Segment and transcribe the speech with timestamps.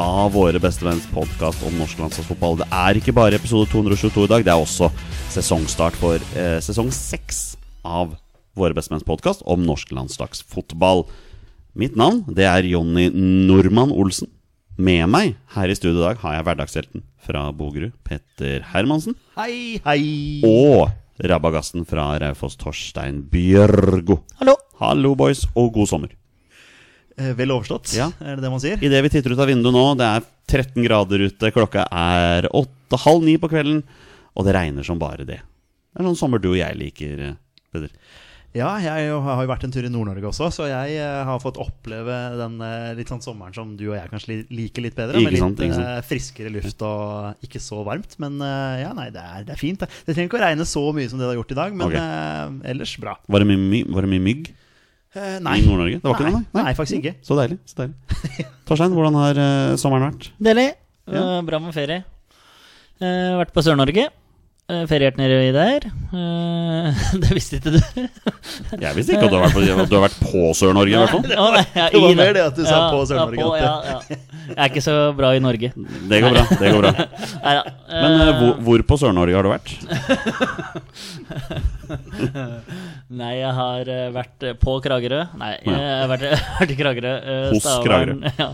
[0.00, 2.58] av Våre bestevenns podkast om norsk landslagsfotball.
[2.62, 4.90] Det er ikke bare episode 222 i dag, det er også
[5.34, 7.42] sesongstart for eh, sesong 6
[7.86, 8.16] av
[8.54, 11.04] Våre bestevenns podkast om norsk landslagsfotball.
[11.74, 14.30] Mitt navn det er Jonny Normann Olsen.
[14.74, 19.14] Med meg her i studio i dag har jeg hverdagshelten fra Bogerud, Petter Hermansen.
[19.38, 20.42] Hei, hei!
[20.46, 20.90] Og
[21.22, 24.22] rabagassen fra Raufoss, Torstein Bjørgo.
[24.42, 24.58] Hallo!
[24.82, 26.14] Hallo, boys, og god sommer.
[27.16, 28.08] Eh, Vel overstått, Ja.
[28.20, 28.80] er det det man sier?
[28.82, 32.98] Idet vi titter ut av vinduet nå, det er 13 grader ute, klokka er åtte,
[33.04, 33.84] halv ni på kvelden,
[34.34, 35.38] og det regner som bare det.
[35.38, 37.16] Det er sånn sommer du og jeg liker,
[37.70, 37.90] bedre Peder.
[38.54, 41.56] Ja, jeg har jo vært en tur i Nord-Norge også, så jeg eh, har fått
[41.58, 45.18] oppleve den eh, litt sånn sommeren som du og jeg kanskje liker litt bedre.
[45.18, 48.14] Ikke med litt eh, friskere luft og ikke så varmt.
[48.22, 49.82] Men eh, ja, nei, det er, det er fint.
[49.82, 49.90] Det.
[50.06, 51.88] det trenger ikke å regne så mye som det det har gjort i dag, men
[51.88, 52.04] okay.
[52.04, 53.16] eh, ellers bra.
[53.26, 54.52] Var det mye, mye mygg
[55.14, 56.00] Eh, i Nord-Norge?
[56.00, 56.64] Det var ikke nei, det, nei?
[56.64, 57.14] nei, faktisk ikke.
[57.22, 57.60] Så deilig.
[57.70, 60.32] så deilig Torstein, hvordan har uh, sommeren vært?
[60.42, 60.66] Deilig.
[61.06, 61.20] Ja.
[61.20, 62.02] Uh, bra med ferie.
[63.02, 64.08] Eh, vært på Sør-Norge.
[64.64, 65.84] Uh, feriert nedi der.
[66.16, 66.88] Eh,
[67.20, 67.80] det visste ikke du.
[68.80, 71.12] Jeg visste ikke at du har vært på, du har vært på Sør-Norge, i hvert
[71.12, 71.20] fall.
[71.36, 74.16] Å, nei, ja, Det var mer det at du sa på Sør-Norge, Ja, ja, ja.
[74.48, 75.68] Jeg er ikke så bra i Norge.
[76.08, 76.44] Det går bra.
[76.62, 76.92] det går bra
[77.44, 77.60] Neida.
[77.92, 79.68] Men uh, hvor, hvor på Sør-Norge har du vært?
[83.20, 85.20] Nei, jeg har eh, vært eh, på Kragerø.
[85.44, 86.24] Nei, jeg har vært,
[86.62, 87.12] vært i Kragerø.
[87.20, 88.16] eh, Hos Kragerø.
[88.40, 88.48] Ja.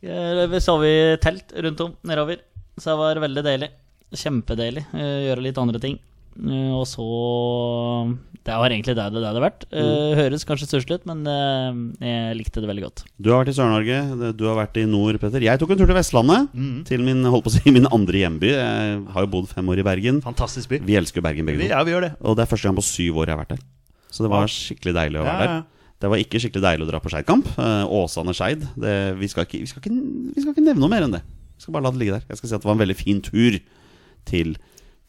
[0.00, 2.38] Eh, Vi sov i telt rundt om nedover,
[2.78, 3.70] så det var veldig deilig.
[4.12, 4.86] Kjempedeilig.
[4.94, 5.98] eh, Gjøre litt andre ting.
[6.40, 7.04] Eh, Og så
[8.42, 9.64] Det var egentlig det det hadde vært.
[9.70, 10.14] Mm.
[10.16, 13.02] Høres kanskje stusslig ut, men eh, jeg likte det veldig godt.
[13.20, 15.44] Du har vært i Sør-Norge, du har vært i nord, Petter.
[15.44, 16.48] Jeg tok en tur til Vestlandet.
[16.88, 18.48] Til min, holdt på å si, min andre hjemby.
[18.54, 20.22] Jeg har jo bodd fem år i Bergen.
[20.24, 20.80] Fantastisk by.
[20.88, 21.68] Vi elsker Bergen begge to.
[21.68, 22.12] ja, vi gjør det.
[22.24, 23.62] Og det er første gang på syv år jeg har vært der.
[24.10, 25.60] Så det var skikkelig deilig å være Ja, ja.
[25.60, 25.68] der.
[26.00, 27.46] Det var ikke skikkelig deilig å dra på Skeidkamp.
[27.60, 28.64] Eh, Åsane-Skeid.
[29.20, 29.68] Vi, skal ikke- vi,
[30.34, 31.20] vi skal ikke nevne noe mer enn det.
[31.60, 32.24] Vi skal bare la det ligge der.
[32.30, 33.60] Jeg skal si at det var en veldig fin tur
[34.28, 34.54] til,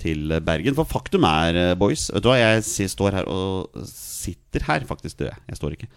[0.02, 0.76] til Bergen.
[0.78, 5.18] For faktum er, eh, boys Vet du hva, jeg står her og sitter her, faktisk.
[5.22, 5.40] Det jeg.
[5.50, 5.90] Jeg står ikke.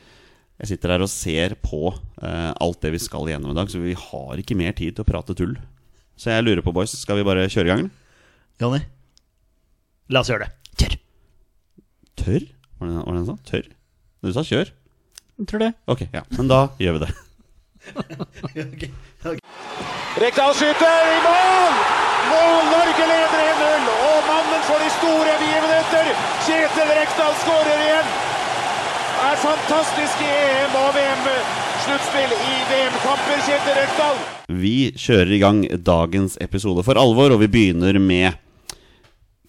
[0.62, 3.80] Jeg sitter her og ser på uh, alt det vi skal igjennom i dag, så
[3.82, 5.56] vi har ikke mer tid til å prate tull.
[6.14, 7.90] Så jeg lurer på, boys, skal vi bare kjøre i gang?
[8.62, 8.78] Jonny,
[10.14, 10.54] la oss gjøre det.
[10.78, 10.94] Kjør!
[12.22, 12.46] Tørr?
[12.78, 13.36] Var det, var det en sa?
[13.50, 13.66] Tørr?
[14.22, 14.70] Du sa kjør?
[15.50, 15.72] Tror det.
[15.90, 16.22] Ok, ja.
[16.38, 17.10] Men da gjør vi det.
[20.22, 22.03] Rekdal skyter i mål!
[22.30, 22.62] Mål!
[22.72, 23.88] Norge leder 1-0!
[24.08, 26.12] Og mannen for de store begivenheter,
[26.46, 28.14] Kjetil Rekdal skårer igjen!
[29.14, 34.22] Det Er fantastisk i EM og VM-sluttspill i VM-kamper, Kjetil Rekdal!
[34.52, 38.40] Vi kjører i gang dagens episode for alvor, og vi begynner med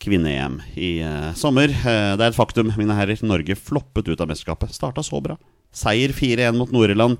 [0.05, 1.71] kvinne-EM i uh, sommer.
[1.71, 3.19] Uh, det er et faktum, mine herrer.
[3.25, 4.75] Norge floppet ut av mesterskapet.
[4.75, 5.37] Starta så bra.
[5.75, 7.19] Seier 4-1 mot Nord-Irland.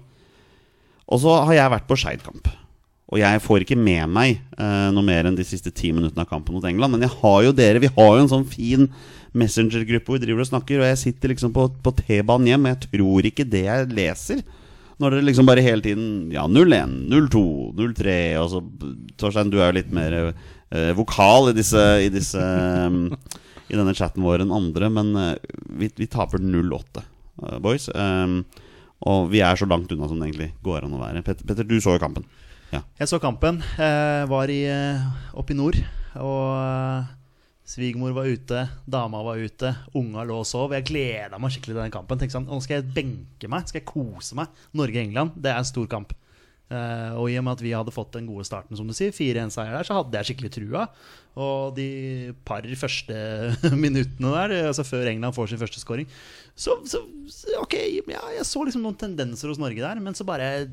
[1.06, 2.48] Og så har jeg vært på Skeid-kamp.
[3.14, 6.30] Og jeg får ikke med meg eh, noe mer enn de siste ti minuttene av
[6.32, 6.96] kampen mot England.
[6.96, 8.88] Men jeg har jo dere, vi har jo en sånn fin
[9.38, 10.82] messengergruppe hvor vi driver og snakker.
[10.82, 14.42] Og jeg sitter liksom på, på T-banen hjem, og jeg tror ikke det jeg leser.
[14.96, 17.42] Når dere liksom bare hele tiden Ja, 01, 02,
[17.76, 18.62] 03 Og så
[19.20, 23.10] Torstein, du er jo litt mer eh, vokal i disse, i disse um,
[23.68, 25.34] I denne chatten vår enn andre, men eh,
[25.82, 27.04] vi, vi taper 08,
[27.44, 27.90] eh, boys.
[27.92, 28.44] Um,
[29.06, 31.24] og vi er så langt unna som det egentlig går an å være.
[31.26, 32.24] Petter du så jo kampen.
[32.74, 32.82] Ja.
[33.00, 33.62] Jeg så kampen.
[33.78, 35.06] Eh, var i, eh,
[35.38, 35.78] oppe i nord.
[36.16, 37.14] Og eh,
[37.66, 40.74] svigermor var ute, dama var ute, unga lå og sov.
[40.74, 42.22] Jeg gleda meg skikkelig til den kampen.
[42.22, 44.54] Tenkte sånn, Nå skal jeg benke meg, skal jeg kose meg.
[44.78, 46.16] Norge-England, det er en stor kamp.
[46.66, 49.70] Og i og med at vi hadde fått den gode starten, som du sier, 4-1-seier
[49.70, 50.88] der, så hadde jeg skikkelig trua.
[51.38, 53.14] Og de par første
[53.86, 56.10] minuttene der, altså før England får sin første scoring,
[56.56, 57.02] så, så
[57.60, 57.76] Ok,
[58.08, 60.68] ja, jeg så liksom noen tendenser hos Norge der, men så bare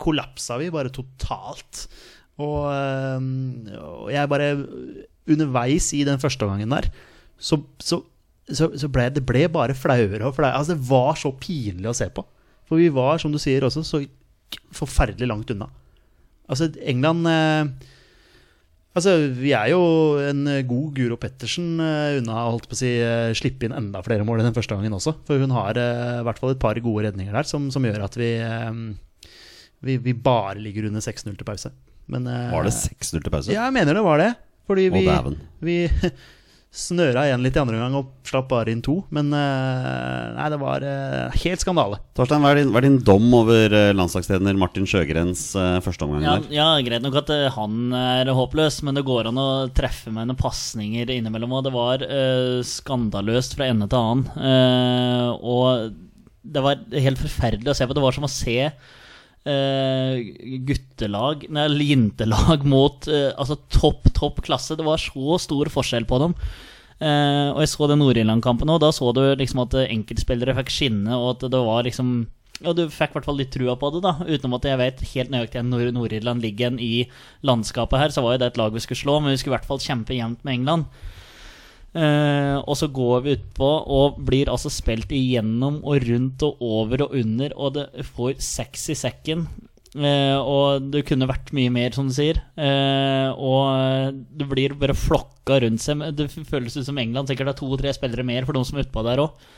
[0.00, 1.86] kollapsa vi bare totalt.
[2.40, 4.50] Og, og jeg bare
[5.30, 6.88] Underveis i den første gangen der,
[7.40, 8.00] så, så,
[8.50, 10.56] så ble det ble bare flauere og flauere.
[10.58, 12.24] Altså, det var så pinlig å se på.
[12.68, 14.02] For vi var, som du sier også, så
[14.74, 15.68] forferdelig langt unna.
[16.50, 17.90] Altså, England eh,
[18.96, 19.82] Altså, Vi er jo
[20.24, 24.26] en god Guro Pettersen eh, unna holdt på å si, eh, slippe inn enda flere
[24.26, 25.14] mål enn den første gangen også.
[25.28, 28.02] For hun har eh, i hvert fall et par gode redninger der som, som gjør
[28.08, 29.30] at vi, eh,
[29.86, 31.70] vi, vi bare ligger under 6-0 til pause.
[32.10, 33.54] Men, eh, Var det 6-0 til pause?
[33.54, 34.32] Ja, jeg mener det var det.
[34.70, 35.06] Fordi vi,
[35.66, 35.76] vi
[36.70, 39.00] snøra igjen litt i andre omgang og slapp bare inn to.
[39.14, 41.98] Men eh, nei, det var eh, helt skandale.
[42.14, 46.22] Torstein, hva er, din, hva er din dom over eh, landslagstrener Martin Sjøgrens uh, førsteomgang
[46.22, 50.30] Ja, ja, greit nok at han er håpløs, men det går an å treffe med
[50.30, 51.58] noen pasninger innimellom.
[51.58, 54.30] Og det var uh, skandaløst fra ende til annen.
[54.38, 55.98] Uh, og
[56.40, 57.98] det var helt forferdelig å se på.
[57.98, 58.70] Det var som å se
[60.68, 64.76] guttelag, nei, jentelag mot eh, altså topp, topp klasse.
[64.76, 66.34] Det var så stor forskjell på dem.
[67.00, 68.82] Eh, og jeg så den Nord-Irland-kampen òg.
[68.84, 72.12] Da så du liksom at enkeltspillere fikk skinne, og at det var liksom
[72.60, 75.06] ja, Du fikk i hvert fall litt trua på det, da utenom at jeg vet
[75.14, 77.06] helt nøyaktig hvor Nord- Nord-Irland ligger i
[77.46, 78.12] landskapet her.
[78.12, 79.80] Så var jo det et lag vi skulle slå, men vi skulle i hvert fall
[79.80, 81.00] kjempe jevnt med England.
[81.90, 87.06] Eh, og så går vi utpå og blir altså spilt igjennom og rundt og over
[87.08, 89.48] og under, og det får seks i sekken.
[89.98, 92.38] Eh, og det kunne vært mye mer, som du sier.
[92.54, 96.04] Eh, og det blir bare flokka rundt seg.
[96.14, 99.06] Det føles ut som England sikkert har to-tre spillere mer for de som er utpå
[99.06, 99.50] der òg.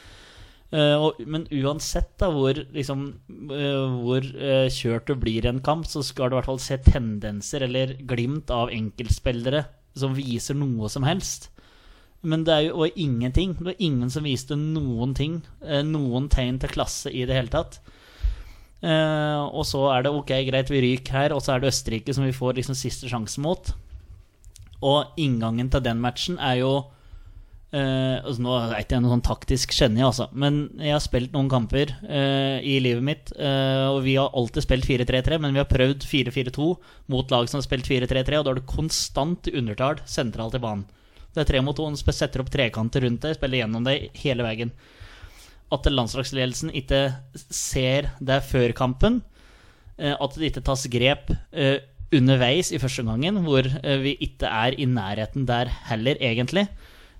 [0.73, 4.25] men uansett da hvor, liksom, hvor
[4.73, 7.93] kjørt det blir i en kamp, så skal du i hvert fall se tendenser eller
[8.09, 11.51] glimt av enkeltspillere som viser noe som helst.
[12.23, 13.57] Men det er jo og ingenting.
[13.59, 15.41] Det var ingen som viste noen ting.
[15.65, 17.81] eh, Noen tegn til klasse i det hele tatt.
[18.83, 22.15] Eh, og så er det ok, greit, vi ryker her, og så er det Østerrike
[22.15, 23.75] som vi får liksom siste sjanse mot.
[24.83, 26.75] Og inngangen til den matchen er jo
[27.73, 31.49] Uh, altså Nå er jeg noe sånn taktisk geni, altså, men jeg har spilt noen
[31.49, 35.71] kamper uh, i livet mitt, Uh, og vi har alltid spilt 4-3-3, men vi har
[35.71, 36.67] prøvd 4-4-2
[37.15, 40.85] mot lag som har spilt 4-3-3, og da er det konstant undertall sentralt i banen.
[41.33, 44.45] Det er tre mot to, han setter opp trekanter rundt det, spiller gjennom det hele
[44.45, 44.73] veien.
[45.73, 47.07] At landslagsledelsen ikke
[47.49, 49.23] ser det før kampen,
[49.97, 51.79] eh, at det ikke tas grep eh,
[52.13, 56.69] underveis i første gangen, hvor eh, vi ikke er i nærheten der heller, egentlig.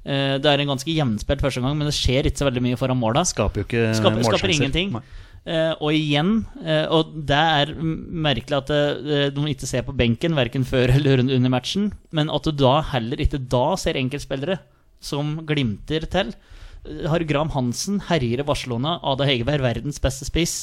[0.03, 2.99] Det er en ganske jevnspilt første gang, men det skjer ikke så veldig mye foran
[2.99, 3.23] måla.
[3.23, 4.97] Skaper jo ikke Skaper, skaper ingenting.
[4.97, 5.03] Nei.
[5.43, 10.37] Eh, og igjen, eh, og det er merkelig at eh, de ikke ser på benken,
[10.39, 14.61] verken før eller under matchen, men at du da heller ikke da ser enkeltspillere
[15.03, 16.31] som glimter til.
[17.11, 20.57] Har Graham Hansen herjer i Barcelona, Ada Hegerberg verdens beste spiss.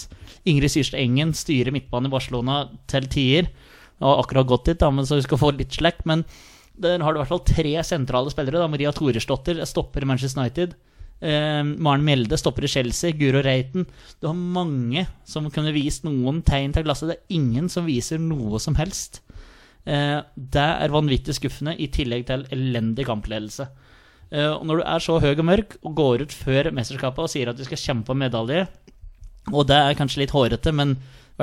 [0.47, 2.61] Ingrid Syrstad Engen styrer midtbanen i Barcelona
[2.91, 3.51] til tider.
[4.03, 6.03] Har akkurat gått dit, da, men så vi skal få litt slack.
[6.07, 6.25] Men
[6.79, 8.59] der har du i hvert fall tre sentrale spillere.
[8.59, 8.67] Da.
[8.71, 10.75] Maria Toresdottir stopper i Manchester United.
[11.19, 13.15] Eh, Maren Mjelde stopper i Chelsea.
[13.17, 13.87] Guro Reiten.
[14.19, 17.11] Du har mange som kunne vist noen tegn til glasset.
[17.11, 19.21] Det er ingen som viser noe som helst.
[19.85, 23.69] Eh, det er vanvittig skuffende, i tillegg til elendig kampledelse.
[24.29, 27.31] Eh, og når du er så høy og mørk og går ut før mesterskapet og
[27.31, 28.67] sier at du skal kjempe om medalje,
[29.49, 30.97] og det er kanskje litt hårete, men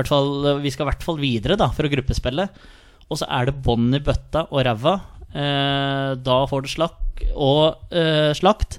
[0.07, 2.47] fall, vi skal i hvert fall videre da, for å gruppespille.
[3.11, 4.95] Og så er det bånd i bøtta og ræva.
[5.33, 8.79] Eh, da får du slakk og eh, slakt.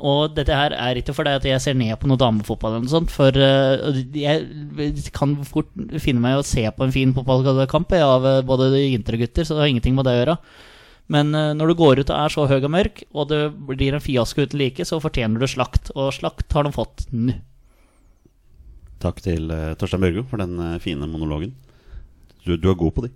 [0.00, 2.92] Og dette her er ikke fordi at jeg ser ned på noe damefotball, eller noe
[2.92, 5.68] sånt, for eh, jeg kan fort
[6.00, 9.56] finne meg å se på en fin fotballkamp av eh, både jenter og gutter, så
[9.56, 10.38] det har ingenting med det å gjøre.
[11.12, 13.42] Men eh, når du går ut og er så høy og mørk, og det
[13.74, 15.92] blir en fiasko uten like, så fortjener du slakt.
[15.92, 17.36] Og slakt har de fått nå.
[19.00, 19.48] Takk til
[19.80, 21.54] Torstein Børgo for den fine monologen.
[22.44, 23.14] Du, du er god på de.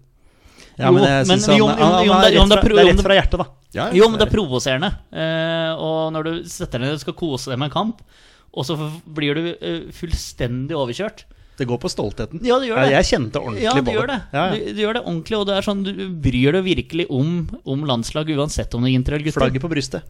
[0.77, 3.64] Ja, Jo, men jeg syns han, han, han, han, er rett fra hjertet, da.
[3.75, 4.93] Ja, Jo, men det er provoserende.
[5.13, 8.03] Eh, og når du setter deg ned og skal kose deg med en kamp,
[8.55, 8.77] og så
[9.17, 11.25] blir du eh, fullstendig overkjørt.
[11.59, 12.41] Det går på stoltheten.
[12.43, 12.93] Ja, det gjør det.
[12.97, 14.17] Jeg kjente ordentlig Ja, du gjør det.
[14.35, 14.55] Ja, ja.
[14.59, 15.93] Du, du gjør det ordentlig, og det er sånn, du
[16.25, 17.29] bryr deg virkelig om,
[17.71, 19.39] om landslaget, uansett om det er jenter eller gutter.
[19.43, 20.03] Flagget på brystet.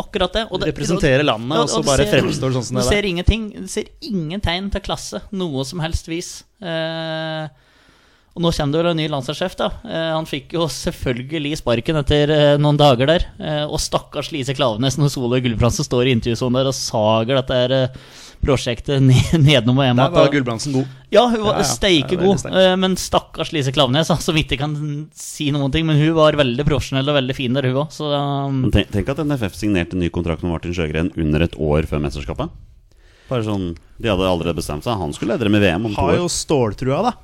[0.00, 0.46] Akkurat det.
[0.52, 2.96] Og det Representere landet, og så bare ser- fremstår sånn som det det der.
[2.96, 3.44] ser ingenting.
[3.64, 6.30] Du ser ingen tegn til klasse, noe som helst vis.
[6.60, 7.48] Eh,
[8.36, 9.70] og nå kommer det vel en ny landslagssjef, da.
[9.88, 13.24] Eh, han fikk jo selvfølgelig sparken etter eh, noen dager der.
[13.40, 17.56] Eh, og stakkars Lise Klavenes når Solveig Gulbrandsen står i intervjusonen der og sager dette
[17.62, 18.14] her, eh,
[18.44, 20.02] prosjektet ned, nedenom og hjem.
[20.02, 20.90] Der var Gulbrandsen god.
[21.16, 21.70] ja, hun var Ja, ja.
[21.70, 22.44] steike god.
[22.52, 24.76] eh, Men stakkars Lise Klaveness, da, som ikke kan
[25.16, 25.88] si noen ting.
[25.88, 27.96] Men hun var veldig profesjonell og veldig fin der, hun òg.
[28.04, 32.04] Um, tenk, tenk at NFF signerte ny kontrakt med Martin Sjøgren under et år før
[32.04, 32.52] mesterskapet.
[33.26, 35.00] Bare sånn, De hadde allerede bestemt seg.
[35.00, 36.12] Han skulle lede dem i VM om to år.
[36.12, 37.14] Har jo ståltrua, da.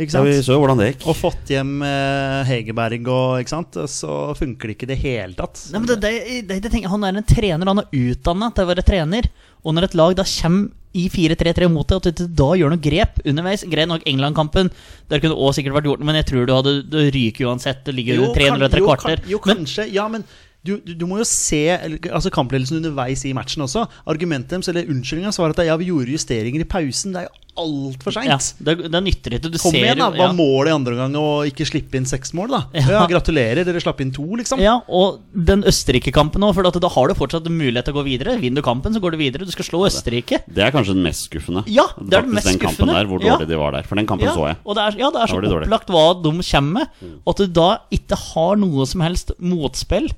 [0.00, 1.02] Ikke Ja, vi så jo hvordan det gikk.
[1.10, 3.76] Og fått hjem eh, Hegerberg og ikke sant?
[3.92, 5.66] Så funker det ikke i det hele tatt.
[5.72, 6.12] Nei, men det, det,
[6.48, 9.28] det, det tenker, Han er en trener, han er utdanna til å være trener.
[9.62, 12.72] Og når et lag da kommer i 4-3-3 mot deg, og at du da gjør
[12.74, 14.68] noe grep underveis Greit nok England-kampen,
[15.08, 17.48] der kunne det også sikkert vært gjort noe, men jeg tror du hadde du ryker
[17.48, 17.84] uansett.
[17.86, 19.86] Det ligger 300 kan- etter et jo, kan- jo, Men kanskje.
[19.92, 20.24] Ja, men
[20.64, 23.86] du, du, du må jo se altså kampledelsen underveis i matchen også.
[24.06, 27.16] Argumentet deres, eller unnskyldninga, var at ja, vi gjorde justeringer i pausen.
[27.16, 28.62] Det er jo altfor ja, seint.
[28.64, 29.50] det, det nytter ikke.
[29.52, 30.06] Du Kom ser igjen, da.
[30.14, 30.36] Hva ja.
[30.38, 32.60] målet i andre omgang å ikke slippe inn seks mål, da?
[32.78, 32.84] Ja.
[32.94, 33.02] Ja.
[33.10, 34.62] Gratulerer, dere slapp inn to, liksom.
[34.62, 38.06] Ja, og den Østerrike-kampen òg, for at da har du fortsatt mulighet til å gå
[38.06, 38.38] videre.
[38.40, 39.48] Vinner du kampen, så går du videre.
[39.48, 40.40] Du skal slå Østerrike.
[40.46, 41.66] Det er kanskje den mest skuffende.
[41.68, 42.96] Ja, det er den mest den kampen skuffende.
[43.02, 43.34] der, hvor Ja.
[43.36, 43.90] dårlig de var der.
[43.90, 44.56] For den kampen Ja, så jeg.
[44.64, 46.88] og det er, ja, det er så opplagt hva de kommer med,
[47.26, 50.08] og at du da ikke har noe som helst motspill.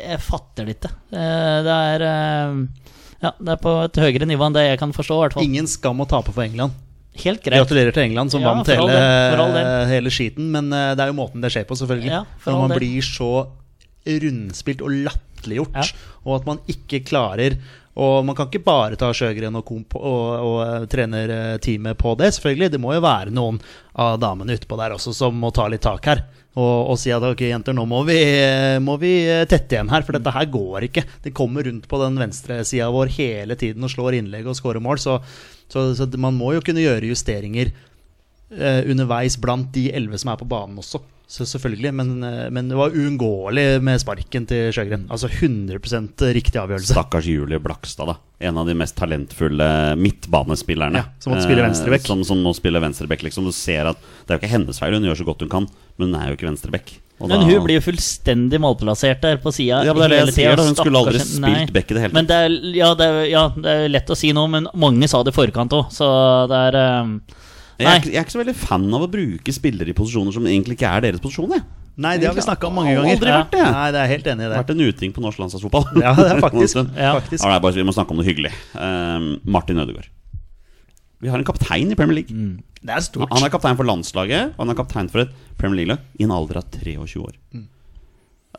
[0.00, 0.90] Jeg fatter det ikke.
[1.14, 2.56] Eh, Det er eh,
[3.24, 5.44] Ja, det er på et høyere nivå enn det jeg kan forstå, i hvert fall.
[5.46, 6.72] Ingen skam å tape for England.
[7.14, 7.60] Helt greit.
[7.62, 10.48] Gratulerer til England, som Ja, vant hele, del, hele skiten.
[10.50, 12.10] Men eh, det er jo måten det skjer på, selvfølgelig.
[12.10, 12.82] Ja, Når man del.
[12.82, 13.30] blir så
[14.04, 15.94] rundspilt og latterliggjort,
[16.26, 17.56] og at man ikke klarer
[17.96, 22.72] Og man kan ikke bare ta Sjøgren og, komp og, og trenerteamet på det, selvfølgelig.
[22.74, 23.60] Det må jo være noen
[23.94, 26.24] av damene utpå der også som må ta litt tak her.
[26.54, 28.18] Og, og si at ok, jenter, nå må vi,
[28.84, 29.14] må vi
[29.50, 31.02] tette igjen her, for dette her går ikke.
[31.24, 35.02] Det kommer rundt på den venstresida vår hele tiden og slår innlegg og skårer mål.
[35.02, 35.18] Så,
[35.66, 37.72] så, så man må jo kunne gjøre justeringer
[38.54, 41.02] eh, underveis blant de elleve som er på banen også.
[41.26, 45.06] Så selvfølgelig, men, eh, men det var uunngåelig med sparken til Sjøgren.
[45.08, 46.92] Altså 100% riktig avgjørelse.
[46.92, 48.16] Stakkars Julie Blakstad, da.
[48.44, 51.00] En av de mest talentfulle midtbanespillerne.
[51.00, 52.04] Ja, som måtte spille Eh.
[52.04, 53.22] Som, som må spille venstreback.
[53.22, 53.44] liksom.
[53.48, 55.66] Du ser at det er jo ikke hennes feil, hun gjør så godt hun kan,
[55.98, 57.00] men hun er jo ikke venstreback.
[57.20, 59.84] Og Men da- hun blir jo fullstendig malplassert der på sida.
[59.86, 60.64] Ja, men det er det jeg sier, da.
[60.64, 62.26] Hun skulle aldri spilt back i det hele tatt.
[62.26, 65.22] Det er, ja, det er, ja, det er lett å si nå, men mange sa
[65.22, 67.06] det i forkant òg, så det er eh,
[67.78, 70.32] jeg, er, ikke- jeg er ikke så veldig fan av å bruke spillere i posisjoner
[70.36, 71.50] som egentlig ikke er deres posisjon.
[71.56, 71.62] Jeg.
[71.96, 73.14] Nei, det har vi snakka om mange ganger.
[73.14, 73.64] aldri vært det.
[73.70, 75.84] Nei, det er helt enig i Det vært en uting på norsk landslagsfotball.
[76.02, 76.80] Ja, det er faktisk.
[76.96, 77.12] Ja.
[77.20, 77.44] faktisk.
[77.44, 78.50] Ja, nei, bare, vi må snakke om noe hyggelig.
[78.74, 80.08] Um, Martin Ødegaard.
[81.22, 82.34] Vi har en kaptein i Premier League.
[82.84, 83.30] Det er stort.
[83.32, 86.34] Han er kaptein for landslaget, og han er kaptein for et Premier League-lag i en
[86.34, 87.32] alder av 23 år.
[87.54, 87.62] Altså,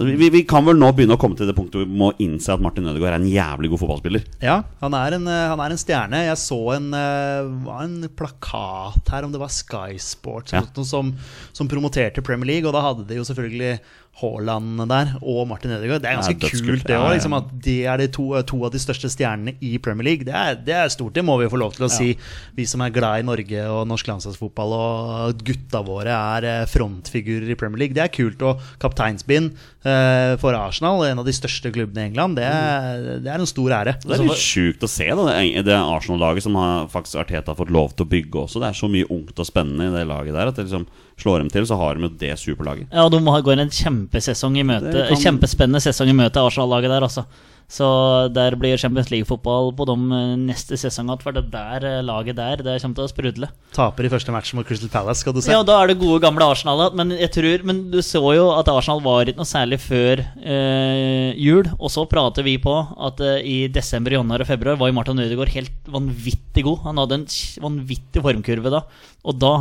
[0.03, 2.51] vi, vi kan vel nå begynne å komme til det punktet hvor vi må innse
[2.51, 4.25] at Martin Ødegaard er en jævlig god fotballspiller.
[4.43, 6.23] Ja, han er, en, eh, han er en stjerne.
[6.27, 10.65] Jeg så en, eh, en plakat her, om det var Sky Sports Ja.
[10.83, 11.13] som,
[11.55, 13.79] som promoterte Premier League, og da hadde de jo selvfølgelig
[14.21, 16.03] Haaland der og Martin Ødegaard.
[16.03, 16.69] Det er ganske dødskult.
[16.69, 17.09] kult, det òg.
[17.17, 20.27] Liksom, at de er de to, to av de største stjernene i Premier League.
[20.27, 22.13] Det er, det er stort, det må vi få lov til å si.
[22.55, 27.51] Vi som er glad i Norge og norsk landslagsfotball, og gutta våre er eh, frontfigurer
[27.51, 27.97] i Premier League.
[27.97, 28.39] Det er kult.
[28.45, 29.51] Og kapteinsbind
[29.83, 33.51] eh, for Arsenal, en av de største klubbene i England, det er, det er en
[33.51, 33.97] stor ære.
[34.05, 37.59] Det er litt sjukt å se da, det, det Arsenal-laget som har faktisk Arteta har
[37.59, 38.63] fått lov til å bygge også.
[38.63, 41.39] Det er så mye ungt og spennende i det laget der at det liksom slår
[41.39, 42.87] dem til, så har de jo det superlaget.
[42.91, 44.91] Ja, de har- går en kjempesesong i møte.
[45.07, 47.23] Kan- Kjempespennende sesong i møte, Arsenal-laget der, altså.
[47.71, 47.85] Så
[48.29, 51.21] der blir Champions League-fotball på dem eh, neste sesong igjen.
[51.23, 53.49] For det der eh, laget der, det kommer til å sprudle.
[53.75, 55.53] Taper i første match mot Crystal Palace, skal du se.
[55.53, 56.85] Ja, da er det gode, gamle Arsenal.
[56.97, 61.33] Men jeg tror Men du så jo at Arsenal var ikke noe særlig før eh,
[61.41, 61.65] jul.
[61.79, 62.75] Og så prater vi på
[63.09, 66.85] at eh, i desember, januar og februar var jo Martin Ødegaard helt vanvittig god.
[66.85, 67.27] Han hadde en
[67.65, 68.85] vanvittig formkurve da.
[69.25, 69.53] Og da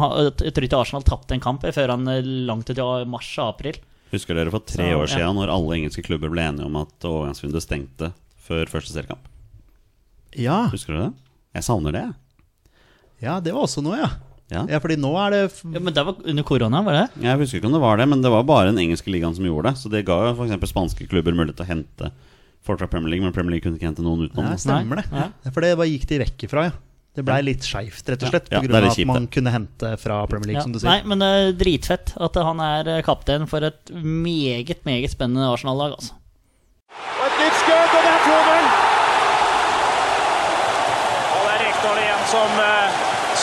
[0.45, 3.55] jeg tror ikke Arsenal tapte en kamp før han eh, langt ut i mars og
[3.55, 3.81] april.
[4.15, 5.15] Husker dere for tre Så, år ja.
[5.19, 8.13] siden når alle engelske klubber ble enige om at overgangsvinduet stengte
[8.47, 9.27] før første seriekamp?
[10.39, 11.33] Ja, Husker dere det?
[11.59, 12.05] Jeg savner det.
[13.23, 14.09] ja, det var også noe, ja.
[14.53, 14.61] Ja.
[14.69, 17.23] Ja, fordi nå er det f- Ja, Men det var under korona, var det?
[17.25, 19.47] Jeg husker ikke om det var det, men det var bare den engelske ligaen som
[19.47, 19.79] gjorde det.
[19.81, 20.69] Så det ga jo f.eks.
[20.71, 22.11] spanske klubber mulighet til å hente
[22.65, 24.51] folk fra Premier League, men Premier League kunne ikke hente noen utenom.
[24.53, 25.07] Ja, stemmer det.
[25.15, 25.31] Nei.
[25.47, 26.75] Ja, For det bare gikk de vekk ifra, ja.
[27.15, 30.17] Det blei litt skeivt, rett og slett, Ja, er av at man kunne hente fra
[30.27, 30.63] Premier League, Ja.
[30.67, 30.91] som du sier.
[30.91, 35.47] Nei, men det er dritfett at han er eh, kaptein for et meget, meget spennende
[35.47, 36.13] Arsenal-lag, altså.
[36.91, 38.67] Og et nytt skudd, og det er 2-0!
[41.35, 42.91] Og det er Rekdal igjen som, eh,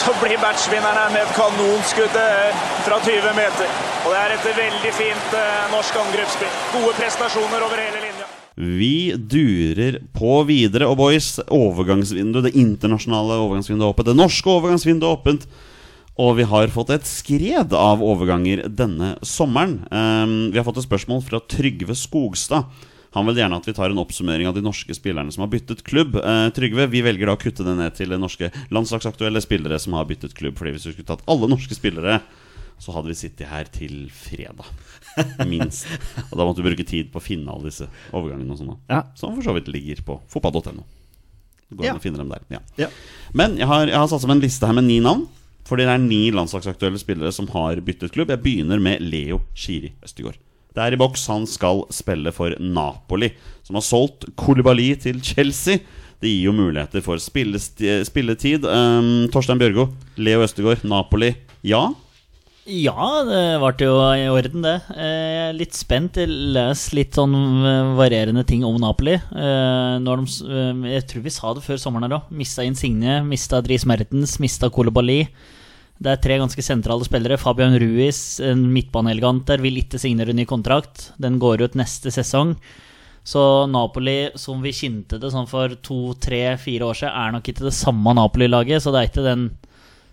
[0.02, 3.68] som blir matchvinneren her med et kanonskudd eh, fra 20 meter.
[4.04, 6.52] Og det er et veldig fint eh, norsk angrepsspill.
[6.76, 8.11] Gode prestasjoner over hele linja.
[8.56, 15.08] Vi durer på videre, og boys, overgangsvinduet, det internasjonale overgangsvinduet er åpent, det norske overgangsvinduet
[15.08, 15.46] er åpent.
[16.20, 19.78] Og vi har fått et skred av overganger denne sommeren.
[19.88, 22.68] Um, vi har fått et spørsmål fra Trygve Skogstad.
[23.16, 25.80] Han vil gjerne at vi tar en oppsummering av de norske spillerne som har byttet
[25.88, 26.18] klubb.
[26.20, 30.08] Uh, Trygve, vi velger da å kutte det ned til norske landslagsaktuelle spillere som har
[30.08, 30.60] byttet klubb.
[30.60, 32.20] Fordi hvis vi skulle tatt alle norske spillere,
[32.78, 34.66] så hadde vi sittet her til fredag.
[35.50, 35.86] Minst.
[36.30, 38.76] Og da måtte vi bruke tid på å finne alle disse overgangene og sånn.
[38.90, 39.02] Ja.
[39.18, 40.84] Som for så vidt ligger på fotball.no.
[41.72, 41.92] Går Ja.
[41.94, 42.42] an å finne dem der.
[42.52, 42.58] Ja.
[42.76, 42.88] Ja.
[43.32, 45.26] Men jeg har, jeg har satt sammen en liste her med ni navn.
[45.64, 48.32] Fordi det er ni landslagsaktuelle spillere som har byttet klubb.
[48.34, 50.36] Jeg begynner med Leo Shiri Østegård.
[50.74, 51.26] Det er i boks.
[51.30, 53.28] Han skal spille for Napoli,
[53.62, 55.78] som har solgt Kolibali til Chelsea.
[56.22, 58.66] Det gir jo muligheter for spillesti- spilletid.
[58.66, 59.88] Um, Torstein Bjørgo,
[60.18, 61.32] Leo Østegård, Napoli.
[61.66, 61.86] Ja?
[62.62, 64.76] Ja, det ble jo i orden, det.
[64.94, 66.14] Eh, Jeg er litt spent.
[66.20, 67.34] Jeg leser litt sånn
[67.66, 69.16] eh, varierende ting om Napoli.
[69.16, 70.14] Eh, de,
[70.46, 72.28] eh, jeg tror vi sa det før sommeren her òg.
[72.38, 75.24] Mista Insigne, mista Dries Mertens, mista Kolobali.
[76.02, 77.38] Det er tre ganske sentrale spillere.
[77.38, 81.10] Fabian Ruiz, en midtbaneelegant der, vil ikke signere ny kontrakt.
[81.18, 82.54] Den går ut neste sesong.
[83.26, 87.50] Så Napoli, som vi kjente det sånn for to, tre, fire år siden, er nok
[87.50, 88.82] ikke det samme Napoli-laget.
[88.82, 89.58] Så det er ikke den eh,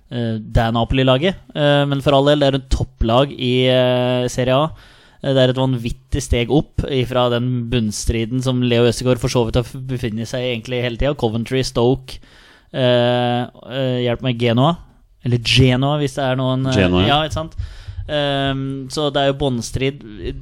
[0.09, 1.35] det er Napoli-laget.
[1.53, 4.69] Eh, men for all del, det er et topplag i eh, Serie A.
[5.21, 9.45] Eh, Det er et vanvittig steg opp fra den bunnstriden som Leo Østegård for så
[9.47, 11.13] vidt har befunnet seg i egentlig hele tida.
[11.19, 12.17] Coventry, Stoke,
[12.73, 14.77] eh, eh, hjelp meg, Genoa.
[15.25, 17.19] Eller Genoa, hvis det er noen eh, Genoa, ja.
[17.27, 17.59] ikke sant?
[18.09, 19.99] Ehm, så det er jo båndstrid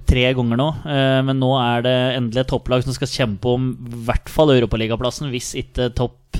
[0.07, 0.67] tre ganger nå.
[0.87, 4.53] eh, men nå er det endelig et topplag som skal kjempe om i hvert fall
[4.53, 6.39] europaligaplassen, hvis ikke topp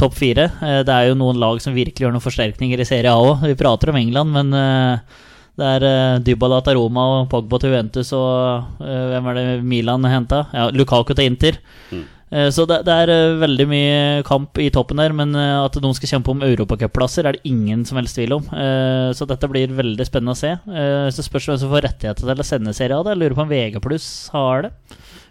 [0.00, 0.48] topp fire.
[0.64, 3.44] Eh, det er jo noen lag som virkelig gjør noen forsterkninger i Serie A òg.
[3.50, 5.18] Vi prater om England, men eh,
[5.60, 9.44] det er uh, Dybala til Roma og Pogba til Juventus og eh, hvem er det
[9.66, 10.46] Milan henta?
[10.56, 11.58] Ja, Lukaku til Inter.
[11.92, 12.06] Mm.
[12.54, 15.90] Så det, det er eh, veldig mye kamp i toppen der, men eh, at de
[15.98, 18.44] skal kjempe om europacupplasser, er det ingen som helst tvil om.
[18.54, 20.52] Eh, Så dette blir veldig spennende å se.
[20.54, 23.02] Eh, Så spørs hvem som får rettigheter til å sende Serie A.
[23.02, 23.16] det.
[23.16, 24.70] Jeg lurer på om VG pluss har det.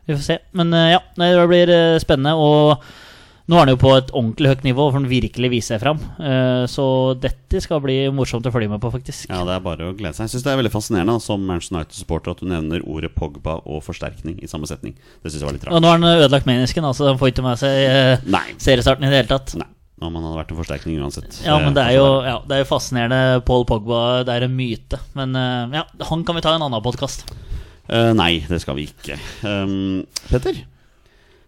[0.10, 0.38] Vi får se.
[0.60, 2.36] Men eh, ja, det blir eh, spennende.
[2.36, 2.84] Og
[3.50, 6.00] nå er han jo på et ordentlig høyt nivå, for han virkelig viser seg fram.
[6.22, 6.86] Eh, Så
[7.20, 9.26] dette skal bli morsomt å følge med på, faktisk.
[9.32, 10.28] Ja, det er bare å glede seg.
[10.28, 13.82] Jeg syns det er veldig fascinerende som Manchester United-supporter at du nevner ordet Pogba og
[13.88, 14.94] forsterkning i samme setning.
[15.24, 17.46] Det syns jeg var litt Og nå har han ødelagt mennesken, altså han får ikke
[17.50, 18.46] med seg eh, Nei.
[18.62, 19.56] seriestarten i det hele tatt.
[19.60, 19.68] Nei.
[20.00, 21.42] Om han hadde vært en forsterkning uansett.
[21.44, 23.42] Ja, men det er jo, ja, det er jo fascinerende.
[23.50, 25.02] Paul Pogba, det er en myte.
[25.18, 27.26] Men eh, ja, han kan vi ta i en annen podkast.
[27.90, 29.18] Uh, nei, det skal vi ikke.
[29.44, 30.62] Um, Petter.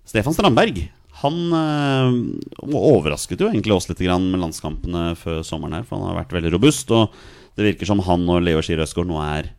[0.10, 0.82] Stefan Strandberg.
[1.22, 2.20] Han øh,
[2.66, 6.54] overrasket jo egentlig oss litt med landskampene før sommeren her, for han har vært veldig
[6.56, 6.92] robust.
[6.92, 7.14] Og
[7.58, 9.52] det virker som han og Leo Skier Østgaard nå er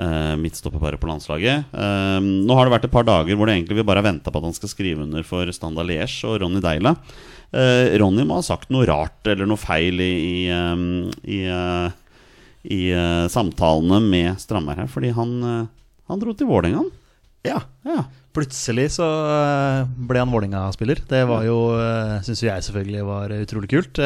[0.00, 1.70] øh, midtstopperparet på landslaget.
[1.72, 4.32] Eh, nå har det vært et par dager hvor det egentlig vi bare har venta
[4.32, 6.96] på at han skal skrive under for Standard Liège og Ronny Deila.
[7.52, 11.88] Eh, Ronny må ha sagt noe rart eller noe feil i, i, um, i, eh,
[12.74, 15.36] i eh, samtalene med Strandberg her, fordi han,
[16.10, 16.82] han dro til Vålerenga.
[16.82, 16.94] han.
[17.46, 17.60] Ja.
[17.86, 18.04] Ja.
[18.36, 21.00] Plutselig så eh, ble han Vålerenga-spiller.
[21.08, 21.56] Det var jo,
[22.26, 24.02] syns jo jeg selvfølgelig var utrolig kult.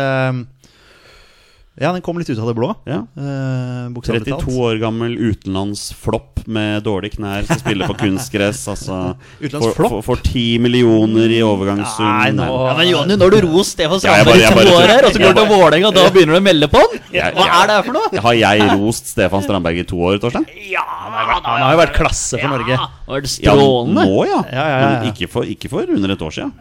[1.79, 2.75] Eh, Ja, den kom litt ut av det blå.
[2.85, 3.07] ja.
[3.17, 4.49] eh, 32 talt.
[4.53, 8.67] år gammel utenlandsflopp med dårlige knær som spiller på kunstgress.
[8.69, 9.91] Altså, for, Utenlandsflopp?
[9.91, 12.05] for, for 10 millioner i overgangssum.
[12.05, 14.77] Nei, nå- Ja, men Jonny, når du ror Stefan Ja, jeg Strandberg bare- i to
[14.77, 16.99] år her, og så går du til Vålerenga, da begynner du å melde på han?
[17.13, 18.21] Hva er det her for noe?
[18.27, 20.47] Har jeg rost Stefan Strandberg i to år, Torstein?
[20.71, 22.77] Ja, Han har jo vært klasse for Norge.
[23.07, 24.05] Var det Ja, strålende?
[24.05, 24.43] nå, ja.
[24.51, 25.01] Ja, ja, ja, ja.
[25.01, 26.53] Men ikke for, ikke for under et år siden.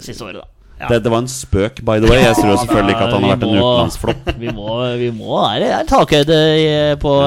[0.00, 0.46] Siste året, da.
[0.88, 2.22] Det, det var en spøk, by the way.
[2.24, 4.30] Jeg tror selvfølgelig ikke at han har vært en utenlandsflopp.
[4.42, 6.38] Vi må, vi må Det er takhøyde
[7.02, 7.18] på på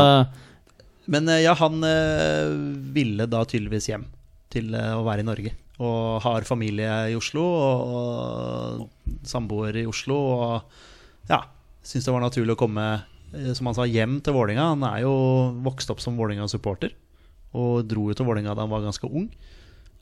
[1.12, 2.50] Men eh, ja, han eh,
[2.96, 4.08] ville da tydeligvis hjem
[4.52, 5.54] til eh, å være i Norge.
[5.86, 10.18] Og har familie i Oslo og, og samboer i Oslo.
[10.18, 11.44] Og ja,
[11.86, 12.86] syns det var naturlig å komme,
[13.54, 15.16] som han sa, hjem til Vålinga Han er jo
[15.66, 16.94] vokst opp som Vålinga-supporter
[17.56, 19.30] og dro jo til Vålinga da han var ganske ung.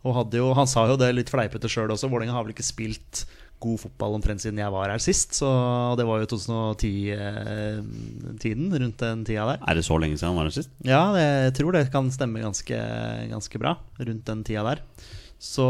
[0.04, 2.66] Og hadde jo, han sa jo det litt fleipete sjøl også, Vålinga har vel ikke
[2.66, 3.24] spilt
[3.64, 5.30] god fotball omtrent siden jeg var her sist.
[5.40, 5.48] Så
[6.00, 9.60] det var jo 2010-tiden, rundt den tida der.
[9.64, 10.72] Er det så lenge siden han var her sist?
[10.86, 12.78] Ja, jeg tror det kan stemme ganske,
[13.32, 13.72] ganske bra
[14.04, 14.80] rundt den tida der.
[15.44, 15.64] Så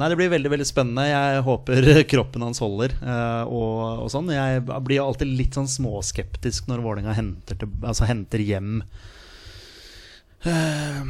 [0.00, 1.04] nei, det blir veldig veldig spennende.
[1.06, 2.90] Jeg håper kroppen hans holder.
[2.98, 7.70] eh, og, og sånn Jeg blir jo alltid litt sånn småskeptisk når Vålerenga henter, til,
[7.86, 8.80] altså, henter hjem
[10.50, 11.02] eh,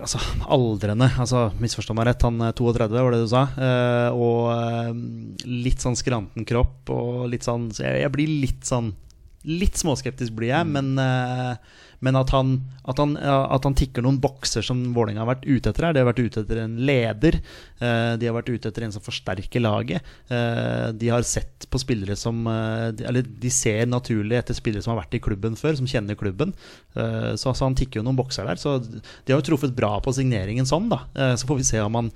[0.00, 1.10] Altså aldrende.
[1.20, 3.44] Altså, Misforstå meg rett, han er 32, var det du sa.
[3.54, 4.90] Eh, og eh,
[5.50, 8.94] litt sånn skranten kropp og litt sånn Så jeg, jeg blir litt sånn
[9.48, 11.54] Litt småskeptisk blir jeg, men, eh,
[12.00, 12.54] men at, han,
[12.88, 15.96] at, han, at han tikker noen bokser som Vålerenga har vært ute etter her.
[15.96, 17.36] De har vært ute etter en leder.
[17.80, 20.08] eh, de har vært ute etter en som forsterker laget.
[20.32, 24.94] eh, de har sett på spillere som eh, Eller de ser naturlig etter spillere som
[24.94, 26.54] har vært i klubben før, som kjenner klubben.
[26.94, 28.58] Så altså, han tikker jo noen bokser der.
[28.60, 31.04] Så de har jo truffet bra på signeringen sånn, da.
[31.38, 32.10] Så får vi se om han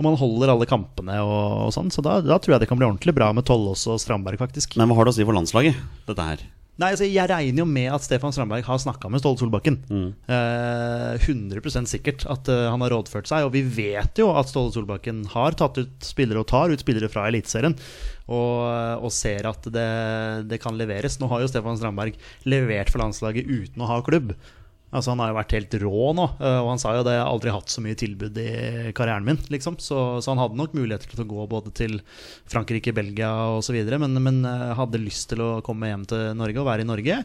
[0.00, 1.90] og man holder alle kampene og, og sånn.
[1.92, 4.78] Så da, da tror jeg det kan bli ordentlig bra med Tollås og Strandberg, faktisk.
[4.80, 5.76] Men hva har det å si for landslaget,
[6.08, 6.46] dette her?
[6.80, 9.80] Nei, altså Jeg regner jo med at Stefan Strandberg har snakka med Ståle Solbakken.
[9.90, 13.44] Eh, 100% sikkert at uh, han har rådført seg.
[13.44, 17.10] Og vi vet jo at Ståle Solbakken har tatt ut spillere og tar ut spillere
[17.12, 17.76] fra Eliteserien.
[18.30, 18.62] Og,
[19.02, 19.90] og ser at det,
[20.48, 21.18] det kan leveres.
[21.20, 22.16] Nå har jo Stefan Strandberg
[22.48, 24.32] levert for landslaget uten å ha klubb.
[24.90, 27.22] Altså Han har jo vært helt rå nå, eh, og han sa jo det jeg
[27.22, 28.50] har aldri hatt så mye tilbud i
[28.96, 29.38] karrieren min.
[29.52, 32.00] liksom Så, så han hadde nok muligheter til å gå både til
[32.50, 36.68] Frankrike, Belgia osv., men, men eh, hadde lyst til å komme hjem til Norge og
[36.72, 37.22] være i Norge.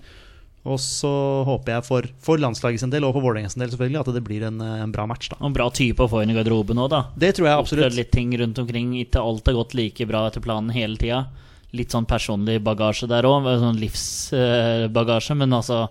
[0.66, 1.10] Og så
[1.46, 4.24] håper jeg for, for landslaget sin del og for Vålerenga sin del selvfølgelig at det
[4.26, 5.30] blir en, eh, en bra match.
[5.30, 7.02] da Og en bra type å få inn i garderoben òg, da.
[7.14, 7.98] Det tror jeg Opplevd absolutt.
[8.00, 8.94] litt ting rundt omkring.
[9.02, 11.28] Ikke alt har gått like bra etter planen hele tida.
[11.76, 15.38] Litt sånn personlig bagasje der òg, sånn livsbagasje.
[15.38, 15.86] Men altså,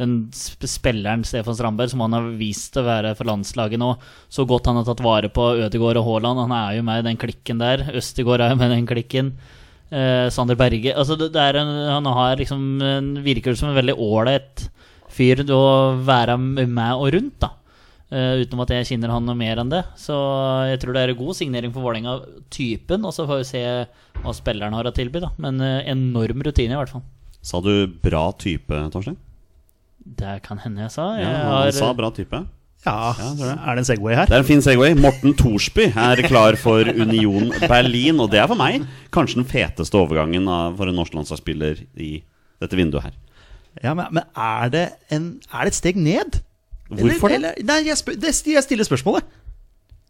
[0.00, 3.92] den spilleren Stefan Strandberg, som han har vist å være for landslaget nå,
[4.32, 7.08] så godt han har tatt vare på Ødegaard og Haaland, han er jo med i
[7.10, 7.86] den klikken der.
[8.00, 9.34] Østegård er jo med i den klikken.
[9.90, 13.96] Eh, Sander Berge altså det, det en, Han har liksom en, virker som en veldig
[13.98, 14.68] ålreit
[15.10, 15.64] fyr å
[16.06, 17.50] være med og rundt, da.
[18.10, 19.84] Eh, utenom at jeg kjenner han noe mer enn det.
[19.98, 20.16] Så
[20.70, 22.16] jeg tror det er en god signering for Vålerenga,
[22.50, 23.06] typen.
[23.06, 23.64] Og så får vi se
[24.20, 25.32] hva spilleren har å tilby, da.
[25.42, 27.04] Men eh, enorm rutine, i hvert fall.
[27.42, 29.18] Sa du bra type, Torstein?
[30.04, 31.10] Det kan hende jeg sa.
[31.18, 32.40] Jeg Ja, har, sa bra type.
[32.86, 33.58] Ja, Ja, tror jeg.
[33.60, 34.26] Er det en Segway her?
[34.26, 34.94] Det er en fin Segway.
[34.96, 38.20] Morten Thorsby er klar for Union Berlin.
[38.24, 42.22] Og det er for meg kanskje den feteste overgangen av, for en norsk landslagsspiller i
[42.60, 43.18] dette vinduet her.
[43.84, 46.40] Ja, men, men er, det en, er det et steg ned?
[46.90, 47.36] Hvorfor det?
[47.36, 49.28] Eller, nei, jeg, spør, det, jeg stiller spørsmålet.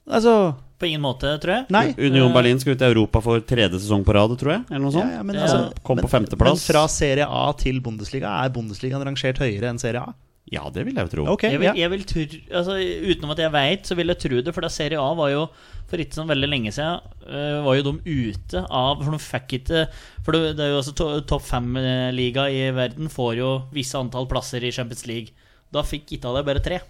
[0.08, 1.66] Altså På ingen måte, tror jeg.
[1.74, 1.84] Nei.
[1.98, 4.64] Union Berlin skal ut i Europa for tredje sesong på rad, tror jeg.
[4.70, 5.12] Eller noe sånt.
[5.12, 5.42] ja, men, Ja.
[5.44, 6.56] altså, Kom på femteplass.
[6.56, 10.14] Men fra Serie A til Bundesliga, er Bundesligaen rangert høyere enn Serie A?
[10.50, 11.24] Ja, det vil jeg jo tro.
[11.34, 12.22] Okay, Jeg vil, jeg vil tro,
[12.58, 14.54] altså, Utenom at jeg veit, så vil jeg tro det.
[14.56, 15.44] For da Serie A var jo
[15.90, 17.92] for ikke sånn veldig lenge siden uh, Var jo de
[18.30, 19.80] ute av For de fikk ikke
[20.24, 24.26] For det, det er jo altså to, topp fem-liga i verden får jo visse antall
[24.30, 25.34] plasser i Champions League.
[25.70, 26.80] Da fikk Italia bare tre.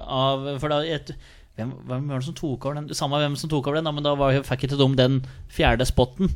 [0.00, 1.12] Av, for da et,
[1.58, 2.88] hvem, hvem var det som tok over den?
[2.96, 5.20] Samme hvem som tok over den, da, men da var, fikk ikke de den
[5.52, 6.32] fjerde spotten.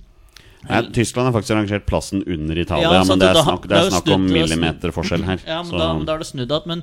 [0.67, 3.77] Nei, Tyskland har faktisk rangert plassen under Italia, Ja, men det er da- snakk, det
[3.79, 5.45] er snakk om er millimeterforskjell her.
[5.47, 6.67] Ja, men da, da er det snudd igjen.
[6.73, 6.83] Men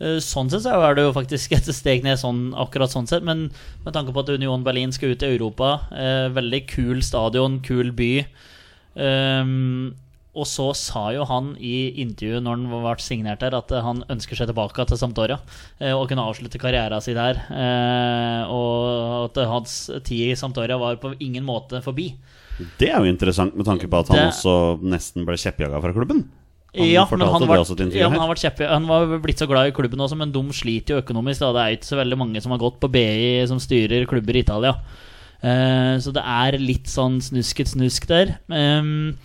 [0.00, 3.22] eh, sånn sett så er det jo faktisk et steg ned sånn, akkurat sånn sett.
[3.22, 3.50] Men
[3.84, 7.92] med tanke på at Union Berlin skal ut i Europa, eh, veldig kul stadion, kul
[7.92, 8.26] by.
[8.98, 9.94] Ehm,
[10.32, 14.38] og så sa jo han i intervjuet når han ble signert der, at han ønsker
[14.38, 15.36] seg tilbake til Sampdoria
[15.78, 17.42] eh, og kunne avslutte karrieren sin der.
[17.52, 19.74] Eh, og at hans
[20.06, 22.14] tid i Sampdoria var på ingen måte forbi.
[22.80, 25.92] det er jo interessant med tanke på at han Det- også nesten ble kjeppjaga fra
[25.92, 26.24] klubben.
[26.74, 27.60] Han ja, men han var,
[27.92, 30.40] ja, men han, var kjeppe, han var blitt så glad i klubben også, men de
[30.56, 31.40] sliter jo økonomisk.
[31.44, 31.52] Da.
[31.52, 34.40] Det er ikke så veldig mange som har gått på BI som styrer klubber i
[34.40, 34.72] Italia.
[35.42, 38.38] Eh, så det er litt sånn snusket snusk der.
[38.48, 39.18] Ehm,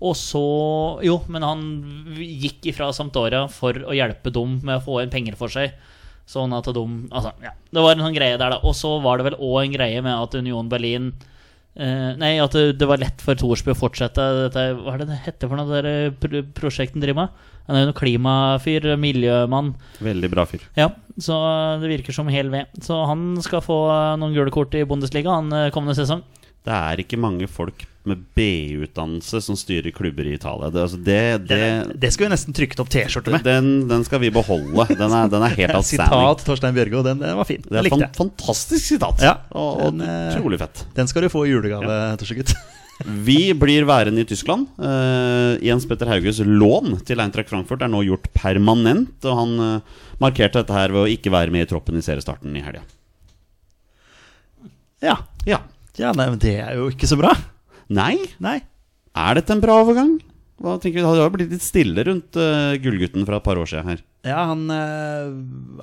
[0.00, 0.42] og så
[1.04, 1.64] Jo, men han
[2.16, 5.74] gikk ifra Sampdoria for å hjelpe dem med å få inn penger for seg.
[6.30, 7.52] Sånn at de Altså, ja.
[7.70, 8.60] Det var en sånn greie der, da.
[8.64, 11.12] Og så var det vel òg en greie med at Union Berlin
[11.78, 15.12] Eh, nei, at det, det var lett for Thorsby å fortsette dette Hva er det
[15.12, 17.44] det heter for noe, der prosjekten driver med?
[17.68, 19.70] Han er jo noen klimafyr, miljømann.
[20.02, 20.64] Veldig bra fyr.
[20.74, 20.88] Ja,
[21.22, 21.36] så
[21.78, 22.72] det virker som hel ved.
[22.82, 26.24] Så han skal få eh, noen gule kort i Bundesliga han eh, kommende sesong.
[26.66, 30.70] Det er ikke mange folk med BI-utdannelse som styrer klubber i Italia.
[30.72, 31.20] Det, altså det,
[31.50, 31.60] det,
[32.00, 33.44] Det, skulle vi nesten trykket opp T-skjorte med.
[33.44, 34.86] den, den skal vi beholde.
[34.96, 36.08] Den er, den er helt outstanding.
[36.08, 37.64] Sitat Torstein Bjørgo, den, den var fin.
[37.66, 39.24] Det er likte fan, fantastisk sitat.
[39.24, 40.84] Ja, og, og eh, utrolig fett.
[40.96, 42.54] Den skal du få i julegave, Torsegutt.
[43.28, 44.66] Vi blir værende i Tyskland.
[44.76, 49.16] Uh, Jens Petter Hauges lån til Eintracht Frankfurt er nå gjort permanent.
[49.24, 52.56] Og han uh, markerte dette her ved å ikke være med i troppen i seriestarten
[52.56, 52.84] i helga.
[55.00, 55.16] Ja.
[55.48, 55.62] Ja.
[56.00, 57.34] Ja, nei, men det er jo ikke så bra.
[57.90, 58.58] Nei, Nei.
[59.18, 60.18] er dette en bra overgang?
[60.60, 61.02] Hva tenker vi?
[61.02, 64.02] Det har jo blitt litt stille rundt uh, gullgutten fra et par år siden her.
[64.28, 65.30] Ja, han uh,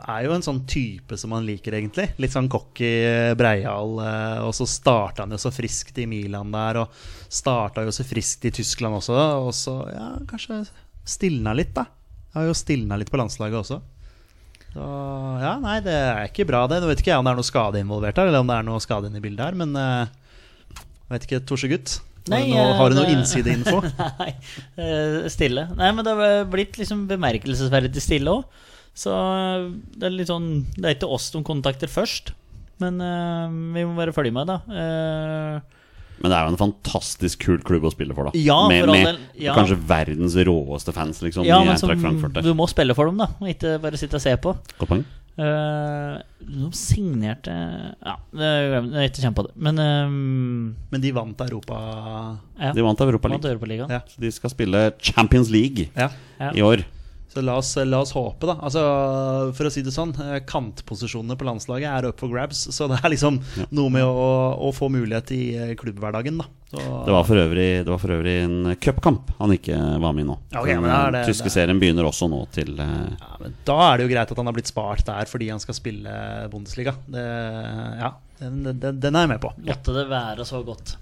[0.03, 2.11] er jo en sånn type som man liker, egentlig.
[2.21, 3.97] Litt sånn cocky eh, breial.
[3.97, 6.93] Uh, og så starta han jo så friskt i Milan der, og
[7.25, 9.17] starta jo så friskt i Tyskland også.
[9.47, 10.61] Og så, ja, kanskje
[11.09, 11.87] stilna litt, da.
[12.37, 13.81] Har jo stilna litt på landslaget også.
[14.77, 14.87] Så
[15.41, 16.77] ja, nei, det er ikke bra, det.
[16.83, 18.65] Nå vet ikke jeg om det er noe skade involvert her, eller om det er
[18.67, 21.95] noe skade inne i bildet her, men uh, vet ikke, Torsegutt.
[22.27, 23.77] Har, Nei, du noe- har du noe det- innsideinfo?
[24.21, 24.31] Nei,
[24.83, 25.63] eh, stille.
[25.79, 28.65] Nei, men det har blitt liksom bemerkelsesverdig stille òg.
[28.97, 32.33] Så eh, det er litt sånn Det er ikke oss som kontakter først,
[32.83, 34.59] men uh, vi må bare følge med, da.
[34.69, 35.76] Eh,
[36.21, 38.39] Men det er jo en fantastisk kul klubb å spille for, da.
[38.39, 39.53] Ja, med for all med del, ja.
[39.57, 41.45] kanskje verdens råeste fans, liksom.
[41.47, 44.33] ja, men som, du må spille for dem, da, og ikke bare sitte og se
[44.41, 44.55] på.
[44.79, 45.05] Godt poeng.
[45.37, 48.87] Uh, de signerte Ja, jeg har.
[49.05, 49.51] Ikke kjent på det.
[49.53, 51.77] Men ehm, Men de vant Europa
[52.57, 52.71] ja.
[52.73, 53.85] De vant Europa Vant League.
[53.85, 53.99] Ja.
[54.09, 56.09] Så de skal spille Champions League Ja.
[56.41, 56.49] Ja.
[56.57, 56.81] i år.
[57.37, 58.55] Så la oss, la oss håpe, da.
[58.65, 58.81] Altså,
[59.53, 62.63] for å si det sånn, eh, kantposisjonene på landslaget er up for grabs.
[62.73, 63.37] Så det er liksom
[63.77, 64.23] noe med å,
[64.57, 66.47] å få mulighet i eh, klubbhverdagen, da.
[66.71, 70.25] Så, Det var for øvrig, det var for øvrig en cupkamp han ikke var med
[70.25, 70.33] i nå.
[70.49, 73.97] Okay, Den det- tyske det- serien begynner også nå til eh, ja, men da er
[74.01, 76.17] det jo greit at han har blitt spart der fordi han skal spille
[76.51, 76.95] Bundesliga.
[77.07, 77.23] Det,
[78.01, 79.53] ja, den, den, den er jeg med på.
[79.69, 80.97] Måtte det være så godt.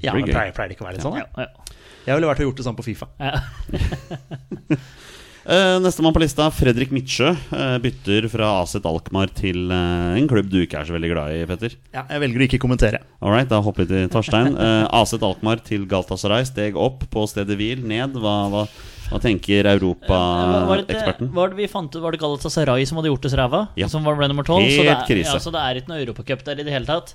[0.00, 1.20] Ja, Det men pleier, pleier det ikke å være litt sånn?
[1.20, 1.76] Ja, ja.
[2.06, 3.06] Jeg ville vært og gjort det sånn på Fifa.
[3.20, 3.38] Ja.
[5.46, 10.48] Uh, Nestemann på lista, Fredrik Midtsjø, Uh, bytter fra Aset Alkmaar til uh, en klubb
[10.50, 11.76] du ikke er så veldig glad i, Petter.
[11.94, 12.98] Ja, jeg velger å ikke kommentere.
[13.22, 14.56] All right, da hopper vi til Torstein.
[14.58, 16.42] Uh, Aset Alkmaar til Galtasaray.
[16.50, 18.18] steg opp på stedet hvil, ned.
[18.18, 18.64] Hva, hva,
[19.12, 21.30] hva tenker Var det, europaeksperten?
[21.38, 23.62] var det vi fant ut Var det Galatasaray som hadde gjort det så ræva?
[23.78, 23.86] Ja.
[23.92, 24.66] Som var ble nummer tolv?
[24.66, 25.30] Så, det er- krise.
[25.30, 27.14] ja, så det er ikke noe europacup der i det hele tatt.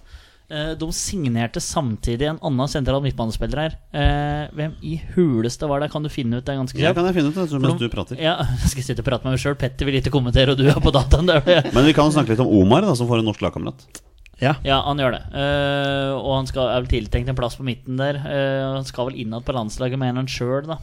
[0.52, 3.78] Eh, De signerte samtidig en annen sentral midtbanespiller her.
[3.96, 5.92] Eh, Hvem i huleste var det?
[5.94, 8.20] Kan du finne ut det ganske Ja, kan jeg finne ut det mens du prater?
[8.20, 9.58] Ja, jeg skal sitte og prate med meg sjøl.
[9.60, 11.30] Petter vil ikke kommentere, og du er på dataen.
[11.32, 11.72] Der.
[11.72, 14.02] Men vi kan snakke litt om Omar, da, som får en norsk lagkamerat.
[14.42, 14.56] Ja.
[14.66, 15.22] Ja, han gjør det.
[15.36, 18.18] Uh, og han skal, er vel tiltenkt en plass på midten der.
[18.26, 20.80] Uh, han skal vel innad på landslaget, mener han sjøl, da.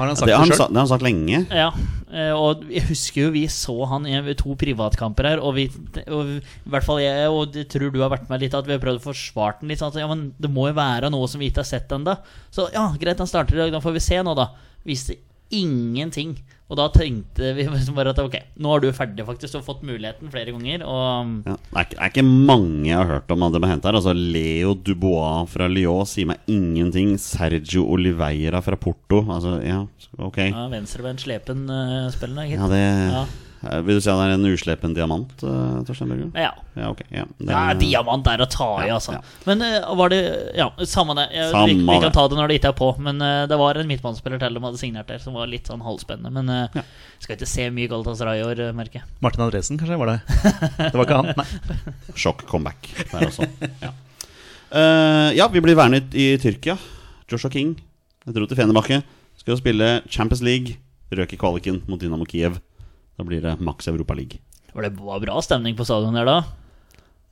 [0.00, 0.70] Har han sagt det, har det han, sjøl?
[0.72, 1.40] det har han sagt lenge.
[1.52, 1.68] Ja,
[2.08, 5.66] eh, og jeg husker jo vi så han i to privatkamper her, og vi
[6.06, 8.76] og I hvert fall jeg, og det tror du har vært med litt, at vi
[8.76, 9.82] har prøvd å forsvare den litt.
[9.82, 12.16] Sånn at ja, men det må jo være noe som vi ikke har sett ennå.
[12.54, 14.48] Så ja, greit, han starter i dag, da får vi se nå, da.
[14.88, 15.20] Viste
[15.52, 16.38] ingenting.
[16.70, 17.66] Og da tenkte vi
[17.98, 20.86] bare at ok, nå er du ferdig, faktisk, og fått muligheten flere ganger.
[20.86, 23.62] Og Ja, det, er ikke, det er ikke mange jeg har hørt om at de
[23.64, 23.98] har hentet her.
[24.00, 27.16] Altså Leo Dubois fra Lyon sier meg ingenting.
[27.20, 29.24] Sergio Oliveira fra Porto.
[29.26, 29.82] Altså, ja,
[30.18, 30.42] ok.
[30.46, 32.60] ja, venstrevendt slepen uh, spillende, gitt.
[32.62, 33.24] Ja, det Ja.
[33.60, 36.28] Eh, Vil du si han er en uslepen diamant, uh, Torstein Børge?
[36.40, 36.52] Ja.
[36.78, 39.18] Ja, okay, Ja, det, Ja, diamant er å ta i, Ja, altså.
[39.18, 39.20] ja.
[39.44, 40.20] Men eh, var det
[40.56, 41.26] Ja, samme det.
[41.34, 42.88] Jeg, Samme vi, vi kan ta det når det ikke er på.
[43.04, 45.84] Men eh, det var en midtbanespiller til de hadde signert der, som var litt sånn
[45.84, 46.32] halvspennende.
[46.32, 46.86] Men uh, Ja.
[47.20, 49.10] skal ikke se mye Galatasaray i år, eh, merker jeg.
[49.20, 49.98] Martin Andresen, kanskje?
[50.00, 50.20] Var det
[50.80, 51.32] Det var ikke han?
[51.36, 51.78] Nei.
[52.24, 53.48] Sjokk comeback der også.
[53.84, 53.92] ja.
[54.70, 56.78] Eh, ja, vi blir værende i Tyrkia.
[57.30, 57.76] Joshua King
[58.26, 59.02] jeg dro til Fenerbahçe.
[59.40, 60.76] Skal jo spille Champions League.
[61.10, 62.58] Røk i kvaliken mot Dynamo Kiev.
[63.20, 64.40] Da blir det maks Europa League.
[64.72, 66.38] Var det var bra stemning på stadion der da?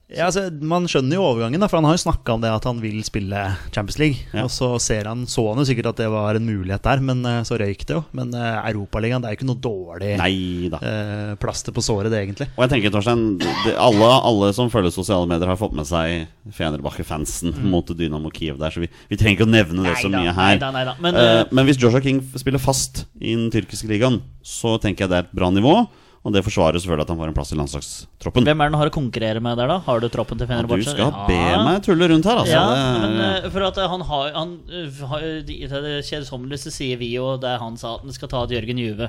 [0.08, 2.64] Ja, altså, man skjønner jo overgangen, da, for han har jo snakka om det at
[2.64, 3.42] han vil spille
[3.74, 4.22] Champions League.
[4.32, 4.46] Ja.
[4.46, 7.20] Og så ser han, så han jo sikkert at det var en mulighet der, men
[7.28, 8.00] eh, så røyk det jo.
[8.16, 10.80] Men uh, Europaligaen det er jo ikke noe dårlig Nei da.
[10.80, 12.48] eh, plaster på såret, det, egentlig.
[12.54, 16.24] Og jeg tenker, Torstein, det, alle, alle som følger sosiale medier, har fått med seg
[16.56, 20.32] Fenerbahçe-fansen mot Dynamo Kiev der, så vi, vi trenger ikke å nevne det så mye
[20.32, 20.56] her.
[20.56, 20.96] neida, neida.
[21.04, 25.12] Men, eh, men hvis Joshua King spiller fast i den tyrkiske ligaen, så tenker jeg
[25.12, 25.82] det er et bra nivå.
[26.28, 28.44] Og det forsvarer selvfølgelig at han får en plass i landslagstroppen.
[28.44, 29.78] Hvem er det han har å konkurrere med der, da?
[29.86, 30.84] Har du troppen til Fenerbahçe?
[30.84, 32.58] du skal be meg tulle rundt her, altså.
[32.58, 37.14] Ja, men eh, for at eh, han har, han, eh, har Det kjedsommeligste sier vi
[37.14, 39.08] jo det han sa, at han skal ta et Jørgen Juve.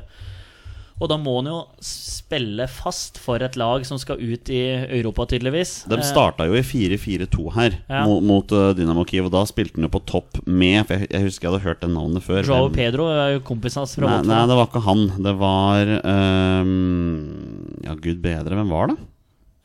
[0.99, 4.57] Og da må han jo spille fast for et lag som skal ut i
[4.99, 5.85] Europa, tydeligvis.
[5.87, 8.01] De Eh, starta jo i 4-4-2 her Ja.
[8.03, 11.07] mot, mot uh, Dynamo Kiev, og da spilte han jo på topp med For jeg,
[11.09, 12.43] jeg husker jeg hadde hørt det navnet før.
[12.43, 15.05] Joao Hvem- Pedro er jo kompisen hans fra Nei, nei, det var ikke han.
[15.23, 15.93] Det var
[16.63, 18.97] um, Ja, gud bedre, hvem var det?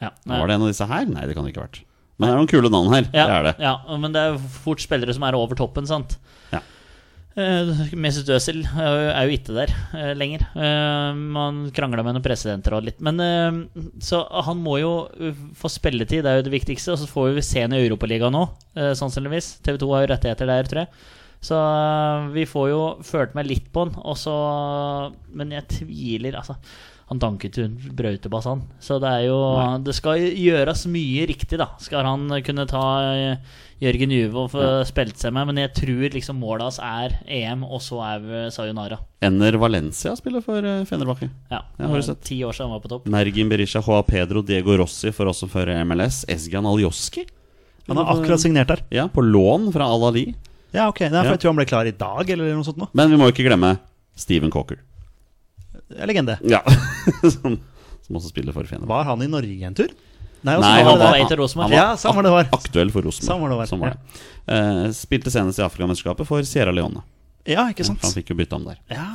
[0.05, 1.07] Ja, Var det en av disse her?
[1.09, 1.83] Nei, det kan det ikke ha vært.
[2.18, 3.07] Men det er noen kule navn her.
[3.11, 3.55] ja, Det er det.
[3.64, 6.16] Ja, men det er fort spillere som er over toppen, sant.
[7.35, 10.44] Uh, Mesut Özil er jo- ikke der eh, lenger.
[10.55, 13.01] Eh, man krangla med noen presidenter og litt.
[13.03, 13.59] Men eh,
[13.99, 14.92] Så han må jo
[15.59, 16.94] få spilletid, det er jo det viktigste.
[16.94, 18.44] Og så får vi se ham i Europaligaen nå,
[18.94, 19.57] sannsynligvis.
[19.66, 20.88] TV 2 har jo rettigheter der, tror jeg.
[21.44, 23.97] Så eh, vi får jo følt meg litt på han.
[24.05, 26.55] Og så Men jeg tviler, altså.
[27.11, 28.62] Han danket jo brautebass, han.
[28.81, 29.37] Så det er jo
[29.85, 31.66] Det skal gjøres mye riktig, da.
[31.83, 33.37] Skal han kunne ta eh,
[33.85, 35.49] Jørgen Juve og få spilt seg med.
[35.51, 38.99] Men jeg tror liksom målet hans er EM, og så er vi sayonara.
[39.25, 41.29] Enner Valencia spiller for uh, Fenerbahçe.
[41.53, 42.23] Ja, Ja, har du sett?
[42.27, 43.09] Ti år siden han var på topp.
[43.12, 46.23] Mergin Berisha, Hoa Pedro, Diego Rossi for oss som føre MLS.
[46.33, 47.27] Esgan Aljoski.
[47.88, 48.81] Han har akkurat signert der.
[48.94, 50.31] Ja, på lån fra Al Ali.
[50.75, 51.37] Ja, ok, Nei, for Ja.
[51.37, 52.88] Jeg tror han ble klar i dag, eller noe sånt nå.
[52.97, 53.77] Men vi må ikke glemme
[54.18, 54.81] Steven Cocker.
[56.09, 56.38] Legende.
[56.49, 56.62] Ja,
[57.35, 57.59] som,
[58.07, 58.90] som også spiller for Fenerbahçe.
[58.90, 59.92] Var han i Norge en tur?
[60.45, 61.71] Nei, Nei, han var Rosenborg.
[61.71, 62.49] han var Ja, samme det var.
[62.53, 63.31] aktuell for Rosenborg.
[63.31, 63.97] Samme det var, var.
[64.47, 67.01] Eh, spilte senest i Afrikamesterskapet for Sierra Leone.
[67.49, 68.03] Ja, ikke sant?
[68.05, 68.77] han fikk jo bytte om der.
[68.93, 69.09] Ja.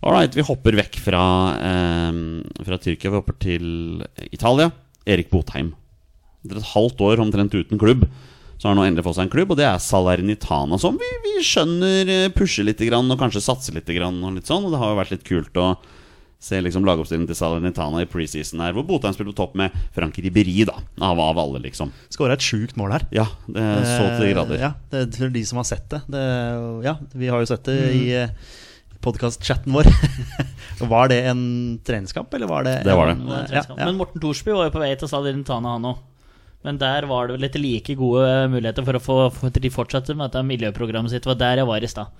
[0.00, 1.20] Alright, vi hopper vekk fra,
[1.60, 3.10] uh, fra Tyrkia.
[3.12, 3.66] Vi hopper til
[4.32, 4.70] Italia.
[5.08, 5.74] Erik Botheim.
[6.44, 8.06] Etter et halvt år omtrent uten klubb,
[8.56, 11.08] så har han nå endelig fått seg en klubb, og det er Salernitana, som vi,
[11.24, 13.88] vi skjønner eh, pusher litt grann, og kanskje satser litt.
[13.88, 15.70] Grann, og litt sånn, og det har jo vært litt kult å
[16.40, 20.16] Se liksom lagoppstillingen til Salernitana i preseason her, hvor Botheim spiller på topp med Frank
[20.24, 20.78] Riberi, da.
[21.04, 21.90] Av, av alle, liksom.
[22.08, 23.04] Skåra et sjukt mål her.
[23.12, 24.56] Ja, det er så til de grader.
[24.56, 26.00] Eh, Ja, det er for de som har sett det.
[26.08, 26.24] det
[26.86, 27.98] ja, vi har jo sett det Mm.
[28.00, 28.32] i eh,
[29.04, 29.84] podkast-chatten vår.
[30.90, 31.42] var det en
[31.84, 33.18] treningskamp, eller var det Det var det.
[33.18, 33.84] en, Det var en ja, ja.
[33.84, 35.98] Men Morten Thorsby var jo på vei til Salernitana, han òg.
[36.64, 40.12] Men der var det vel ikke like gode muligheter for å få for de fortsette
[40.16, 41.24] med dette miljøprogrammet sitt.
[41.24, 42.10] Det var der jeg var i stad.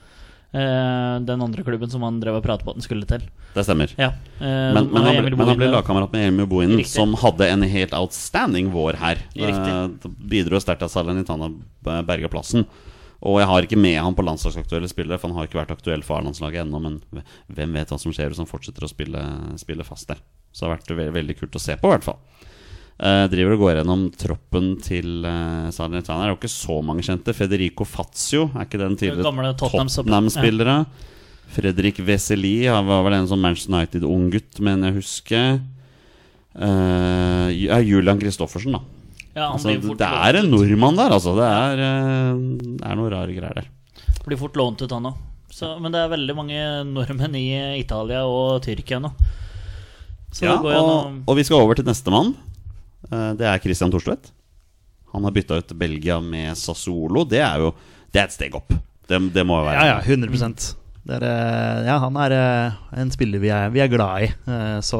[0.52, 3.22] Eh, den andre klubben som han drev og pratet på at han skulle til.
[3.54, 3.92] Det stemmer.
[3.98, 4.08] Ja.
[4.40, 6.90] eh, Men, men, han, ble- men han ble lagkamerat med Emil Bohinen, Riktig.
[6.96, 9.22] som hadde en helt outstanding vår her.
[9.36, 9.74] Riktig.
[9.76, 11.52] Eh, bidro sterkt at Salernitana
[12.02, 12.66] berga plassen.
[13.20, 16.02] Og jeg har ikke med han på landslagsaktuelle spillere, for han har ikke vært aktuell
[16.02, 16.80] for A-landslaget ennå.
[16.80, 17.00] Men
[17.52, 19.20] hvem vet hva som skjer hvis han fortsetter å spille,
[19.60, 20.22] spille fast der.
[20.50, 22.18] Så det har vært ve veldig kult å se på, i hvert fall.
[23.00, 26.20] Eh, driver og går gjennom troppen til uh, Salernitana.
[26.20, 27.32] Det er jo ikke så mange kjente.
[27.32, 30.82] Federico Fazio, er ikke den tidligere Tottenham-spillere?
[31.50, 35.62] Fredrik Veseli han var vel en sånn Manchester United-unggutt, mener jeg husker.
[36.52, 38.82] Uh, ja, Julian Kristoffersen, da.
[39.32, 41.32] Ja, han Altså, det er en nordmann der, altså.
[41.40, 43.72] Det er, uh, det er noe rare greier der.
[44.26, 45.26] Blir fort lånt ut, han òg.
[45.80, 46.60] Men det er veldig mange
[46.92, 47.48] nordmenn i
[47.80, 49.14] Italia og Tyrkia nå.
[50.30, 52.36] Så Ja, og, og vi skal over til nestemann.
[53.10, 54.30] Uh, det er Christian Thorstvedt.
[55.12, 57.24] Han har bytta ut Belgia med Sassuolo.
[57.28, 57.72] Det er jo
[58.10, 58.72] Det er et steg opp.
[59.10, 60.76] Det, det må jo være Ja, ja, 100
[61.10, 64.28] det er, eh, Ja, han er eh, en spiller vi er, vi er glad i.
[64.52, 64.98] eh, Så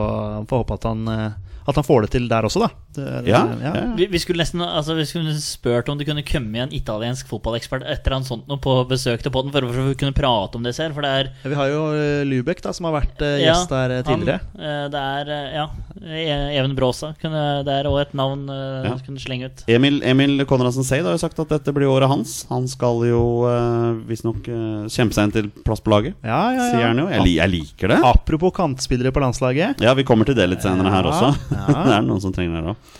[0.48, 1.32] får håpe at han, eh,
[1.72, 2.70] at han får det til der også, da.
[2.96, 3.84] Det Ja, ja, ja.
[3.94, 7.84] vi, vi skulle nesten altså, Vi skulle spurt om det kunne komme en italiensk fotballekspert
[7.86, 10.96] etter han sånt noe på besøk til podden, for å kunne prate om det selv.
[10.98, 13.96] For det er Vi har jo eh, Lubek, da, som har vært Ja, gjest der
[14.00, 14.40] eh, tidligere.
[14.58, 15.68] Han, det er ja,
[16.00, 17.12] E- Even Bråsa.
[17.20, 18.94] Kunne, det er òg et navn uh, Ja.
[19.04, 19.62] kunne slenge ut.
[19.70, 22.44] Emil, Emil Konradsen Seid har jo sagt at dette blir året hans.
[22.50, 26.16] Han skal jo uh, visstnok uh, kjempe seg inn til plass på laget.
[26.24, 26.68] Ja, ja, ja.
[26.72, 27.06] Sier han jo.
[27.12, 27.98] Jeg, jeg liker det.
[28.06, 29.82] Apropos kantspillere på landslaget.
[29.84, 31.30] Ja, vi kommer til det litt senere her Ja, også.
[31.68, 31.82] ja.
[31.88, 32.94] det er noen som trenger det òg.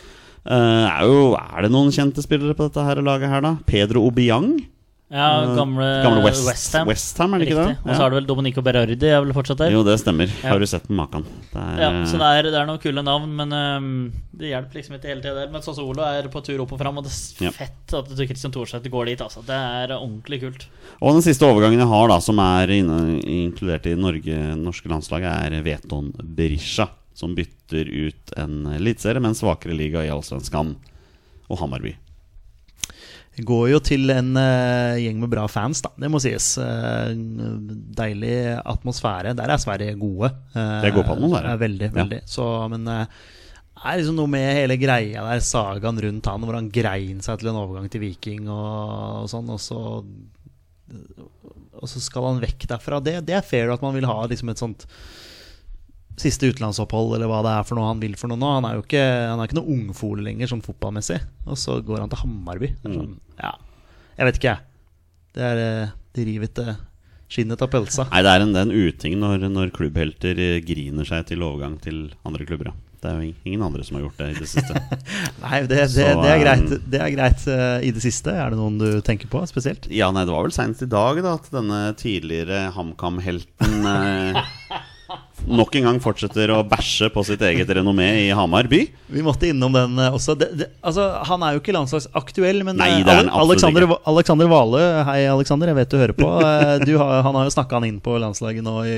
[0.51, 3.57] er, jo- er det noen kjente spillere på dette her laget her, da?
[3.69, 4.55] Pedro Obiang?
[5.11, 6.87] Ja, gamle, gamle, gamle West, Westham.
[6.87, 7.79] Westham, er det ikke Riktig.
[7.83, 7.91] det?
[7.91, 9.73] Og så har du vel Dominico Berardi er vel fortsatt der?
[9.75, 10.31] Jo, det stemmer.
[10.39, 10.53] Ja.
[10.53, 11.25] Har du sett den maken?
[11.51, 13.89] Det er, Ja, så det er, det er noen kule navn, men um,
[14.39, 16.79] det hjelper liksom ikke hele tida Men sånn som Olo er på tur opp og
[16.85, 17.51] fram, og det er Ja.
[17.59, 19.25] fett at Christian Thorseth går dit.
[19.27, 19.43] Altså.
[19.43, 20.69] Det er ordentlig kult.
[21.03, 25.27] Og den siste overgangen jeg har, da som er inne, inkludert i Norge, norske landslaget,
[25.51, 26.87] er Veton Berisha.
[27.21, 30.75] Som bytter ut en eliteserie med en svakere liga i Allsvenskan
[31.51, 31.93] og Hammarby.
[33.41, 35.93] Går jo til en uh, gjeng med bra fans, da.
[36.01, 36.47] Det må sies.
[36.61, 37.13] Uh,
[37.97, 39.33] deilig atmosfære.
[39.39, 40.33] Der er Sverige gode.
[40.53, 41.53] Uh, det gode på atmosfære.
[41.55, 41.95] er Veldig, Ja.
[42.03, 42.19] veldig.
[42.29, 42.97] Så, men det
[43.81, 47.53] er liksom noe med hele greia der, sagaen rundt han, hvor han grein seg til
[47.53, 49.81] en overgang til Viking og, og sånn, og så
[51.81, 52.99] Og så skal han vekk derfra.
[53.01, 54.85] Det, det er fair at man vil ha liksom et sånt
[56.21, 58.53] siste utenlandsopphold, eller hva det er for noe han vil for noe nå.
[58.59, 61.19] Han er jo ikke, han er ikke noe ungfole lenger, sånn fotballmessig.
[61.49, 62.75] Og så går han til Hammarby.
[62.85, 63.55] Sånn, ja,
[64.19, 64.67] jeg vet ikke, jeg.
[65.39, 66.71] Det er eh, De river
[67.31, 68.09] skinnet av pølsa.
[68.11, 71.45] Nei, det er en, det er en uting når, når klubbhelter eh, griner seg til
[71.47, 72.73] overgang til andre klubber.
[72.73, 72.79] Ja.
[73.01, 74.77] Det er jo ingen andre som har gjort det i det siste.
[75.45, 78.35] Nei, det, det, Så, det er greit, eh, det er greit eh, i det siste.
[78.35, 79.89] Er det noen du tenker på spesielt?
[79.95, 84.43] Ja, nei, det var vel seinest i dag da at denne tidligere HamKam-helten eh,
[85.49, 88.83] nok en gang fortsetter å bæsje på sitt eget renommé i Hamar by.
[89.15, 90.37] Vi måtte innom den eh, også.
[90.39, 93.89] Det, det, altså, han er jo ikke landslagsaktuell, men Nei, eh, er Alexander.
[94.11, 96.31] Alexander Vale, hei Alexander, jeg vet du hører på.
[96.51, 98.95] Eh, Du har, han har jo snakka han inn på landslaget nå i,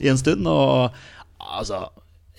[0.00, 0.94] i en stund, og
[1.38, 1.84] altså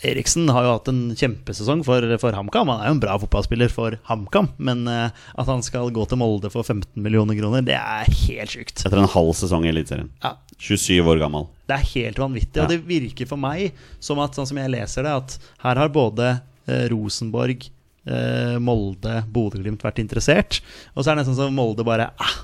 [0.02, 2.72] Eriksen har jo hatt en kjempesesong for, for HamKam.
[2.74, 6.18] Han er jo en bra fotballspiller for HamKam, men eh, at han skal gå til
[6.22, 8.82] Molde for 15 millioner kroner, det er helt sjukt.
[8.82, 10.10] Etter en halv sesong i Eliteserien.
[10.26, 11.46] Ja, 27 år gammel.
[11.70, 12.58] det er helt vanvittig.
[12.58, 12.66] Ja.
[12.66, 15.38] Og det virker for meg som at sånn som jeg leser det, at
[15.68, 16.32] her har både
[16.66, 17.70] eh, Rosenborg,
[18.10, 20.64] eh, Molde, Bodø-Glimt vært interessert.
[20.96, 22.40] Og så er det nesten som Molde bare ah,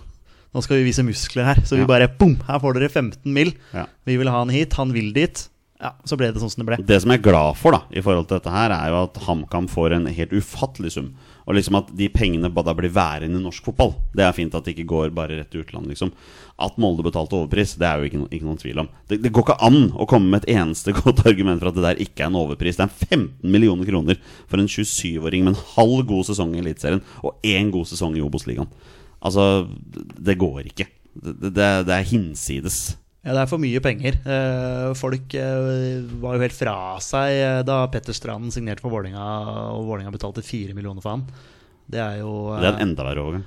[0.56, 1.60] Nå skal vi vise muskler her.
[1.68, 2.38] Så vi bare bom!
[2.48, 3.52] Her får dere 15 mill.
[3.76, 3.84] Ja.
[4.08, 4.78] Vi vil ha han hit.
[4.80, 5.42] Han vil dit.
[5.78, 6.78] Ja, Så ble det sånn som det ble.
[6.90, 9.20] Det som jeg er glad for da i forhold til dette her, er jo at
[9.28, 11.12] HamKam får en helt ufattelig sum.
[11.46, 13.94] Og liksom at de pengene bare blir værende i norsk fotball.
[14.18, 16.12] Det er fint at det ikke går bare rett til utlandet, liksom.
[16.66, 18.90] At Molde betalte overpris, det er jo ikke, no, ikke noen tvil om.
[19.08, 21.86] Det, det går ikke an å komme med et eneste godt argument for at det
[21.86, 22.82] der ikke er en overpris.
[22.82, 27.06] Det er 15 millioner kroner for en 27-åring med en halv god sesong i Eliteserien
[27.22, 28.74] og én god sesong i Obos-ligaen.
[29.22, 30.90] Altså, det går ikke.
[31.14, 32.98] Det, det, det er hinsides.
[33.28, 34.16] Ja, Det er for mye penger.
[34.24, 39.26] Eh, folk eh, var jo helt fra seg eh, da Petter Strand signerte for Vålinga
[39.76, 41.26] og Vålinga betalte fire millioner for han.
[41.88, 43.44] Det er jo Det er en enda verre overgang.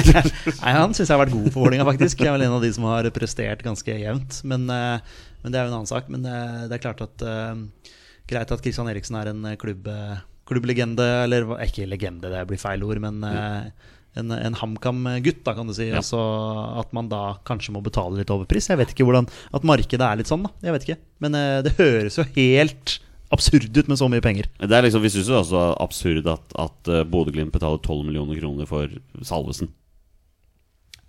[0.62, 2.22] Nei, Han syns jeg har vært god for Vålinga faktisk.
[2.22, 4.42] Jeg er vel en av de som har prestert ganske jevnt.
[4.46, 6.10] Men, men det er jo en annen sak.
[6.10, 7.26] Men det er klart at
[8.30, 9.90] Greit at Kristian Eriksen er en klubb,
[10.50, 13.70] klubblegende, eller ikke legende, det blir feil ord, men eh,
[14.18, 15.86] en, en HamKam-gutt, da, kan du si.
[15.90, 16.00] Ja.
[16.00, 16.18] Altså
[16.80, 18.70] at man da kanskje må betale litt overpris.
[18.72, 20.52] Jeg vet ikke hvordan At markedet er litt sånn, da.
[20.66, 20.98] Jeg vet ikke.
[21.22, 22.98] Men eh, det høres jo helt
[23.30, 24.48] absurd ut med så mye penger.
[24.58, 28.08] Det er liksom, Vi syns jo det er absurd at, at eh, Bodø-Glimt betaler 12
[28.08, 28.90] millioner kroner for
[29.26, 29.70] Salvesen.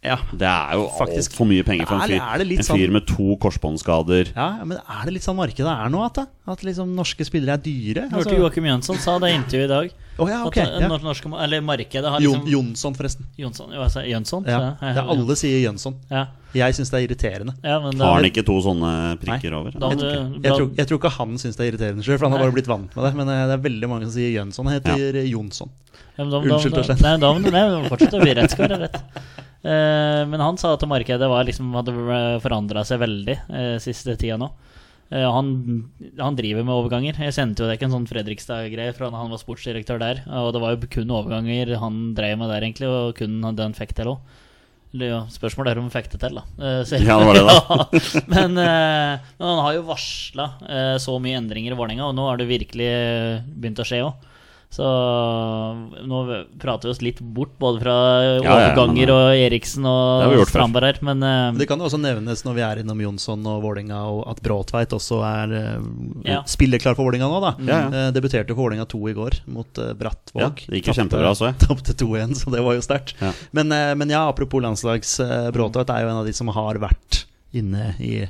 [0.02, 0.16] Ja.
[0.34, 1.36] Det er jo Faktisk.
[1.36, 3.06] altfor mye penger for en Er det- fyr, er det litt en fyr sånn- med
[3.06, 4.32] to korsbåndskader.
[4.36, 7.62] Ja, men er det litt sånn markedet er nå, at, at liksom norske spillere er
[7.62, 8.08] dyre?
[8.10, 8.18] Altså...
[8.32, 9.92] hørte Joakim Jønsson sa det i intervjuet i dag.
[10.18, 10.58] Å ja, ok.
[10.58, 10.88] At eh, ja.
[10.98, 13.26] norske, eller markedet har liksom Jonsson, forresten.
[13.38, 14.02] Jonsson, jo, altså.
[14.10, 14.44] Jønsson?
[14.50, 14.58] Ja.
[14.58, 14.96] Så, jeg?
[14.96, 15.96] Ja, alle sier Jønsson.
[16.10, 16.26] Ja.
[16.58, 17.54] Jeg syns det er irriterende.
[17.64, 19.72] Ja, men da- Har han ikke to sånne prikker over?
[19.72, 22.26] Da- Jeg, du- jeg, tror, jeg tror ikke han syns det er irriterende sjøl, for
[22.28, 23.14] han har bare blitt vant med det.
[23.16, 24.66] Men eh, det er veldig mange som sier Jønsson.
[24.66, 25.70] Han heter Jonsson.
[26.18, 27.02] Ja, men da, Unnskyld, da, Torstein.
[27.06, 28.52] Nei, da, nei, nei, fortsette å bli rett.
[28.52, 29.00] Skal være rett.
[29.62, 31.94] Eh, men han sa at markedet var liksom, hadde
[32.42, 34.50] forandra seg veldig eh, siste tida nå.
[35.12, 35.52] Eh, han,
[36.18, 37.20] han driver med overganger.
[37.22, 40.24] Jeg sendte jo deg en sånn Fredrikstad-greie fra da han var sportsdirektør der.
[40.42, 43.78] Og det var jo kun overganger han drev med der, egentlig, og kun det han
[43.78, 44.38] fikk til òg.
[44.92, 46.42] Spørsmålet er om han fikk det til, da.
[46.60, 47.86] Eh, så- Ja, det var det, da.
[48.18, 52.16] Ja, men, eh, men han har jo varsla eh, så mye endringer i Vålerenga, og
[52.18, 52.90] nå har det virkelig
[53.56, 54.28] begynt å skje òg.
[54.72, 54.86] Så
[56.08, 56.20] nå
[56.62, 57.96] prater vi oss litt bort, både fra
[58.40, 60.38] ja, overganger eh, og Eriksen og.
[60.48, 63.60] Strandberg her, men uh, Det kan jo også nevnes når vi er innom Jonsson og
[63.66, 65.90] Vålinga og at Bråtveit også er eh,
[66.30, 66.40] Ja.
[66.48, 67.52] spilleklar for Vålinga nå, da.
[67.68, 68.06] Ja, ja.
[68.06, 70.64] Eh, debuterte for Vålinga 2 i går mot uh, Brattvåg.
[70.64, 71.60] Ja, det gikk jo kjempebra, så jeg.
[71.66, 73.18] Tapte 2-1, så det var jo sterkt.
[73.20, 73.34] Ja.
[73.52, 77.26] Men, men ja, apropos landslags uh, Bråtveit er jo en av de som har vært
[77.52, 78.22] inne i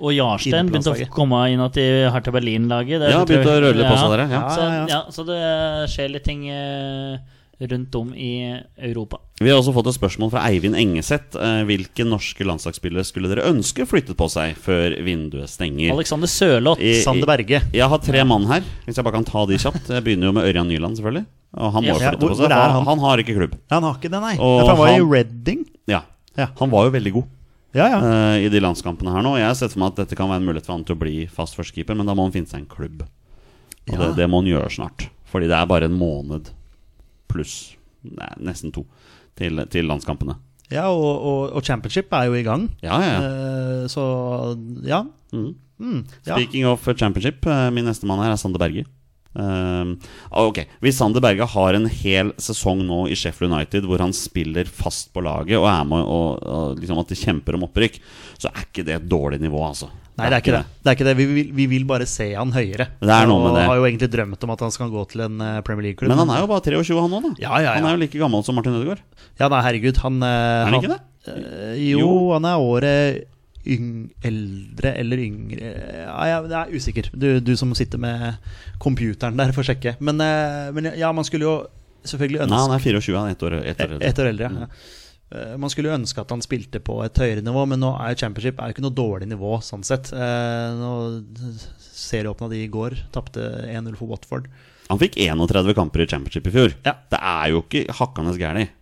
[0.00, 3.04] Og Jarstein begynte å komme inn de Hertha Berlin-laget.
[3.10, 4.40] Ja, begynte å jeg- på seg der, ja.
[4.40, 7.18] Ja, Så, ja, så det skjer litt ting eh,
[7.60, 9.18] rundt om i Europa.
[9.38, 11.36] Vi har også fått et spørsmål fra Eivind Engeseth.
[11.36, 15.92] Eh, hvilke norske landslagsspillere skulle dere ønske flyttet på seg før vinduet stenger?
[15.92, 16.80] Alexander Sørloth.
[17.04, 17.60] Sander Berge.
[17.72, 19.88] Jeg har tre mann her, hvis jeg bare kan ta de kjapt.
[19.92, 21.26] Jeg begynner jo med Ørjan Nyland, selvfølgelig.
[21.60, 22.52] Og han må Ja, jo flytte på seg.
[22.52, 22.84] han?
[22.86, 23.58] Han har ikke klubb.
[23.70, 24.36] Han har ikke det, nei.
[24.38, 25.66] Og han var han- i Reading.
[25.86, 26.02] Ja.
[26.38, 26.46] Ja.
[26.58, 27.24] Han var jo veldig god
[27.76, 27.98] Ja, ja.
[28.02, 29.36] Uh, i de landskampene her nå.
[29.38, 31.02] Jeg har sett for meg at dette kan være en mulighet for han til å
[31.02, 33.04] bli fast førstekeeper, men da må han finne seg en klubb.
[33.90, 35.06] Og det, det må han gjøre snart.
[35.30, 36.50] Fordi det er bare en måned
[37.30, 38.84] pluss nei, nesten to
[39.38, 40.34] til, til landskampene.
[40.72, 42.66] ja og, og, og Championship er jo i gang.
[42.82, 43.18] Ja, ja.
[43.22, 44.04] Eh, så
[44.86, 45.04] ja.
[45.32, 45.52] Mm.
[45.80, 46.34] Mm, ja.
[46.34, 48.84] Speaking of championship, eh, min neste mann her er Sander Berge.
[49.38, 49.92] Ehm,
[50.34, 54.66] ok, Hvis Sander Berge har en hel sesong nå i Sheffield United hvor han spiller
[54.66, 58.00] fast på laget og er med og, og liksom at de kjemper om opprykk,
[58.42, 59.86] så er ikke det et dårlig nivå, altså.
[60.18, 60.64] Nei, det er ikke det.
[60.82, 61.12] det, er ikke det.
[61.16, 62.90] Vi, vil, vi vil bare se han høyere.
[63.00, 63.62] Det er noe med og det.
[63.70, 66.10] har jo egentlig drømt om at han skal gå til en eh, Premier League-klubb.
[66.12, 67.30] Men han er jo bare 23, han òg, da.
[67.40, 67.76] Ja, ja, ja.
[67.78, 69.00] Han er jo like gammel som Martin Ødegaard.
[69.40, 70.98] Ja, nei, herregud, han eh, Er han ikke det?
[71.30, 72.10] eh, jo, Jo.
[72.34, 73.22] han er året
[73.64, 75.72] eldre eller yngre
[76.06, 77.10] ja, Jeg er usikker.
[77.12, 78.38] Du, du som sitter med
[78.82, 79.96] computeren der, får sjekke.
[80.00, 81.58] Men, eh, men ja, man skulle jo
[82.08, 84.08] selvfølgelig ønske Nei, han er 24, han er ett år, et år eldre.
[84.08, 84.70] Et år eldre, ja.
[85.30, 88.16] Eh, Man skulle jo ønske at han spilte på et høyere nivå, men nå er
[88.18, 90.12] Championship er jo ikke noe dårlig nivå sånn sett.
[90.16, 90.90] Eh, Nå
[92.00, 94.48] Serieåpna de i går, tapte 1-0 for Watford.
[94.90, 96.72] Han fikk 31 kamper i championship i fjor.
[96.82, 96.96] Ja.
[97.12, 98.72] Det er jo ikke hakkende gærent.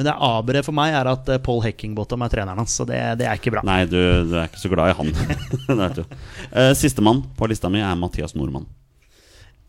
[0.00, 2.96] Men det aberet for meg er at eh, Paul Heckingbottom er treneren hans, så det,
[3.20, 3.60] det er ikke bra.
[3.68, 3.98] Nei, du,
[4.30, 5.10] du er ikke så glad i han.
[6.50, 8.64] Uh, Sistemann på lista mi er Mathias Nordmann.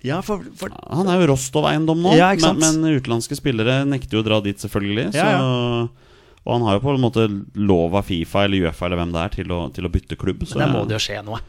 [0.07, 4.23] Ja, for, for Han er jo Rostov-eiendom nå, Ja, men, men utenlandske spillere nekter jo
[4.23, 5.11] å dra dit, selvfølgelig.
[5.19, 6.07] Ja, Så,
[6.41, 7.27] og han har jo på en måte
[7.59, 10.47] lov av Fifa eller Uefa eller hvem det er, til å, til å bytte klubb.
[10.47, 11.43] Så der må det jo skje noe.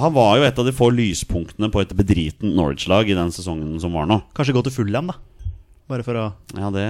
[0.00, 3.76] han var jo et av de få lyspunktene på et bedritent Norwich-lag i den sesongen
[3.84, 4.22] som var nå.
[4.34, 5.20] Kanskje gå til Fulham, da.
[5.86, 6.24] Bare for å
[6.58, 6.84] Ja, det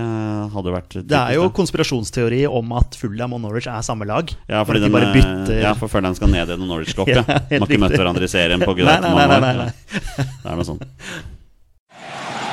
[0.55, 4.33] hadde vært Det er jo konspirasjonsteori om at Fulham og Norwich er samme lag.
[4.49, 7.11] Ja, fordi de den, bare bytter ja, for den skal ned i den Norwich-kopp.
[7.13, 7.21] ja.
[7.27, 9.71] Ja, De har ikke møtt hverandre i serien på gud nei, nei, nei, nei, nei.
[10.17, 10.89] Det er noe sånt.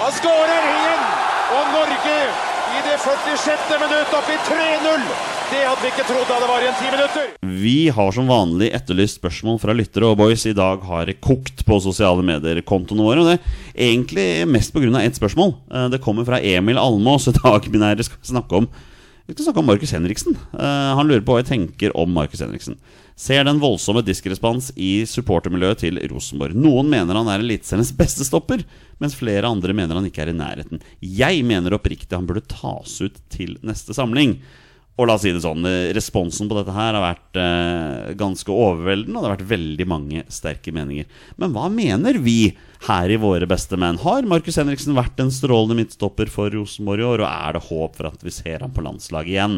[0.04, 0.63] Han skårer
[3.04, 3.80] 76.
[3.84, 5.02] minutt opp i 3-0!
[5.52, 7.34] Det hadde vi ikke trodd da det var igjen ti minutter.
[7.60, 11.66] Vi har som vanlig etterlyst spørsmål fra lyttere, og boys, i dag har det kokt
[11.68, 13.26] på sosiale medier-kontoene våre.
[13.26, 15.04] Og det er egentlig mest pga.
[15.04, 15.52] ett spørsmål.
[15.68, 17.28] Eh, det kommer fra Emil Almås.
[17.28, 18.72] I dag minære, skal vi snakke om
[19.24, 20.36] vi skal snakke om Markus Henriksen.
[20.52, 22.76] Eh, han lurer på hva jeg tenker om Markus Henriksen.
[23.16, 26.56] Ser den voldsomme diskrespans i supportermiljøet til Rosenborg.
[26.56, 28.66] Noen mener han er eliteseriens beste stopper,
[29.04, 30.82] mens flere andre mener han ikke er i nærheten.
[31.04, 34.38] Jeg mener oppriktig han burde tas ut til neste samling.
[34.94, 35.66] Og la oss si det sånn,
[35.98, 40.22] responsen på dette her har vært eh, ganske overveldende, og det har vært veldig mange
[40.32, 41.08] sterke meninger.
[41.42, 42.54] Men hva mener vi
[42.86, 43.98] her i Våre beste menn?
[44.04, 47.98] Har Markus Henriksen vært en strålende midtstopper for Rosenborg i år, og er det håp
[47.98, 49.58] for at vi ser ham på landslaget igjen?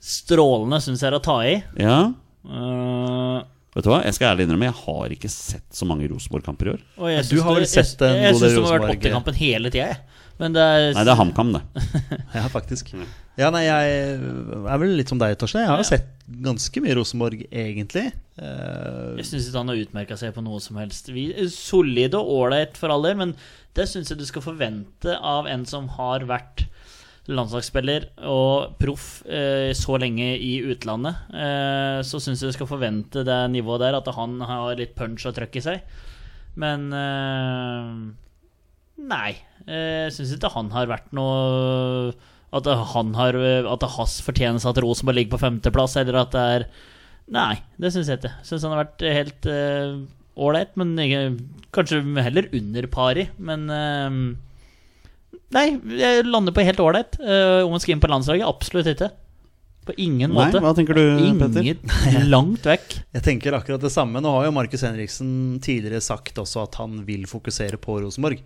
[0.00, 1.56] Strålende syns jeg er å ta i.
[1.80, 2.00] Ja,
[2.40, 3.42] Eh,
[3.74, 4.00] vet du hva?
[4.06, 6.84] Jeg skal ærlig innrømme, jeg har ikke sett så mange Rosenborg-kamper i år.
[6.98, 9.72] og jeg Du har vel sett en jeg, jeg syns del har vært åttekampen hele
[9.72, 10.20] tida, jeg.
[10.40, 11.60] Men det er, Nei, det er HamKam, det.
[12.38, 12.94] Ja, faktisk.
[13.38, 15.66] Ja, nei, jeg er vel litt som deg, Torstein.
[15.66, 16.08] Jeg har jo sett
[16.44, 18.06] ganske mye Rosenborg, egentlig.
[18.40, 19.18] Uh...
[19.20, 21.12] Jeg syns ikke han har utmerka seg på noe som helst.
[21.12, 23.34] Vi, solid og ålreit for all del, men
[23.76, 26.64] det syns jeg du skal forvente av en som har vært
[27.36, 31.20] landslagsspiller og proff eh, så lenge i utlandet.
[31.34, 35.26] Eh, så syns jeg du skal forvente det nivået der, at han har litt punch
[35.30, 35.96] og trøkk i seg.
[36.60, 37.90] Men eh,
[39.10, 39.30] Nei.
[39.66, 42.10] eh, Jeg syns ikke han har vært noe
[42.52, 46.34] At han har At det er hans fortjeneste at Rosenborg ligger på femteplass, eller at
[46.34, 46.66] det er
[47.30, 48.32] Nei, det syns jeg ikke.
[48.42, 49.46] Syns han har vært helt
[50.40, 51.20] ålreit, men ikke,
[51.74, 53.28] kanskje heller under pari.
[53.38, 54.16] Men eh,
[55.54, 55.66] Nei,
[55.98, 57.18] jeg lander på helt ålreit.
[57.18, 58.46] Uh, om han skal inn på landslaget?
[58.46, 59.10] Absolutt ikke.
[59.88, 60.60] På ingen Nei, måte.
[60.62, 61.02] hva tenker du,
[61.40, 61.64] Petter?
[61.64, 62.94] Ingen langt vekk.
[63.16, 64.22] Jeg tenker akkurat det samme.
[64.22, 68.42] Nå har jo Markus Henriksen tidligere sagt også at han vil fokusere på Rosenborg.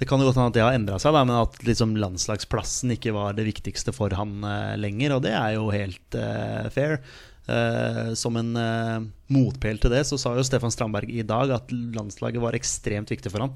[0.00, 2.94] Det kan jo godt hende at det har endra seg, da, men at liksom landslagsplassen
[2.94, 5.18] ikke var det viktigste for han uh, lenger.
[5.18, 7.02] Og det er jo helt uh, fair.
[7.48, 9.00] Eh, som en uh,
[9.32, 13.32] motpæl til det så sa jo Stefan Strandberg i dag at landslaget var ekstremt viktig
[13.32, 13.54] for ham.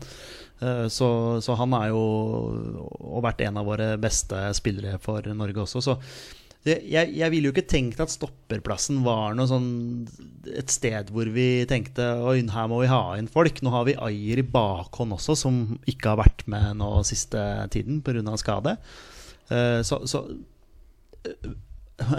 [0.64, 1.08] Eh, så,
[1.44, 5.84] så han er jo og vært en av våre beste spillere for Norge også.
[5.84, 5.98] Så
[6.64, 9.66] jeg, jeg ville jo ikke tenkt at stopperplassen var noe sånn
[10.48, 13.60] et sted hvor vi tenkte Oi, her må vi ha inn folk.
[13.60, 15.60] Nå har vi Ayer i bakhånd også, som
[15.90, 17.42] ikke har vært med nå siste
[17.74, 18.24] tiden pga.
[18.40, 18.78] skade.
[19.52, 20.24] Eh, så, så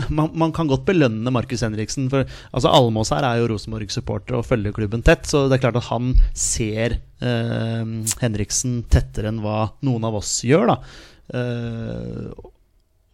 [0.09, 2.07] man, man kan godt belønne Markus Henriksen.
[2.11, 2.23] For
[2.55, 5.27] altså Almås her er jo Rosenborg-supporter og følger klubben tett.
[5.27, 7.83] Så det er klart at han ser eh,
[8.23, 10.73] Henriksen tettere enn hva noen av oss gjør.
[10.75, 10.79] da
[11.33, 12.27] Eh,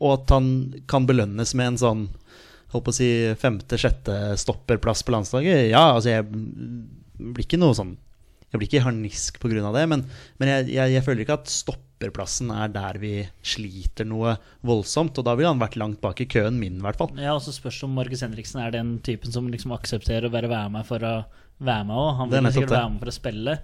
[0.04, 0.48] Og at han
[0.92, 2.02] kan belønnes med en sånn
[2.74, 3.08] Holdt på å si
[3.40, 5.70] femte-sjette stopperplass på landslaget.
[5.72, 7.94] Ja, altså jeg blir ikke noe sånn
[8.52, 9.72] Jeg blir ikke harnisk pga.
[9.76, 10.04] det, men,
[10.44, 11.52] men jeg, jeg, jeg føler ikke at
[12.02, 13.14] stopperplassen er der vi
[13.46, 14.36] sliter noe
[14.66, 15.18] voldsomt.
[15.18, 17.14] Og da ville han vært langt bak i køen min, i hvert fall.
[17.20, 20.50] Ja, og så spørs om Markus Henriksen er den typen som liksom aksepterer å bare
[20.52, 21.16] være med for å
[21.62, 22.12] være med òg.
[22.20, 23.58] Han vil sikkert være med for å spille.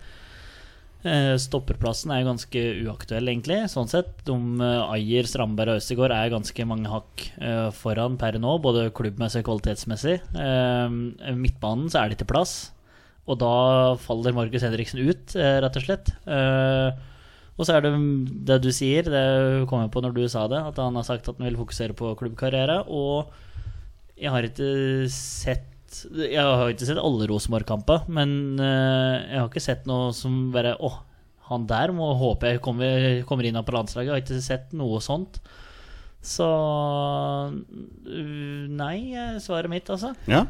[1.08, 3.60] Eh, Stopperplassen er ganske uaktuell, egentlig.
[3.72, 4.14] Sånn sett.
[4.28, 8.90] De eh, Ayer, Strandberg og Østegård er ganske mange hakk eh, foran per nå, både
[8.98, 10.20] klubbmessig og kvalitetsmessig.
[11.38, 12.58] Midtbanen så er det ikke plass,
[13.28, 13.54] og da
[14.02, 16.14] faller Markus Henriksen ut, rett og slett.
[17.58, 17.94] Eh, og så er det
[18.48, 21.28] det du sier, det kom jeg på når du sa det, at han har sagt
[21.28, 22.84] at han vil fokusere på klubbkarriere.
[22.88, 23.34] Og
[24.18, 25.74] jeg har ikke sett
[26.14, 30.76] Jeg har ikke sett alle Rosenborg-kamper, men eh, jeg har ikke sett noe som bare
[30.84, 30.90] Å,
[31.48, 34.10] han der må håpe jeg kommer, kommer inn på landslaget.
[34.10, 35.40] Jeg har ikke sett noe sånt.
[36.22, 36.46] Så
[38.04, 40.12] Nei, er svaret mitt, altså.
[40.28, 40.44] Ja,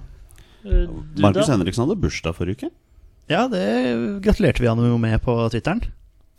[0.66, 0.90] Uh,
[1.22, 1.48] Markus?
[1.52, 2.72] Henriksen hadde bursdag forrige uke.
[3.32, 3.64] Ja, det
[4.24, 5.84] gratulerte vi han jo med på Twitteren.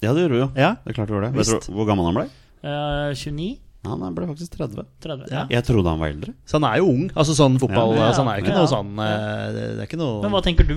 [0.05, 0.51] Ja, det gjorde vi jo.
[0.55, 1.39] Ja, Det er klart vi gjorde det.
[1.39, 1.67] Vet Visst.
[1.69, 2.27] du hvor gammel han ble?
[2.63, 3.49] Eh, 29?
[3.89, 4.85] Han ble faktisk 30.
[5.03, 5.27] 30?
[5.33, 5.45] Ja.
[5.51, 6.35] Jeg trodde han var eldre.
[6.47, 7.05] Så han er jo ung.
[7.15, 8.59] Altså sånn fotball Ja, ja, altså, Han er jo ikke ja.
[8.59, 10.75] noe sånn eh, Det det er ikke noe Men hva tenker du?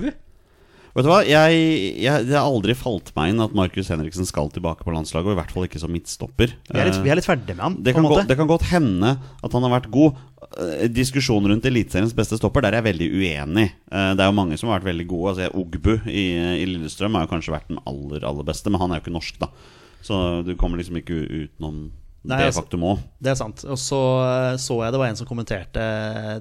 [0.92, 1.60] Vet du hva, jeg,
[2.04, 5.36] jeg, Det har aldri falt meg inn at Markus Henriksen skal tilbake på landslaget, og
[5.36, 6.52] i hvert fall ikke som midtstopper.
[6.68, 8.66] vi, er litt, vi er litt ferdig med han, det, kan godt, det kan godt
[8.68, 10.20] hende at han har vært god.
[10.60, 13.68] Eh, Diskusjonen rundt Eliteseriens beste stopper Der er jeg veldig uenig.
[13.88, 15.32] Eh, Det er jo mange som har vært veldig gode.
[15.32, 16.26] Altså, Ogbu i,
[16.60, 19.16] i Lillestrøm har jo kanskje vært den aller aller beste, men han er jo ikke
[19.16, 19.48] norsk, da.
[20.04, 21.86] Så du kommer liksom ikke utenom
[22.22, 22.98] Nei, det altså- faktum òg.
[23.22, 23.64] Det er sant.
[23.66, 25.82] Og så eh, så jeg det var en som kommenterte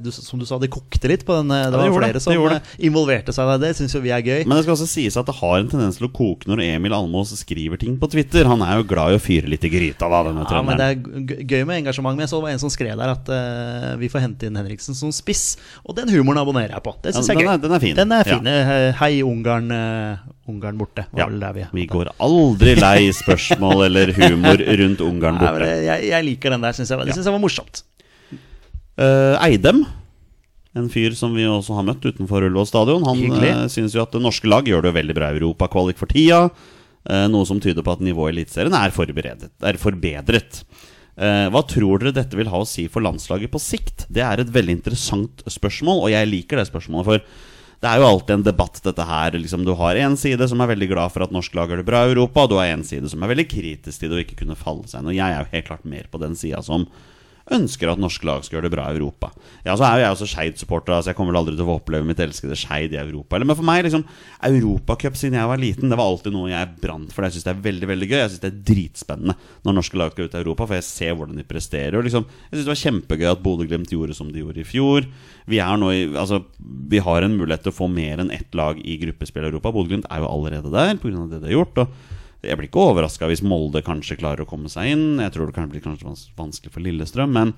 [0.02, 1.50] du, Som du sa, det kokte litt på den.
[1.50, 3.62] Det Det det var flere det, som eh, involverte seg i det.
[3.68, 4.46] Det syns jo vi er gøy.
[4.46, 6.94] Men det skal også sies at det har en tendens til å koke når Emil
[6.94, 8.46] Almås skriver ting på Twitter.
[8.46, 10.78] Han er jo glad i å fyre litt i gryta, da, denne Ja, men.
[10.78, 12.16] Det er gøy med engasjement.
[12.18, 14.58] Men jeg så det var en som skrev der at uh, vi får hente inn
[14.58, 15.58] Henriksen som spiss.
[15.86, 16.94] Og den humoren abonnerer jeg på.
[17.02, 17.58] Det syns Ja, jeg er den gøy.
[17.58, 17.96] er- den er fin.
[17.96, 18.46] Den er fin.
[18.46, 18.92] Ja.
[19.02, 20.18] Hei, Ungarn, eh,
[20.50, 21.06] Ungarn borte.
[21.18, 25.66] Ja, vi vi går aldri lei spørsmål eller humor rundt Ungarn borte.
[25.68, 26.78] Nei, jeg, jeg liker den der.
[26.78, 27.84] syns jeg, det syns jeg var morsomt.
[29.00, 29.84] Uh, Eidem,
[30.78, 33.52] en fyr som vi også har møtt utenfor Ullevål stadion, han Hyggelig.
[33.54, 36.48] uh, syns jo at det norske lag gjør det veldig bra i Europakvalik for tida.
[37.06, 40.64] Uh, noe som tyder på at nivået i Eliteserien er, er forbedret.
[41.22, 44.06] Eh, hva tror dere dette vil ha å si for landslaget på sikt?
[44.10, 47.10] Det er et veldig interessant spørsmål, og jeg liker det spørsmålet.
[47.10, 47.51] For
[47.82, 49.36] det er jo alltid en debatt, dette her.
[49.42, 51.88] Liksom, du har en side som er veldig glad for at norsk lag gjør det
[51.88, 54.22] bra i Europa, og du har en side som er veldig kritisk til det å
[54.22, 55.10] ikke kunne falle seg inn.
[55.10, 56.86] Og jeg er jo helt klart mer på den sida som
[57.52, 59.32] ønsker at norske lag skal gjøre det bra i Europa.
[59.66, 61.78] Ja, så er jo jeg også Skeid-supporter, altså jeg kommer vel aldri til å få
[61.80, 63.36] oppleve mitt elskede Skeid i Europa.
[63.36, 64.06] Eller, men for meg, liksom,
[64.48, 67.26] Europacup siden jeg var liten, det var alltid noe jeg brant for.
[67.26, 68.18] Jeg syns det er veldig veldig gøy.
[68.20, 71.18] Jeg syns det er dritspennende når norske lag skal ut i Europa, for jeg ser
[71.18, 71.98] hvordan de presterer.
[72.00, 75.10] Og liksom, jeg syns det var kjempegøy at Bodø-Glimt gjorde som de gjorde i fjor.
[75.50, 78.58] Vi, er nå i, altså, vi har en mulighet til å få mer enn ett
[78.58, 79.74] lag i gruppespill i Europa.
[79.76, 81.28] Bodø-Glimt er jo allerede der pga.
[81.32, 81.86] det de har gjort.
[81.86, 85.08] Og jeg blir ikke overraska hvis Molde kanskje klarer å komme seg inn.
[85.22, 87.34] Jeg tror det kan bli kanskje vanskelig for Lillestrøm.
[87.38, 87.54] Men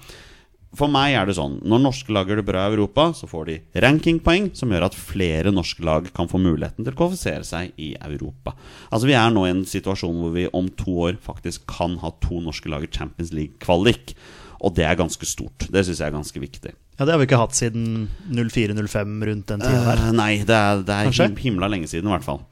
[0.74, 3.50] for meg er det sånn når norske lag gjør det bra i Europa, så får
[3.50, 7.76] de rankingpoeng som gjør at flere norske lag kan få muligheten til å kvalifisere seg
[7.78, 8.56] i Europa.
[8.90, 12.14] Altså Vi er nå i en situasjon hvor vi om to år faktisk kan ha
[12.26, 14.16] to norske lag i Champions League-kvalik.
[14.64, 15.68] Og det er ganske stort.
[15.70, 16.72] Det syns jeg er ganske viktig.
[16.98, 20.04] Ja, Det har vi ikke hatt siden 04-05, rundt den tida der.
[20.08, 22.44] Eh, nei, det er, det er him himla lenge siden, i hvert fall.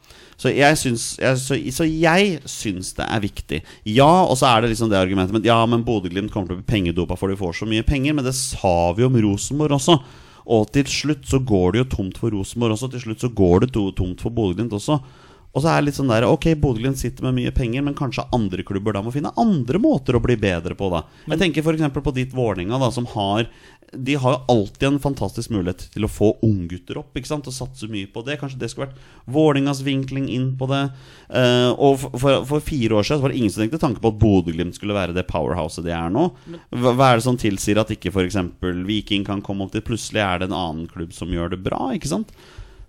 [0.41, 3.59] Så jeg syns, jeg, så, så jeg syns det er viktig.
[3.85, 6.61] Ja, og så er det liksom det argumentet Men Ja, men Bodø-Glimt kommer til å
[6.63, 8.17] bli pengedopa for de får så mye penger.
[8.17, 9.99] Men det sa vi om Rosenborg også.
[10.51, 12.89] Og til slutt så går det jo tomt for Rosenborg også.
[12.95, 14.97] Til slutt så går det tomt for Bodø-Glimt også.
[15.52, 18.28] Og så er det litt sånn der Ok, Bodø-Glimt sitter med mye penger, men kanskje
[18.36, 21.04] andre klubber da må finne andre måter å bli bedre på, da.
[21.28, 21.91] Jeg tenker f.eks.
[21.97, 23.49] på ditt Vålerenga, som har
[23.91, 27.56] De har jo alltid en fantastisk mulighet til å få unggutter opp, ikke sant, og
[27.56, 28.38] satse mye på det.
[28.39, 29.02] Kanskje det skulle vært
[29.36, 30.86] Vålingas vinkling inn på det.
[31.28, 34.22] Uh, og for, for, fire år siden var det ingen som tenkte tanke på at
[34.24, 36.30] Bodø-Glimt skulle være det powerhouset de er nå.
[36.72, 38.39] Hva, hva er det som tilsier at ikke f.eks.
[38.88, 41.89] Viking kan komme opp til Plutselig er det en annen klubb som gjør det bra,
[41.97, 42.32] ikke sant?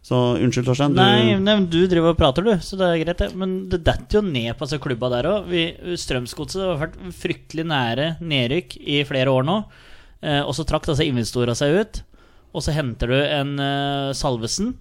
[0.03, 0.95] Så unnskyld, Torstein.
[0.97, 3.35] du- Nei, nei, du driver og prater, du, så det er greit, det.
[3.39, 5.47] Men det detter jo ned på disse klubba der òg.
[5.97, 9.61] Strømsgodset har vært fryktelig nære nedrykk i flere år nå.
[10.23, 12.03] Eh, og så trakk disse investorene seg ut.
[12.53, 14.75] Og så henter du en eh, Salvesen.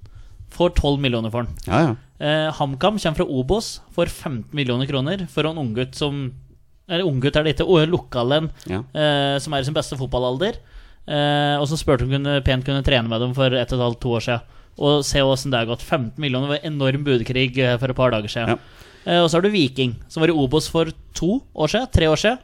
[0.51, 1.53] Får 12 millioner for den.
[1.69, 1.93] Ja, ja.
[2.21, 6.31] Eh, HamKam kommer fra Obos, får 15 millioner kroner for en unggutt som
[6.91, 8.81] Eller unggutt er det ikke, og lokalen ja.
[8.93, 10.57] eh, som er i sin beste fotballalder.
[11.07, 13.85] Eh, og så spurte hun kunne, pent kunne trene med dem for ett og et
[13.85, 14.57] halvt, to år siden.
[14.79, 15.83] Og se åssen det har gått.
[15.83, 18.55] 15 millioner var enorm budkrig eh, for et par dager siden.
[18.55, 18.87] Ja.
[19.05, 22.09] Eh, og så har du Viking, som var i Obos for to år siden, tre
[22.11, 22.41] år siden.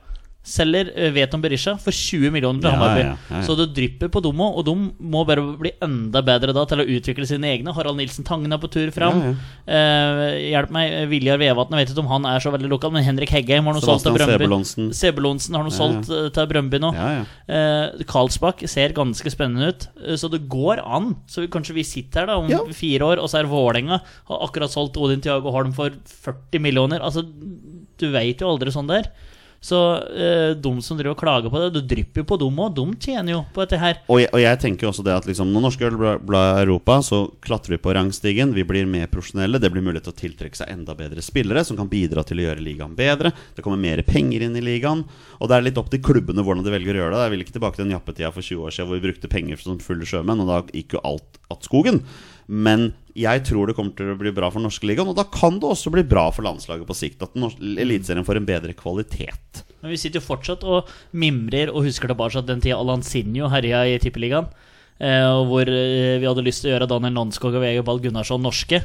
[0.47, 3.01] Selger vet Veton Berisha for 20 millioner til Ja, Hammarby.
[3.03, 3.41] ja, ja.
[3.43, 6.85] Så det drypper på Domo, og de må bare bli enda bedre da til å
[6.87, 7.73] utvikle sine egne.
[7.75, 9.35] Harald Nilsen Tangen er på tur fram.
[9.67, 13.03] Eh, hjelp meg, Viljar Vevatn, jeg vet ikke om han er så veldig lokal, men
[13.03, 14.93] Henrik Heggheim har noe solgt til Brøndby.
[14.95, 16.93] Sebulonsen har noe solgt eh, til Brøndby nå.
[16.95, 17.27] Ja, ja.
[17.51, 21.17] Eh, Karlsbakk ser ganske spennende ut, eh, så det går an.
[21.27, 23.99] Så vi, kanskje vi sitter her da om fire år, og så er Vålerenga
[24.31, 25.91] har akkurat solgt Odin Tiago Holm for
[26.23, 27.03] 40 millioner.
[27.03, 27.27] Altså,
[27.97, 29.11] du veit jo aldri sånn der.
[29.61, 29.79] Så
[30.13, 32.75] eh, de som driver og klager på det, du drypper jo på dem òg.
[32.77, 34.01] De tjener jo på dette her.
[34.07, 36.61] Og jeg, og jeg tenker jo også det at liksom, når norske øl det i
[36.63, 38.53] Europa, så klatrer vi på rangstigen.
[38.55, 39.61] Vi blir mer profesjonelle.
[39.61, 42.47] Det blir mulighet til å tiltrekke seg enda bedre spillere som kan bidra til å
[42.47, 43.33] gjøre ligaen bedre.
[43.55, 45.03] Det kommer mer penger inn i ligaen.
[45.41, 47.25] Og det er litt opp til klubbene hvordan de velger å gjøre det.
[47.25, 49.63] Jeg vil ikke tilbake til den jappetida for 20 år siden hvor vi brukte penger
[49.63, 52.03] som fulle sjømenn, og da gikk jo alt att skogen.
[52.47, 55.57] Men jeg tror det kommer til å bli bra for norske ligaen, og da kan
[55.59, 57.25] det også bli bra for landslaget på sikt.
[57.25, 59.63] At Eliteserien får en bedre kvalitet.
[59.81, 63.83] Men vi sitter jo fortsatt og mimrer og husker tilbake at den tida Alansinho herja
[63.89, 64.47] i Tippeligaen.
[64.97, 68.41] Eh, hvor eh, vi hadde lyst til å gjøre Daniel Nonskog og Vegard Ball Gunnarsson
[68.41, 68.79] norske.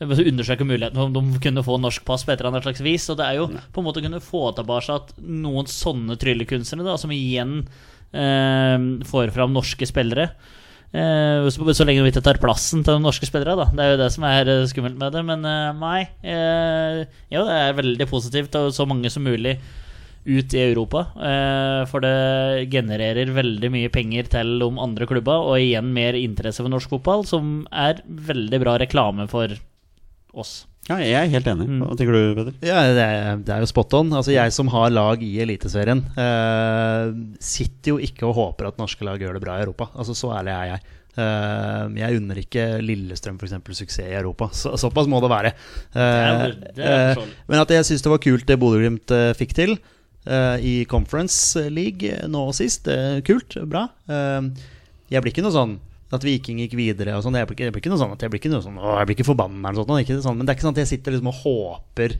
[0.00, 2.84] Eh, Undersøke muligheten for om de kunne få norsk pass på et eller annet slags
[2.84, 3.06] vis.
[3.12, 6.88] Og det er jo på en måte å kunne få tilbake at noen sånne tryllekunstnere,
[6.90, 7.62] da, som igjen
[8.12, 8.76] eh,
[9.08, 10.30] får fram norske spillere.
[10.96, 13.66] Eh, så, lenge vi ikke tar plassen til de norske spillere, da.
[13.68, 15.24] Det er jo det som er skummelt med det.
[15.28, 15.98] Men eh, nei.
[16.24, 17.02] Eh,
[17.34, 19.58] jo, det er veldig positivt, og så mange som mulig
[20.26, 21.04] ut i Europa.
[21.86, 26.72] For det genererer veldig mye penger til de andre klubba, og igjen mer interesse for
[26.72, 29.54] norsk fotball, som er veldig bra reklame for
[30.34, 30.64] oss.
[30.86, 31.64] Ja, jeg er helt enig.
[31.82, 32.52] Hva tenker du, Peder?
[32.62, 34.12] Ja, det er, det er jo spot on.
[34.14, 37.08] Altså Jeg som har lag i Eliteserien, eh,
[37.42, 39.88] sitter jo ikke og håper at norske lag gjør det bra i Europa.
[39.98, 40.92] Altså Så ærlig er jeg.
[41.16, 44.50] Uh, jeg unner ikke Lillestrøm for eksempel suksess i Europa.
[44.52, 45.52] Så, såpass må det være.
[45.96, 47.36] Eh, er- det er eh, forståelig.
[47.48, 49.72] men at jeg syns det var kult det Bodø-Glimt fikk til
[50.28, 52.86] eh, i Conference League nå og sist.
[53.26, 53.86] Kult, bra.
[54.06, 55.76] Jeg blir ikke noe sånn
[56.14, 57.34] at Viking gikk videre og sånn.
[57.40, 59.30] Jeg blir ikke, noe sånn at jeg blir ikke noe sånn Å, jeg blir ikke
[59.32, 60.38] forbanna eller sånt, ikke sånn.
[60.38, 62.16] Men det er ikke sånn at jeg sitter liksom og håper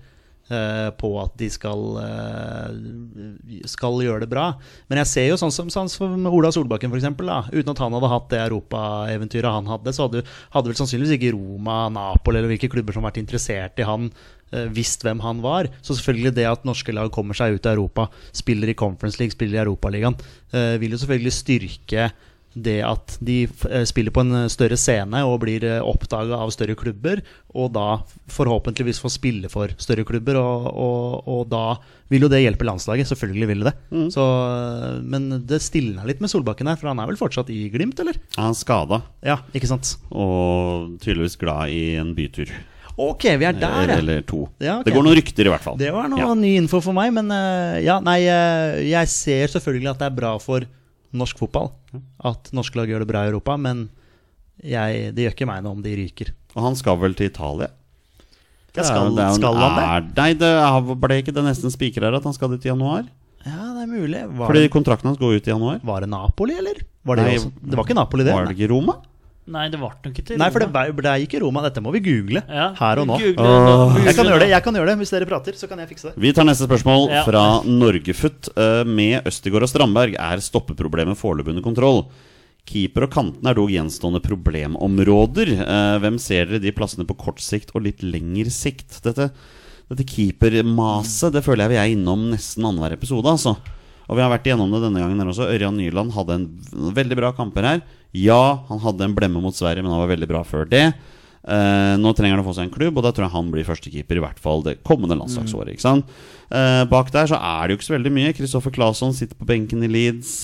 [0.51, 4.49] uh, på at de skal uh, Skal gjøre det bra.
[4.91, 7.41] Men jeg ser jo sånn som, sånn som Ola Solbakken, for da.
[7.53, 10.25] Uten at han hadde hatt det europaeventyret han hadde, så hadde,
[10.55, 14.11] hadde vel sannsynligvis ikke Roma, Napoli eller hvilke klubber som vært interessert i han,
[14.55, 15.71] uh, visst hvem han var.
[15.79, 19.37] Så selvfølgelig det at norske lag kommer seg ut av Europa, spiller i Conference League,
[19.37, 20.19] spiller i Europaligaen,
[20.55, 22.11] uh, vil jo selvfølgelig styrke
[22.57, 26.77] det at de eh, spiller på en eh, større scene og blir oppdaga av større
[26.79, 27.21] klubber,
[27.57, 27.87] og da
[28.33, 31.65] forhåpentligvis får spille for større klubber, og, og, og da
[32.13, 33.09] vil jo det hjelpe landslaget.
[33.11, 33.75] Selvfølgelig vil det.
[34.15, 37.67] Så, eh, men det stilna litt med Solbakken her, for han er vel fortsatt i
[37.73, 38.17] Glimt, eller?
[38.39, 39.97] Han er skada Ja, ikke sant?
[40.15, 42.51] og tydeligvis glad i en bytur.
[42.97, 43.99] Ok, vi er der, eller, ja.
[44.01, 44.39] eller to.
[44.57, 44.87] Ja, okay.
[44.89, 45.77] Det går noen rykter, i hvert fall.
[45.77, 46.31] Det var noe Ja.
[46.33, 50.17] ny info for meg, men eh, ja, nei, eh, jeg ser selvfølgelig at det er
[50.17, 50.65] bra for
[51.19, 51.73] norsk fotball
[52.25, 53.89] at norske lag gjør det bra i Europa, men
[54.63, 56.31] jeg, det gjør ikke meg noe om de ryker.
[56.57, 57.69] Og han skal vel til Italia?
[58.77, 59.85] Ja, skal, Det er skal han det?
[59.85, 62.69] er- Nei, det er- ble ikke det nesten spiker her at han skal dit i
[62.69, 63.07] januar?
[63.47, 64.21] Ja, det er mulig.
[64.37, 65.81] Var, Fordi det, kontrakten hans går ut i januar.
[65.85, 66.75] var det Napoli, eller?
[67.07, 67.53] Var det, Nei, også?
[67.63, 68.35] det var ikke Napoli, det?
[68.35, 68.93] Var det ikke Roma?
[68.97, 69.03] Nei,
[69.47, 71.63] det ble nok ikke til Nei, for det, ble- det ikke Roma.
[71.63, 73.17] Dette må vi google Ja, her og nå.
[73.23, 74.05] google nå.
[74.05, 75.53] Jeg kan gjøre det, jeg kan gjøre det hvis dere prater.
[75.55, 76.15] Så kan jeg fikse det.
[76.19, 77.23] Vi tar neste spørsmål Ja.
[77.25, 78.49] fra Norgefutt.
[78.57, 82.07] Eh, Med Østigård og Strandberg er stoppeproblemet foreløpig under kontroll.
[82.67, 85.53] Keeper og kanten er dog gjenstående problemområder.
[85.63, 89.01] Eh, Hvem ser dere de plassene på kort sikt og litt lengre sikt?
[89.03, 89.31] Dette,
[89.89, 93.27] dette keepermaset det føler jeg vi er innom nesten annenhver episode.
[93.31, 93.57] Altså.
[94.09, 95.47] Og vi har vært igjennom det denne gangen her også.
[95.51, 96.47] Ørjan Nyland hadde en
[96.95, 97.81] veldig bra kamper her.
[98.17, 100.89] Ja, han hadde en blemme mot Sverige, men han var veldig bra før det.
[101.47, 103.67] Uh, nå trenger han å få seg en klubb, og da tror jeg han blir
[103.69, 105.77] førstekeeper i hvert fall det kommende landslagsåret.
[105.77, 106.17] Ikke sant?
[106.47, 108.35] Eh, bak der så er det jo ikke så veldig mye.
[108.35, 110.35] Kristoffer Claesson sitter på benken i Leeds.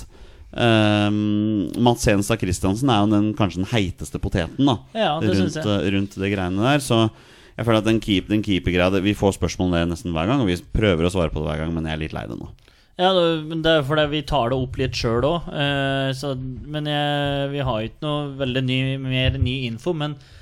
[0.52, 1.08] Uh,
[1.82, 5.56] Mats Henstad Christiansen er jo den, kanskje den heiteste poteten da Ja, det rundt,
[5.94, 6.82] rundt det greiene der.
[6.84, 7.06] Så
[7.56, 10.42] jeg føler at den, keep, den keepergreia Vi får spørsmål om det nesten hver gang,
[10.44, 12.38] og vi prøver å svare på det hver gang, men jeg er litt lei det
[12.38, 12.50] nå.
[13.00, 13.08] Ja,
[13.48, 15.48] men det er fordi vi tar det opp litt sjøl òg.
[16.74, 19.94] men jeg, vi har ikke noe veldig ny, mer ny info.
[19.96, 20.40] Men eh,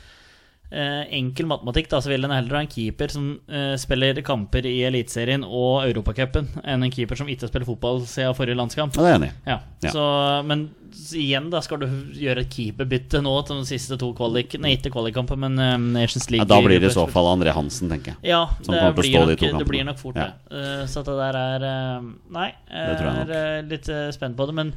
[0.70, 4.76] enkel matematikk, da, så vil en heller ha en keeper som eh, spiller kamper i
[4.86, 8.94] Eliteserien og Europacupen, enn en keeper som ikke spiller fotball siden forrige landskamp.
[8.96, 9.32] Ja, det er enig.
[9.46, 9.90] Ja, Ja.
[9.94, 10.02] Så,
[10.44, 10.68] Men
[11.16, 11.86] igjen, da skal du
[12.20, 14.56] gjøre et keeperbytte nå til de siste to kvalik...
[14.60, 17.90] Nei, ikke kvalikkamper, men um, Nations Ja, da blir det i så fall André Hansen,
[17.92, 18.32] tenker jeg.
[18.32, 20.30] Ja, det å blir, nok, de det blir nok fort det.
[20.50, 24.48] Eh, så det der er uh, Nei, jeg Det er uh, litt eh, spent på
[24.50, 24.56] det.
[24.60, 24.74] Men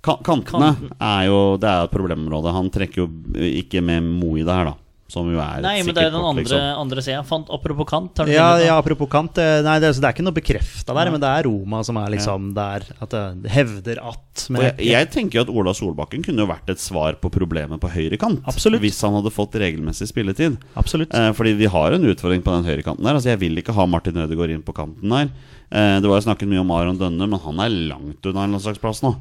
[0.00, 2.54] kantene er jo Det er et problemområde.
[2.56, 3.10] Han trekker jo
[3.50, 4.89] ikke med Mo i det her, da.
[5.10, 6.66] Som jo er Nei, men det er den andre, liksom.
[6.84, 7.24] andre sida.
[7.50, 8.20] Apropos kant.
[8.22, 9.38] Har du Ja, ja, apropos kant.
[9.42, 11.14] eh, Nei, det, så det er ikke noe bekrefta der, ja.
[11.16, 12.86] men det er Roma som er liksom der.
[13.02, 16.80] At det hevder at jeg, jeg tenker jo at Ola Solbakken kunne jo vært et
[16.80, 18.40] svar på problemet på høyrekant.
[18.48, 18.80] Absolutt.
[18.84, 20.56] Hvis han hadde fått regelmessig spilletid.
[20.78, 21.12] Absolutt.
[21.12, 23.18] Eh, fordi vi har en utfordring på den høyrekanten der.
[23.18, 25.32] Altså Jeg vil ikke ha Martin Ødegaard inn på kanten der.
[25.70, 28.56] Eh, det var jo snakket mye om Aron Dønne, men han er langt unna en
[28.56, 29.12] landslagsplass nå.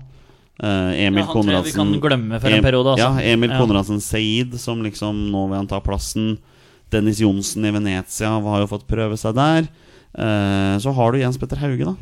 [0.60, 3.06] Eh, Emil Ja, han tror jeg vi kan glemme for en periode, altså.
[3.16, 3.60] Ja, Emil Ja.
[3.62, 6.38] Konradsen Seid, som liksom nå vil han ta plassen.
[6.92, 9.70] Dennis Johnsen i Venezia har jo fått prøve seg der.
[10.18, 11.96] Uh, så har du Jens Petter Hauge, da.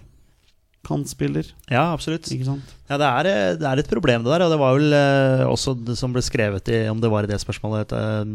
[0.88, 2.24] Kantspiller, Ja, absolutt.
[2.32, 2.64] ikke sant?
[2.90, 5.52] Ja, det er, eh, det er et problem det der, og det var vel uh,
[5.52, 7.92] også det som ble skrevet i, om det var i det spørsmålet,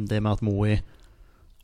[0.06, 0.76] det med at Moe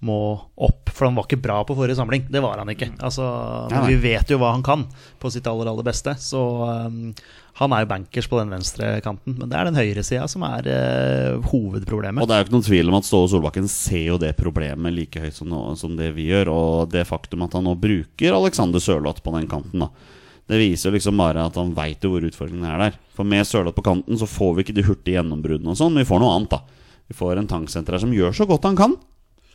[0.01, 2.25] må opp, for han var ikke bra på forrige samling.
[2.27, 2.91] Det var han ikke.
[2.99, 3.25] Altså,
[3.71, 3.85] nei.
[3.93, 4.83] Vi vet jo hva han kan
[5.23, 7.13] på sitt aller, aller beste, så um,
[7.61, 9.37] han er jo bankers på den venstre kanten.
[9.39, 12.23] Men det er den høyre sida som er uh, hovedproblemet.
[12.23, 14.97] Og det er jo ikke noen tvil om at Ståle Solbakken ser jo det problemet
[14.97, 16.51] like høyt som, som det vi gjør.
[16.55, 20.17] Og det faktum at han nå bruker Alexander Sørloth på den kanten, da.
[20.49, 22.99] Det viser liksom bare at han veit hvor utfordringen er der.
[23.15, 26.03] For med Sørloth på kanten så får vi ikke de hurtige gjennombruddene og sånn, men
[26.03, 26.89] vi får noe annet, da.
[27.09, 28.97] Vi får en tanksenter her som gjør så godt han kan.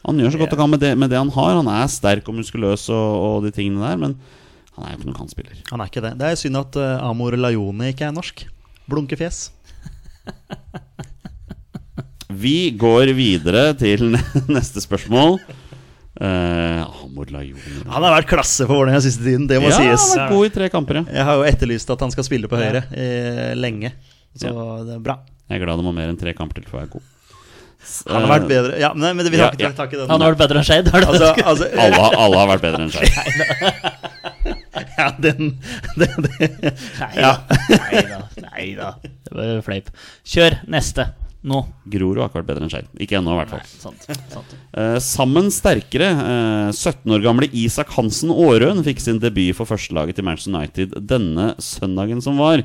[0.04, 1.54] Han gjør så godt han kan med det, med det han har.
[1.62, 4.16] Han er sterk og muskuløs og, og de tingene der, men
[4.76, 5.60] han er jo ikke noen kantspiller.
[5.70, 6.12] Han er ikke det.
[6.20, 8.44] Det er synd at uh, Amor Lajone ikke er norsk.
[8.90, 9.46] Blunkefjes.
[12.44, 14.16] Vi går videre til
[14.56, 15.38] neste spørsmål.
[16.14, 20.10] Uh, Amor Lajone Han har vært klasse for Vålerenga siste tiden, det må Ja, sies.
[20.14, 21.04] han har vært god i tre kamper, ja.
[21.20, 23.94] Jeg har jo etterlyst at han skal spille på høyre eh, lenge.
[24.38, 24.52] Så
[24.86, 25.18] det er bra.
[25.50, 27.10] Jeg er glad det må mer enn tre kamper til for å være god.
[28.10, 29.72] Han har vært eh, bedre Ja, nei, men vi ja, tar ikke, ja.
[29.78, 30.10] tar ikke den.
[30.14, 30.92] Han har vært bedre enn Shade?
[30.92, 31.08] det?
[31.08, 33.92] altså, altså, alle, har- alle har vært bedre enn Shade.
[34.98, 35.52] ja, den,
[35.98, 37.34] den, den Nei Ja.
[37.50, 37.58] da.
[37.74, 38.22] Nei da.
[38.48, 38.94] Nei da.
[39.04, 39.92] Det var fleip.
[40.28, 41.10] Kjør neste.
[41.44, 41.58] Nå.
[41.92, 42.86] Grorud har ikke vært bedre enn Skeid.
[43.04, 44.06] Ikke ennå, i hvert Nei, sant.
[44.32, 44.54] sant.
[44.80, 46.08] Eh, sammen sterkere.
[46.08, 50.96] eh, 17 år gamle Isak Hansen Aarøen fikk sin debut for førstelaget til Manchester United
[51.12, 52.64] denne søndagen som var.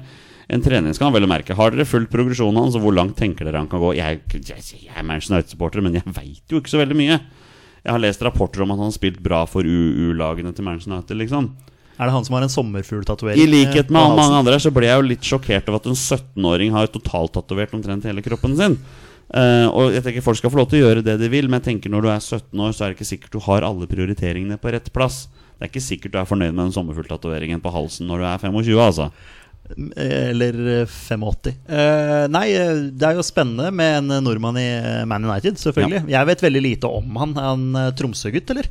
[0.49, 1.57] En treningskamp, vel å merke.
[1.57, 3.93] Har dere fulgt progresjonen hans, og hvor langt tenker dere han kan gå?
[3.99, 7.19] Jeg, jeg, jeg er Manchester United-supporter, men jeg veit jo ikke så veldig mye.
[7.83, 11.21] Jeg har lest rapporter om at han har spilt bra for U-lagene til Manchester United,
[11.21, 11.51] liksom.
[11.99, 13.43] Er det han som har en sommerfugltatovering?
[13.43, 15.99] I likhet med eh, mange andre så ble jeg jo litt sjokkert over at en
[15.99, 18.79] 17-åring har totaltatovert omtrent hele kroppen sin.
[19.29, 21.59] Uh, og jeg tenker Folk skal få lov til å gjøre det de vil, men
[21.59, 23.89] jeg tenker når du er 17 år, så er det ikke sikkert du har alle
[23.91, 25.27] prioriteringene på rett plass.
[25.59, 28.47] Det er ikke sikkert du er fornøyd med den sommerfugltatoveringen på halsen når du er
[28.47, 29.11] 25, altså.
[29.77, 31.55] Eller 85.
[31.69, 36.07] Uh, nei, eh, det er jo spennende med en nordmann i eh, Man United, selvfølgelig.
[36.13, 37.35] Jeg vet veldig lite om han.
[37.37, 38.71] Er han eh, Tromsø-gutt, eller?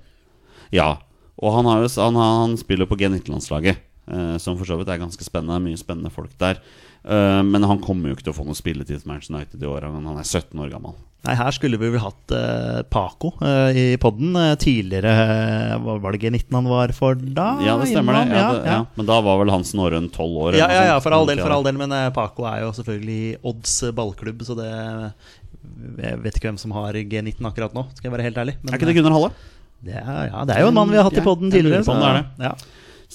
[0.74, 0.89] Ja,
[1.38, 5.28] og han, har han, han spiller på G19-landslaget, uh, som for så vidt er ganske
[5.28, 5.62] spennende.
[5.64, 6.60] Mye spennende folk der.
[7.08, 9.70] Eh, men han kommer jo ikke til å få noe spilletid for Manchester United i
[9.70, 9.88] år.
[9.88, 10.97] Han er 17 år gammel.
[11.28, 14.36] Nei, her skulle vi vel hatt uh, Paco uh, i podden.
[14.38, 17.47] Eh, tidligere var det G19 han var for da?
[17.66, 18.28] Ja, det stemmer det.
[18.30, 18.78] Innom, Ja, det ja.
[18.95, 20.60] Men da var vel Hans Norrøn 12 år.
[20.60, 21.80] Ja, ja, ja, for all del, for all del.
[21.80, 24.72] Men Paco er jo selvfølgelig Odds ballklubb, så det
[25.97, 28.60] Jeg vet ikke hvem som har G19 akkurat nå, skal jeg være helt ærlig.
[28.62, 29.36] Men, Er ikke det Gunnar Halle?
[29.88, 31.84] det er, ja, det er jo en mann vi har hatt i lurer tidligere.
[31.86, 32.47] på om det er det.
[32.47, 32.53] Ja.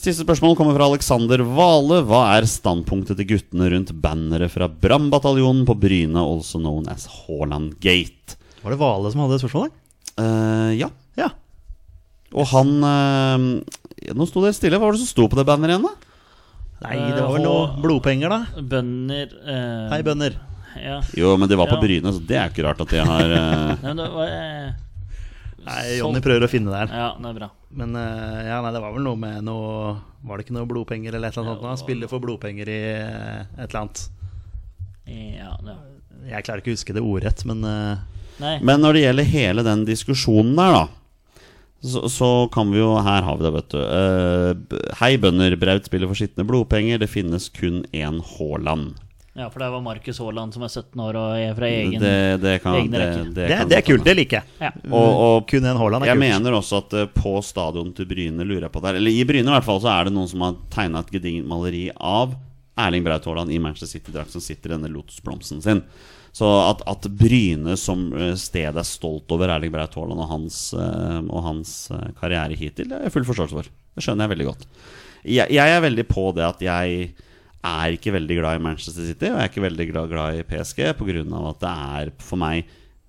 [0.02, 2.00] Siste spørsmål kommer fra Alexander Vale.
[2.08, 7.76] Hva er standpunktet til guttene rundt banneret fra Brannbataljonen på Bryne, also known as Haaland
[7.78, 8.34] Gate?
[8.64, 9.76] Var det Vale som hadde spørsmålet?
[10.18, 10.88] Uh, ja.
[11.18, 11.28] Ja.
[12.34, 13.46] Og han uh,
[14.18, 14.74] Nå sto det stille.
[14.80, 15.94] Hva var det som sto på det banneret igjen, da?
[16.82, 18.62] Nei, Eh, det var vel noe blodpenger, da.
[18.74, 19.86] Bønder Uh...
[19.92, 20.34] Hei, bønder.
[20.82, 20.98] Ja.
[21.14, 21.82] Jo, men det var på Ja.
[21.84, 24.70] Bryne, så det er ikke rart at de har eh, Nei, men det var, eh,
[25.62, 26.96] Nei, Jonny prøver å finne det her.
[27.04, 27.52] Ja, det er bra.
[27.72, 29.94] Men eh, ja, nei, det var vel noe med noe
[30.26, 31.62] Var det ikke noe blodpenger eller et eller annet?
[31.62, 31.70] sånt?
[31.70, 31.80] nå?
[31.80, 34.02] Spille for blodpenger i eh, et eller annet.
[35.08, 35.76] Ja, det,
[36.30, 38.02] Jeg klarer ikke å huske det ordrett, men eh,
[38.42, 38.56] nei.
[38.62, 40.84] Men når det gjelder hele den diskusjonen der, da
[41.82, 43.80] så, så kan vi jo Her har vi det, vet du.
[43.82, 45.56] Eh, hei, bønder.
[45.58, 47.00] Braut spiller for skitne blodpenger.
[47.02, 49.00] Det finnes kun én Haaland.
[49.34, 52.16] Ja, for det var Markus Haaland som er 17 år og er fra egen Det,
[52.42, 53.28] det, kan, egne det, rekker.
[53.32, 54.04] det, det, kan det er kult.
[54.04, 54.56] Det liker jeg.
[54.60, 54.70] Ja.
[54.92, 56.24] Og, og Kun en Haaland er jeg kult.
[56.26, 59.48] mener også at eh, på stadion til Bryne lurer jeg på der Eller i Bryne
[59.48, 62.34] i hvert fall så er det noen som har tegna et gedigent maleri av
[62.84, 65.80] Erling Braut Haaland i Manchester City-drakt som sitter i denne lotusblomsten sin.
[66.32, 70.60] Så at, at Bryne som eh, sted er stolt over Erling Braut Haaland og hans,
[70.76, 71.74] eh, og hans
[72.20, 73.72] karriere hittil, det har jeg full forståelse for.
[73.96, 74.64] Det skjønner jeg veldig godt.
[75.24, 77.12] Jeg, jeg er veldig på det at jeg
[77.62, 80.46] er ikke veldig glad i Manchester City, og jeg er ikke veldig glad, glad i
[80.46, 81.24] PSG pga.
[81.50, 82.64] at det er for meg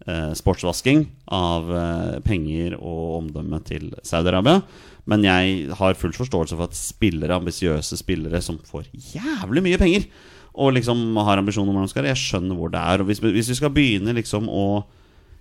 [0.05, 4.61] eh, sportsvasking av eh, penger og omdømme til Saudi-Arabia.
[5.09, 10.07] Men jeg har full forståelse for at spillere, ambisiøse spillere som får jævlig mye penger,
[10.53, 13.01] og liksom har ambisjoner om hvordan de skal Jeg skjønner hvor det er.
[13.01, 14.85] Og hvis, hvis vi skal begynne liksom å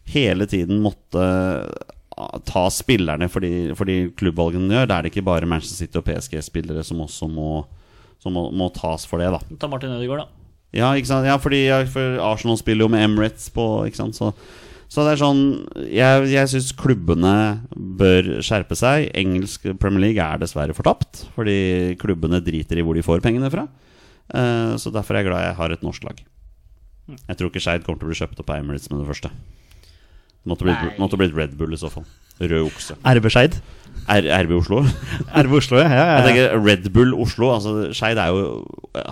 [0.09, 5.49] hele tiden måtte ah, ta spillerne fordi, fordi klubbvalgene gjør, da er det ikke bare
[5.49, 7.61] Manchester City og PSG-spillere som også må,
[8.23, 9.59] som må, må tas for det, da.
[9.59, 10.43] Ta Martin Ødegaard, da.
[10.73, 11.29] Ja, ikke sant?
[11.29, 14.17] ja fordi ja, for Arsenal spiller jo med Emirates på ikke sant?
[14.17, 14.31] Så,
[14.89, 15.43] så det er sånn
[15.93, 17.35] Jeg, jeg syns klubbene
[17.77, 19.11] bør skjerpe seg.
[19.19, 21.27] Engelsk Premier League er dessverre fortapt.
[21.37, 23.67] Fordi klubbene driter i hvor de får pengene fra.
[24.33, 26.25] Uh, så derfor er jeg glad jeg har et norsk lag.
[27.13, 29.33] Jeg tror ikke Skeid kommer til å bli kjøpt opp av Emirates med det første.
[30.49, 32.07] Måtte blitt, måtte blitt Red Bull i så fall.
[32.41, 32.97] Rød okse.
[33.07, 33.59] RB Skeid.
[34.11, 34.83] R RB Oslo?
[35.45, 35.91] RB Oslo, ja.
[35.91, 37.53] ja, Jeg tenker Red Bull Oslo.
[37.55, 38.63] Altså Skeid er jo,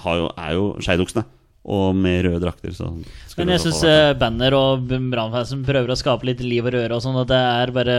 [0.05, 1.27] har jo, er jo Skeidoksene.
[1.71, 2.89] Og med røde drakter, så
[3.37, 3.83] Men jeg syns
[4.19, 7.73] Banner og Brannfansen prøver å skape litt liv og røre og sånn, at det er
[7.77, 7.97] bare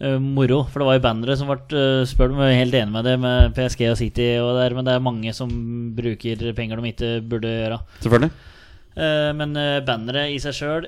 [0.00, 0.62] uh, moro.
[0.70, 3.06] For det var jo bannere som ble uh, spør om jeg er helt enig med
[3.06, 5.52] det med PSG og City, og der, men det er mange som
[5.96, 7.82] bruker penger de ikke burde gjøre.
[8.00, 8.32] Selvfølgelig.
[8.98, 10.86] Eh, men uh, bannere i seg sjøl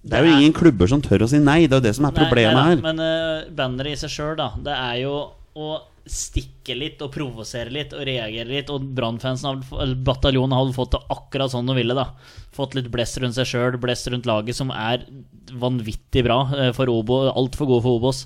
[0.00, 1.66] Det er jo ingen klubber som tør å si nei.
[1.66, 2.84] Det er jo det som er problemet her.
[2.84, 5.16] Men uh, bannere i seg sjøl, da, det er jo
[5.52, 5.72] å
[6.08, 8.70] stikke litt og provosere litt og reagere litt.
[8.72, 9.62] Og Brannfansen,
[10.04, 11.96] bataljonen, har fått det akkurat sånn de ville.
[11.96, 12.08] da
[12.56, 15.06] Fått litt blest rundt seg sjøl, blest rundt laget, som er
[15.52, 17.22] vanvittig bra eh, for Obo.
[17.30, 18.24] Altfor gode for Obos.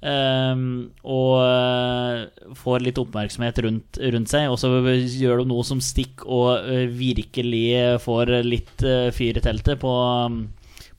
[0.00, 0.64] Ehm,
[1.04, 4.48] og eh, får litt oppmerksomhet rundt, rundt seg.
[4.48, 9.44] Og så gjør de noe som stikk og eh, virkelig får litt uh, fyr i
[9.44, 10.42] teltet på, um,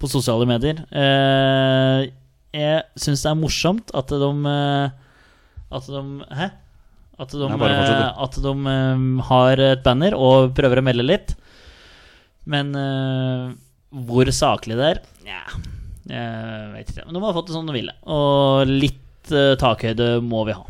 [0.02, 0.84] på sosiale medier.
[0.93, 2.10] Eh,
[2.52, 4.97] jeg syns det er morsomt at de eh,
[5.72, 6.02] At de
[6.36, 6.49] Hæ?
[7.22, 11.36] At de, Nei, eh, at de eh, har et banner og prøver å melde litt.
[12.49, 13.52] Men uh,
[13.93, 15.43] hvor saklig det er Nja,
[16.12, 17.07] jeg vet ikke.
[17.07, 17.97] Men de har fått det som de ville.
[18.12, 20.66] Og litt uh, takhøyde må vi ha.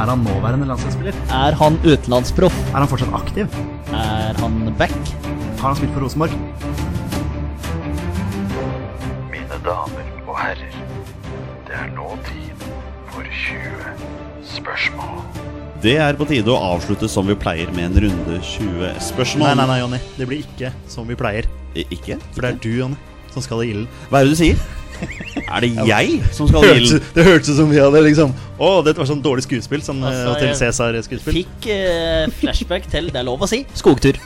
[0.00, 1.16] Er han nåværende landslagsspiller?
[1.34, 2.56] Er han utenlandsproff?
[2.70, 3.56] Er han fortsatt aktiv?
[3.92, 4.94] Er han back?
[5.60, 6.32] Har han spilt for Rosenborg?
[9.28, 10.78] Mine damer og herrer,
[11.68, 12.64] det er nå tid
[13.10, 13.92] for 20
[14.56, 15.59] spørsmål.
[15.80, 19.46] Det er på tide å avslutte som vi pleier med en runde 20 spørsmål.
[19.48, 20.00] Nei, nei, nei, Jonny.
[20.18, 21.48] Det blir ikke som vi pleier.
[21.78, 22.18] I- Ikke?
[22.34, 22.96] For det er du, Jonny,
[23.32, 23.88] som skal i ilden.
[24.10, 24.60] Hva er det du sier?
[25.48, 27.06] Er det jeg som skal ha Hørtes- ilden?
[27.16, 29.80] Det hørtes ut som vi hadde liksom Å, dette var sånn dårlig skuespill.
[29.86, 31.38] Sånn Altså, altså, Hotell Cæsar-skuespill.
[31.40, 34.18] Fikk uh, flashback til, det er lov å si, skogtur.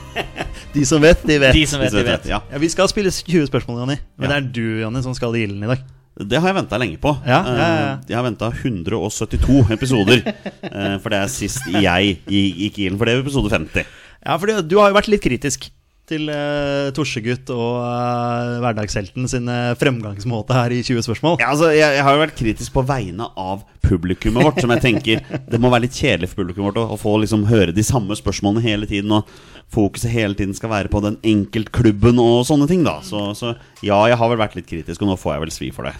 [0.76, 1.52] De som vet, de vet.
[1.56, 2.24] De som vet, de vet.
[2.32, 2.40] Ja.
[2.52, 3.98] Ja, Vi skal spille 20 spørsmål, Jonny.
[4.16, 4.32] Men Ja.
[4.32, 5.84] det er du, Jonny, som skal i ilden i dag.
[6.16, 7.12] Det har jeg venta lenge på.
[7.28, 7.88] Ja, ja, ja.
[7.92, 10.22] Eh, Jeg har venta 172 episoder.
[10.64, 12.96] eh, For det er sist jeg gikk i ilden.
[12.96, 13.90] For det er episode 50.
[14.24, 15.68] Ja, for du har jo vært litt kritisk
[16.06, 21.40] til uh, Torsegutt og uh, hverdagshelten sin fremgangsmåte her i 20 spørsmål.
[21.42, 24.62] Ja, altså, jeg, jeg har jo vært kritisk på vegne av publikummet vårt.
[24.62, 27.46] Som jeg tenker Det må være litt kjedelig for publikummet vårt å, å få liksom
[27.50, 29.14] høre de samme spørsmålene hele tiden.
[29.16, 32.84] Og fokuset hele tiden skal være på den enkeltklubben og sånne ting.
[32.86, 35.54] da Så, så ja, jeg har vel vært litt kritisk, og nå får jeg vel
[35.54, 35.96] svi for det.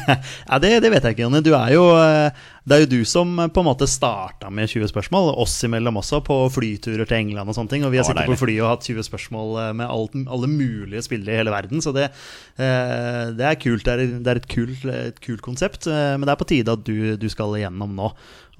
[0.48, 1.42] ja, det, det vet jeg ikke, Jonny.
[1.44, 4.72] Du er jo, eh, det er jo du som eh, på en måte starta med
[4.72, 5.34] 20 spørsmål.
[5.44, 7.84] Oss imellom også, på flyturer til England og sånne ting.
[7.86, 10.50] Og vi har sittet på flyet fly og hatt 20 spørsmål eh, med alt, alle
[10.50, 11.84] mulige spillere i hele verden.
[11.84, 12.08] Så det,
[12.56, 13.84] det er kult.
[13.84, 15.86] Det er, det er et, kult, et kult konsept.
[15.90, 18.10] Men det er på tide at du, du skal igjennom nå.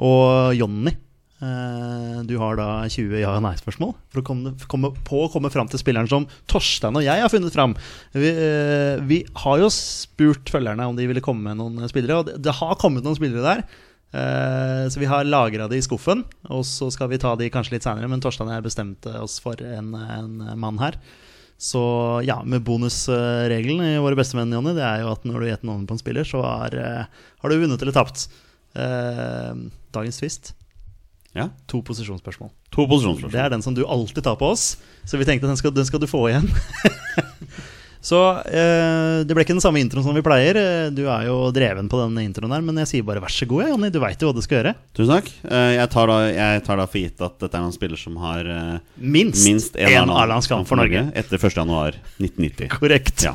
[0.01, 0.95] Og Jonny.
[1.43, 5.51] eh, Du har da 20 ja- og nei-spørsmål for å komme, komme på å komme
[5.51, 7.75] fram til spilleren som Torstein og jeg har funnet fram.
[8.13, 12.27] Vi, eh, vi har jo spurt følgerne om de ville komme med noen spillere, og
[12.27, 13.65] det, det har kommet noen spillere der.
[14.13, 17.73] Eh, Så vi har lagra de i skuffen, og så skal vi ta de kanskje
[17.79, 18.09] litt seinere.
[18.11, 20.97] Men Torstein og jeg bestemte oss for en, en mann her.
[21.61, 25.69] Så ja, med bonusregelen i Våre bestemenn, Jonny, det er jo at når du gjetter
[25.69, 26.41] navnet på en spiller, så
[26.73, 27.05] eh,
[27.43, 28.29] har du vunnet eller tapt.
[28.75, 29.55] Eh,
[29.95, 30.55] Dagens twist.
[31.35, 32.51] Ja, to posisjonsspørsmål.
[32.75, 33.33] To posisjonsspørsmål.
[33.35, 35.87] Det er den som du alltid tar på oss, så vi tenkte den skal, den
[35.87, 36.49] skal du få igjen.
[38.01, 40.57] så eh, det ble ikke den samme introen som vi pleier.
[40.57, 43.45] Eh, Du er jo dreven på denne introen her, men jeg sier bare vær så
[43.51, 43.91] god, Jonny.
[43.93, 44.73] Du veit jo hva du skal gjøre.
[44.97, 45.29] Tusen takk.
[45.45, 48.17] Eh, Jeg tar, da, jeg tar da for gitt at dette er noen spiller som
[48.23, 51.03] har eh, Minst, minst en én A-landskamp for Norge.
[51.15, 52.71] etter 1.1.1990.
[52.81, 53.25] Korrekt.
[53.29, 53.35] Ja,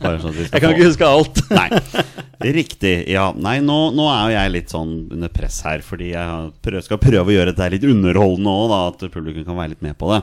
[0.00, 1.42] bare sånn Jeg kan få- ikke huske alt.
[1.58, 2.94] Nei, riktig.
[3.12, 7.00] Ja, nei, nå, nå er jo jeg litt sånn under press her, fordi jeg skal
[7.02, 10.12] prøve å gjøre dette litt underholdende òg, da, at publikum kan være litt med på
[10.14, 10.20] det.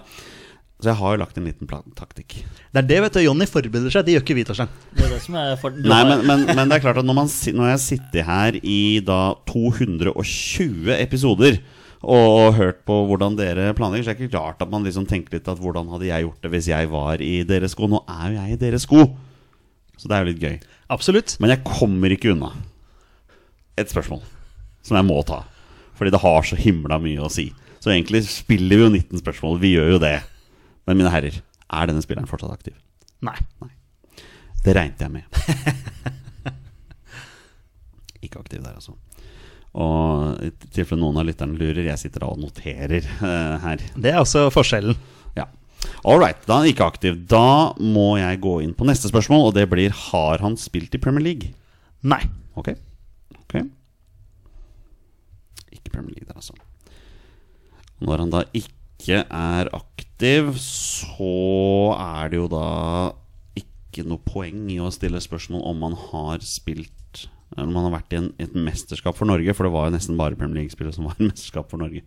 [0.85, 2.35] Så jeg har jo lagt en liten taktikk.
[2.45, 3.19] Det er det, vet du.
[3.23, 4.03] Jonny forbereder seg.
[4.05, 4.73] Det gjør ikke vi, Torstein.
[4.93, 5.73] Det er det som er for...
[5.73, 8.81] Nei, men, men, men det er klart at når, man, når jeg sitter her i
[9.01, 9.17] da
[9.49, 11.57] 220 episoder
[12.03, 15.07] og, og hørt på hvordan dere planlegger, så er det ikke rart at man liksom
[15.09, 17.89] tenker litt at hvordan hadde jeg gjort det hvis jeg var i deres sko?
[17.89, 19.07] Nå er jo jeg i deres sko,
[19.97, 20.55] så det er jo litt gøy.
[20.93, 21.33] Absolutt.
[21.41, 22.51] Men jeg kommer ikke unna
[23.73, 24.21] et spørsmål
[24.85, 25.41] som jeg må ta.
[25.97, 27.49] Fordi det har så himla mye å si.
[27.81, 29.59] Så egentlig spiller vi jo 19 spørsmål.
[29.65, 30.19] Vi gjør jo det.
[30.85, 32.75] Men mine herrer, er denne spilleren fortsatt aktiv?
[33.25, 33.37] Nei.
[34.65, 35.25] Det regnet jeg med.
[38.25, 38.93] Ikke aktiv der, altså.
[39.75, 43.79] Og i tilfelle noen av lytterne lurer, jeg sitter da og noterer uh, her.
[43.99, 44.95] Det er også forskjellen.
[45.35, 45.45] Ja.
[46.07, 47.13] All right, da er han ikke aktiv.
[47.29, 51.01] Da må jeg gå inn på neste spørsmål, og det blir Har han spilt i
[51.01, 51.47] Premier League?
[52.05, 52.21] Nei.
[52.55, 52.69] Ok.
[53.41, 53.55] ok
[55.75, 56.55] Ikke Premier League der, altså.
[58.05, 60.04] Når han da ikke er aktiv,
[60.61, 61.31] så
[61.97, 62.67] er det jo da
[63.59, 66.91] ikke noe poeng i å stille spørsmål om man har spilt
[67.55, 69.95] Eller om man har vært i en, et mesterskap for Norge, for det var jo
[69.95, 72.03] nesten bare Premier League-spillere som var i mesterskap for Norge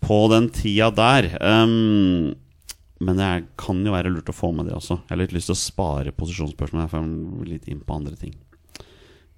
[0.00, 1.26] på den tida der.
[1.42, 2.34] Um,
[3.02, 5.00] men det er, kan jo være lurt å få med det også.
[5.04, 6.84] Jeg har litt lyst til å spare posisjonsspørsmål.
[6.84, 8.34] Jeg får litt inn på andre ting.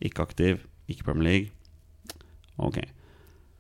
[0.04, 2.20] Ikke aktiv, ikke Premier League.
[2.60, 2.80] Ok.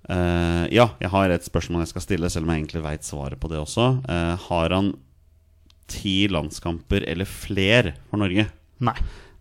[0.08, 3.40] Eh, ja, jeg har et spørsmål jeg skal stille, selv om jeg egentlig veit svaret
[3.40, 3.88] på det også.
[4.06, 4.94] Uh, har han
[5.90, 8.46] ti landskamper eller fler for Norge?
[8.86, 8.96] Nei.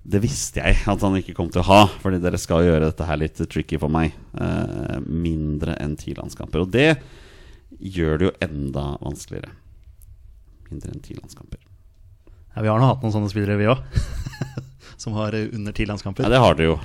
[0.10, 3.08] Det visste jeg at han ikke kom til å ha, fordi dere skal gjøre dette
[3.08, 4.16] her litt tricky for meg.
[4.34, 6.66] Uh, mindre enn ti landskamper.
[6.66, 6.92] Og det
[7.80, 9.54] gjør det jo enda vanskeligere.
[10.70, 11.62] Mindre enn ti landskamper.
[12.56, 13.82] Ja, vi har nå hatt noen sånne spillere, vi òg.
[15.00, 16.26] Som har under ti landskamper.
[16.28, 16.78] Ja, det har dere jo.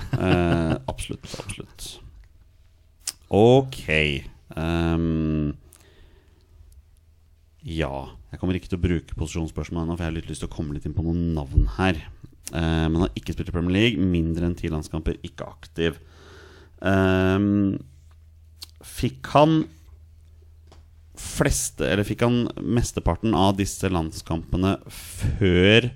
[0.87, 1.27] Absolutt.
[1.41, 1.87] Absolutt.
[3.35, 3.85] Ok.
[4.55, 5.55] Um,
[7.65, 7.91] ja.
[8.31, 10.55] Jeg kommer ikke til å bruke posisjonsspørsmål ennå, for jeg har litt lyst til å
[10.55, 11.99] komme litt inn på noen navn her.
[12.53, 13.99] Uh, men har ikke spilt i Premier League.
[13.99, 15.19] Mindre enn ti landskamper.
[15.27, 15.99] Ikke aktiv.
[16.79, 17.77] Um,
[18.85, 19.63] fikk han
[21.15, 25.87] fleste Eller fikk han mesteparten av disse landskampene før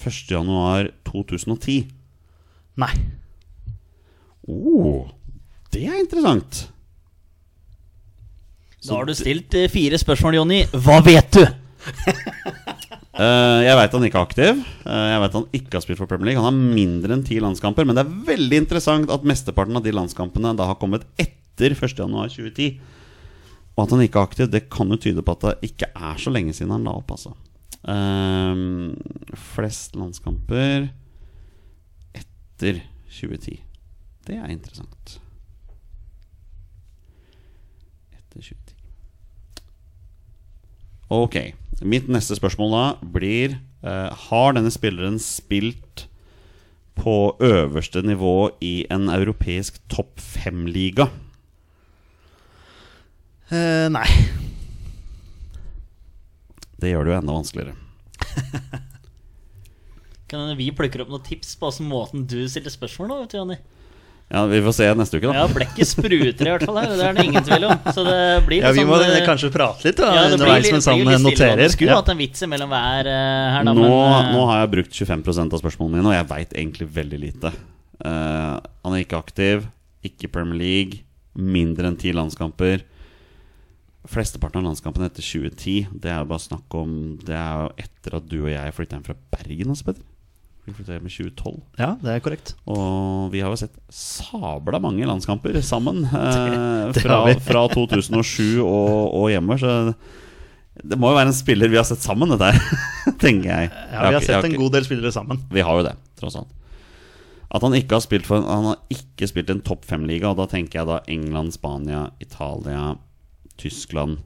[0.00, 1.90] 1.1.2010?
[2.80, 2.94] Nei.
[4.46, 5.10] Oh,
[5.74, 6.64] det er interessant.
[8.80, 10.62] Da har du stilt eh, fire spørsmål, Jonny.
[10.72, 11.44] Hva vet du?
[13.20, 14.60] Eh, jeg veit han ikke er aktiv.
[14.88, 16.40] Eh, jeg vet han ikke har spilt for Premier League.
[16.40, 17.84] Han har mindre enn ti landskamper.
[17.84, 22.78] Men det er veldig interessant at mesteparten av de landskampene da har kommet etter 1.1.2010.
[23.74, 26.22] Og at han ikke er aktiv, det kan jo tyde på at det ikke er
[26.22, 27.34] så lenge siden han la opp, altså.
[27.88, 28.96] Ehm,
[29.52, 30.88] flest landskamper
[32.16, 32.82] etter
[33.20, 33.60] 2010.
[34.28, 35.18] Det er interessant.
[38.30, 38.76] Etter 2010.
[41.10, 41.36] Ok.
[41.82, 46.06] Mitt neste spørsmål da blir uh, Har denne spilleren spilt
[47.00, 51.08] på øverste nivå i en europeisk topp fem-liga?
[53.50, 54.06] Uh, nei.
[56.80, 57.74] Det gjør det jo enda vanskeligere.
[60.30, 63.58] Kan vi plukker opp noen tips på måten du stiller spørsmål på, Jonny.
[64.30, 65.40] Ja, Vi får se neste uke, da.
[65.40, 67.72] Ja, blekket spruter i hvert fall her, det er det ingen tvil om.
[67.90, 70.62] Så det blir Ja, vi må sånn, eh, kanskje prate litt da, ja, det underveis
[70.68, 71.56] litt- mens han stille, noterer.
[71.64, 71.96] Det skulle Ja.
[71.98, 74.92] hatt en vits mellom hver eh, her, da, Nå, men eh, nå har jeg brukt
[74.94, 77.52] 25 av spørsmålene mine, og jeg veit egentlig veldig lite.
[78.04, 79.66] Uh, han er ikke aktiv,
[80.06, 81.00] ikke Premier League,
[81.36, 82.82] mindre enn ti landskamper.
[84.08, 88.16] Flesteparten av landskampene etter 2010, det er jo bare snakk om Det er jo etter
[88.16, 90.02] at du og jeg flytta hjem fra Bergen, også, Petter.
[90.70, 91.56] Vi flytta hjem i 2012.
[91.80, 92.54] Ja, det er korrekt.
[92.70, 99.10] Og vi har jo sett sabla mange landskamper sammen eh, det fra, fra 2007 og,
[99.20, 99.58] og hjemme.
[99.60, 99.74] Så
[100.80, 102.80] det må jo være en spiller vi har sett sammen, dette her,
[103.24, 103.68] tenker jeg.
[103.92, 105.42] Ja, vi har sett en god del spillere sammen.
[105.52, 106.54] Vi har jo det, tross alt.
[107.50, 110.44] At han ikke har spilt for Han har ikke spilt en topp fem-liga, og da
[110.52, 112.92] tenker jeg da England, Spania, Italia,
[113.58, 114.20] Tyskland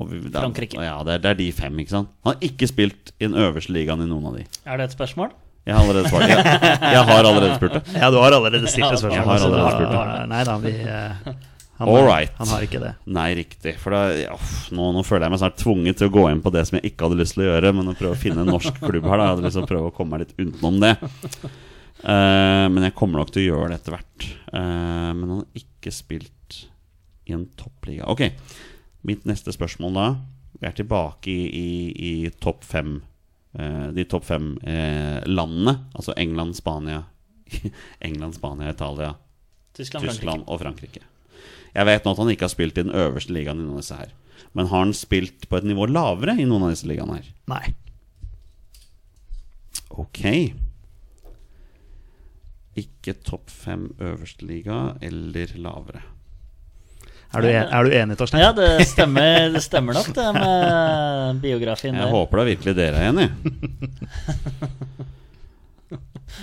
[0.00, 0.78] og vi, det er- Frankrike.
[0.80, 2.08] Ja, det er, det er de fem, ikke sant?
[2.24, 4.46] Han har ikke spilt i den øverste ligaen i noen av de.
[4.64, 5.34] er det et spørsmål?
[5.68, 6.26] Jeg har allerede svart.
[6.30, 6.40] Jeg,
[6.96, 7.82] jeg har allerede spurt det.
[7.94, 9.16] Ja, du har allerede stilt det spørsmål.
[9.18, 10.26] Jeg har allerede spurt det.
[10.30, 11.32] Nei da, vi eh,
[11.80, 12.32] han, All right.
[12.36, 12.90] han har ikke det.
[13.08, 13.72] Nei, riktig.
[13.80, 14.34] For da, ja,
[14.76, 16.90] nå, nå føler jeg meg snart tvunget til å gå inn på det som jeg
[16.90, 19.16] ikke hadde lyst til å gjøre, men å prøve å finne en norsk klubb her.
[19.16, 19.22] Da.
[19.22, 20.92] Jeg hadde lyst til å prøve å komme meg litt utenom det.
[22.00, 24.28] Uh, men jeg kommer nok til å gjøre det etter hvert.
[24.52, 24.60] Uh,
[25.16, 26.60] men han har ikke spilt
[27.30, 28.10] i en toppliga.
[28.12, 28.26] Ok,
[29.08, 30.06] mitt neste spørsmål da
[30.60, 31.70] Vi er tilbake i, i,
[32.10, 32.12] i
[32.44, 32.98] topp fem
[33.50, 35.74] De topp fem eh, landene.
[35.98, 37.04] Altså England, Spania
[38.00, 39.14] England, Spania, Italia,
[39.74, 40.44] Tyskland, Frankrike.
[40.46, 41.02] Og Frankrike.
[41.74, 43.84] Jeg vet nå at han ikke har spilt i den øverste ligaen i noen av
[43.84, 44.14] disse her.
[44.56, 47.28] Men har han spilt på et nivå lavere i noen av disse ligaene her?
[47.50, 47.74] Nei.
[50.00, 50.24] Ok.
[52.80, 56.02] Ikke topp fem øverste liga eller lavere.
[57.30, 58.40] Er du, en, er du enig, Torstein?
[58.42, 62.10] Ja, det stemmer, det stemmer nok, det med biografien Jeg der.
[62.10, 63.28] håper da virkelig dere er enig.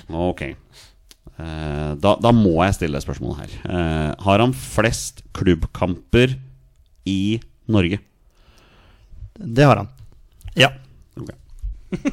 [0.08, 0.42] Ok.
[0.44, 3.52] Eh, da, da må jeg stille spørsmålet her.
[3.68, 6.34] Eh, har han flest klubbkamper
[7.08, 7.40] i
[7.72, 8.00] Norge?
[9.38, 9.90] Det har han.
[10.58, 10.72] Ja.
[11.20, 11.38] Okay.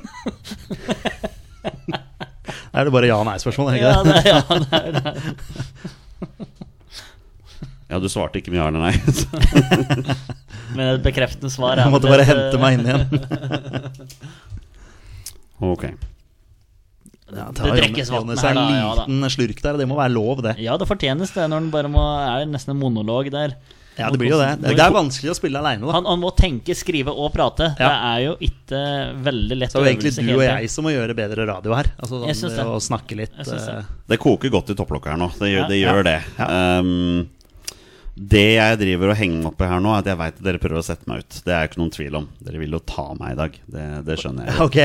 [2.74, 4.14] Da er det bare ja- og nei-spørsmål, er det Ja, ikke det?
[4.18, 5.12] det, ja, det er det.
[7.94, 8.94] Ja, du svarte ikke med ja eller nei.
[10.74, 13.04] Men et bekreftende svar er Jeg måtte bare hente meg inn igjen.
[15.64, 15.84] Ok.
[17.34, 19.28] Ja, Det drikkes vann her, er en liten ja da.
[19.32, 20.56] slurk der, det må være lov, det.
[20.60, 23.54] Ja, det fortjenes det når den bare må er nesten en monolog der.
[23.94, 24.48] Ja, det blir jo det.
[24.58, 25.94] Det er vanskelig å spille aleine, da.
[25.94, 27.70] Han, han må tenke, skrive og prate.
[27.78, 27.86] Ja.
[27.86, 28.80] Det er jo ikke
[29.28, 31.76] veldig lett Så det er egentlig øvelse du og jeg som må gjøre bedre radio
[31.78, 31.92] her.
[32.02, 32.74] Altså Jeg syns sånn, det.
[32.74, 33.38] Å snakke litt.
[33.38, 33.60] Jeg det.
[33.78, 35.30] eh, Det koker godt i topplokket her nå.
[35.38, 36.18] Det gjør, Ja, det, gjør det.
[36.42, 37.28] Um,
[38.14, 40.44] det jeg driver og henger meg opp i her nå, er at jeg veit at
[40.46, 41.38] dere prøver å sette meg ut.
[41.42, 42.26] Det er ikke noen tvil om.
[42.46, 43.56] Dere vil jo ta meg i dag.
[43.74, 44.58] Det, det skjønner jeg.
[44.62, 44.76] Ok.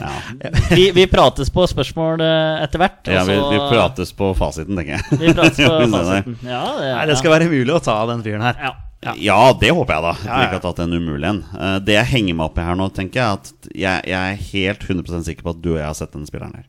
[0.00, 0.14] Ja,
[0.76, 3.06] Vi, vi prates på spørsmål eh, etter hvert.
[3.06, 5.20] ja vi, vi prates på fasiten, tenker jeg.
[5.20, 6.38] Vi prates på fasiten.
[6.42, 8.58] Ja, det, Nei, det skal være mulig å ta den fyren her.
[8.68, 8.72] ja.
[9.18, 10.10] Ja, det håper jeg, da.
[10.14, 10.42] At Ja, ja.
[10.46, 11.40] ikke har tatt en umulig en.
[11.58, 14.44] Eh, det jeg henger meg opp i her nå, tenker jeg at jeg, jeg er
[14.52, 16.68] helt 100% sikker på at du og jeg har sett denne spilleren her.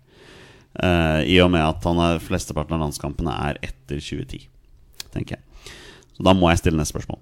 [0.73, 4.47] Uh, I og med at han er flesteparten av landskampene er etter 2010,
[5.13, 5.43] tenker jeg.
[6.13, 7.19] Så da må jeg stille neste spørsmål.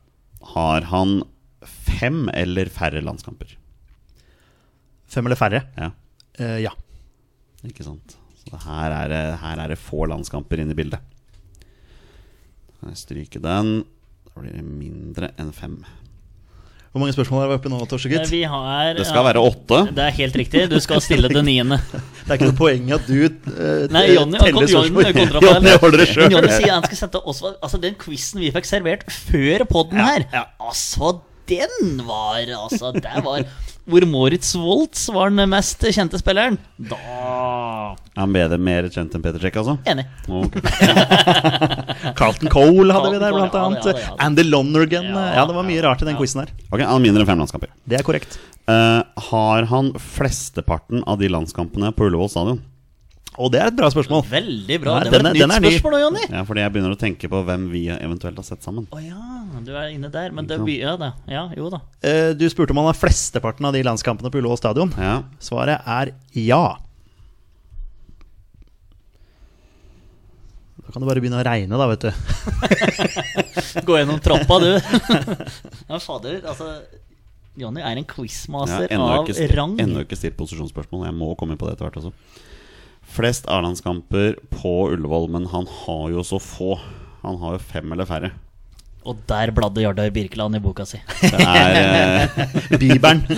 [0.53, 1.21] Har han
[1.63, 3.55] fem eller færre landskamper?
[5.11, 5.65] Fem eller færre?
[5.77, 5.91] Ja,
[6.39, 6.69] Uh, ja.
[7.67, 8.13] ikke sant?
[8.39, 11.03] Så her er det, her er det få landskamper inne i bildet.
[12.79, 13.83] Kan jeg stryke den?
[14.29, 15.75] Da blir det mindre enn fem.
[16.91, 18.31] Hvor mange spørsmål er vi oppe nå, Eh, Torsegutt?
[18.31, 19.77] Vi har Det skal være åtte.
[19.95, 20.63] Det er helt riktig.
[20.69, 21.77] Du skal stille det niende.
[22.25, 25.07] Det er ikke noe poeng at du uh, Nei, Jonny teller spørsmål.
[25.15, 25.79] Jonny den.
[25.85, 26.27] holder det sjøl.
[26.35, 30.27] Jonny sier han skal sette Osvald Altså, den quizen vi fikk servert før podden her,
[30.35, 30.43] ja.
[30.59, 31.15] altså,
[31.49, 33.47] den var Altså, det var
[33.91, 36.55] Hvor Moritz Woltz var den mest kjente spilleren.
[36.79, 39.75] Da Er han bedre, mer kjent enn Peter Check, altså?
[39.87, 40.05] Enig.
[40.27, 40.61] Okay.
[42.19, 43.85] Carlton Cole hadde vi der, blant Cole, annet.
[43.85, 44.23] ja, det, ja, det.
[44.27, 45.09] Andy Lonergan.
[45.11, 46.53] Ja, Ja, det var mye rart i den quizen her.
[46.71, 47.71] Ok, Han vinner fem landskamper.
[47.83, 48.39] Det er korrekt.
[48.69, 52.61] Uh, har han flesteparten av de landskampene på Ullevål stadion?
[53.39, 54.25] Og det er et bra spørsmål.
[54.27, 54.97] Veldig bra.
[54.99, 55.69] Nei, det var den er- et nytt ny.
[55.77, 56.23] spørsmål nå, Jonny.
[56.35, 58.87] Ja, fordi jeg begynner å tenke på hvem vi eventuelt har sett sammen.
[58.91, 60.31] Å ja, du er inne der.
[60.35, 61.13] Men det Ja da.
[61.27, 61.79] Ja, jo da.
[62.03, 64.91] Eh, Du spurte om han har flesteparten av de landskampene på Ullevål stadion.
[64.97, 66.77] Ja, Svaret er ja.
[70.85, 72.11] Da kan du bare begynne å regne, da, vet du.
[73.87, 74.71] Gå gjennom troppa, du.
[75.91, 76.41] ja, fader.
[76.43, 76.71] Altså
[77.59, 79.77] Jonny er en quizmaster ja, av rang.
[79.79, 81.05] ennå ikke stilt posisjonsspørsmål.
[81.07, 82.11] Jeg må komme inn på det etter hvert også.
[83.11, 86.77] Flest A-landskamper på Ullevål, men han har jo så få.
[87.25, 88.31] Han har jo fem eller færre.
[89.01, 90.99] Og der bladde Jardar Birkeland i boka si.
[91.21, 93.23] Det er, eh, Bibelen.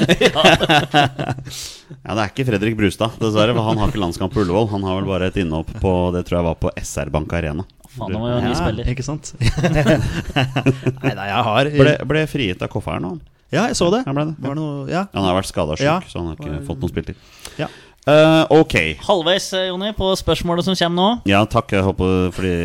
[2.04, 3.56] ja, det er ikke Fredrik Brustad, dessverre.
[3.56, 4.68] For han har ikke landskamp på Ullevål.
[4.74, 7.64] Han har vel bare et innhopp på Det tror jeg var på SR Bank Arena.
[7.94, 8.90] Faen, han var jo en ny spiller.
[8.92, 9.34] ikke sant?
[11.04, 13.14] nei, nei, jeg har Ble, ble frigitt av Kofferen nå.
[13.54, 14.02] Ja, jeg så det.
[14.08, 14.36] Han, ble det.
[14.42, 15.04] Var det noe, ja.
[15.14, 16.00] Han har vært skada og sjuk, Ja.
[16.10, 17.18] så han har ikke fått noen spilletid.
[17.62, 17.68] Ja.
[18.08, 18.74] Eh, ok.
[19.08, 21.22] Halvveis, eh, Jonny, på spørsmålet som kommer nå.
[21.30, 21.72] Ja, takk.
[21.72, 22.56] Jeg håper Fordi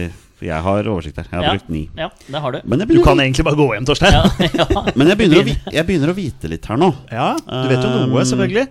[0.49, 1.27] jeg har oversikt her.
[1.31, 1.53] Jeg har Ja.
[1.57, 1.89] brukt ni.
[1.97, 2.61] Ja, det har du.
[2.65, 4.13] Men jeg Du kan egentlig bare gå hjem, Torstein.
[4.13, 4.25] Ja,
[4.55, 6.91] Ja, men jeg begynner, å, jeg begynner å vite litt her nå.
[7.11, 8.69] Ja, Du vet jo noe, Um, selvfølgelig.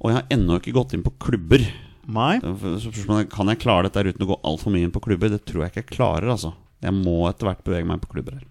[0.00, 1.60] Og jeg har ennå ikke gått inn på klubber.
[2.10, 2.40] Er,
[3.30, 5.28] Kan jeg klare dette uten å gå altfor mye inn på klubber?
[5.30, 6.30] Det tror jeg ikke jeg klarer.
[6.30, 8.46] altså Jeg må etter hvert bevege meg på klubber her.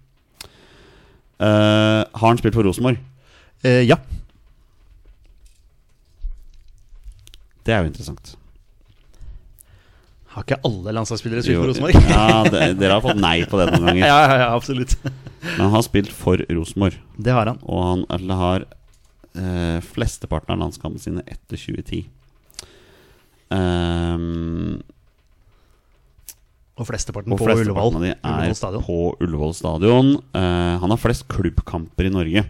[1.40, 2.98] Uh, har han spilt for Rosenborg?
[3.64, 3.96] Uh, ja.
[7.70, 8.32] Det er jo interessant.
[10.30, 11.96] Har ikke alle landslagsspillere spilt for Rosenborg?
[12.10, 14.04] Ja, Dere har fått nei på det noen ganger.
[14.10, 14.94] ja, ja, ja, absolutt.
[15.06, 16.98] Men han har spilt for Rosenborg.
[17.18, 17.58] Det har han.
[17.66, 22.04] Og han har eh, flesteparten av landskampene sine etter 2010.
[23.50, 24.78] Um,
[26.78, 27.64] Og flesteparten og på Ullevål.
[27.64, 28.86] flesteparten er Ullevål stadion.
[28.86, 30.12] på Ullevål stadion.
[30.30, 32.46] Uh, han har flest klubbkamper i Norge.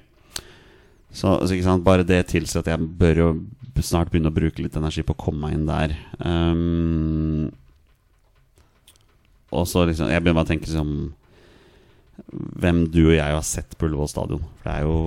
[1.11, 3.31] Så, så ikke sant, bare det tilsier at jeg bør jo
[3.87, 5.95] snart begynne å bruke litt energi på å komme meg inn der.
[6.23, 7.51] Um,
[9.51, 10.91] og så liksom Jeg begynner bare å tenke liksom
[12.63, 14.43] Hvem du og jeg har sett på Ullevål stadion.
[14.61, 14.99] For det er jo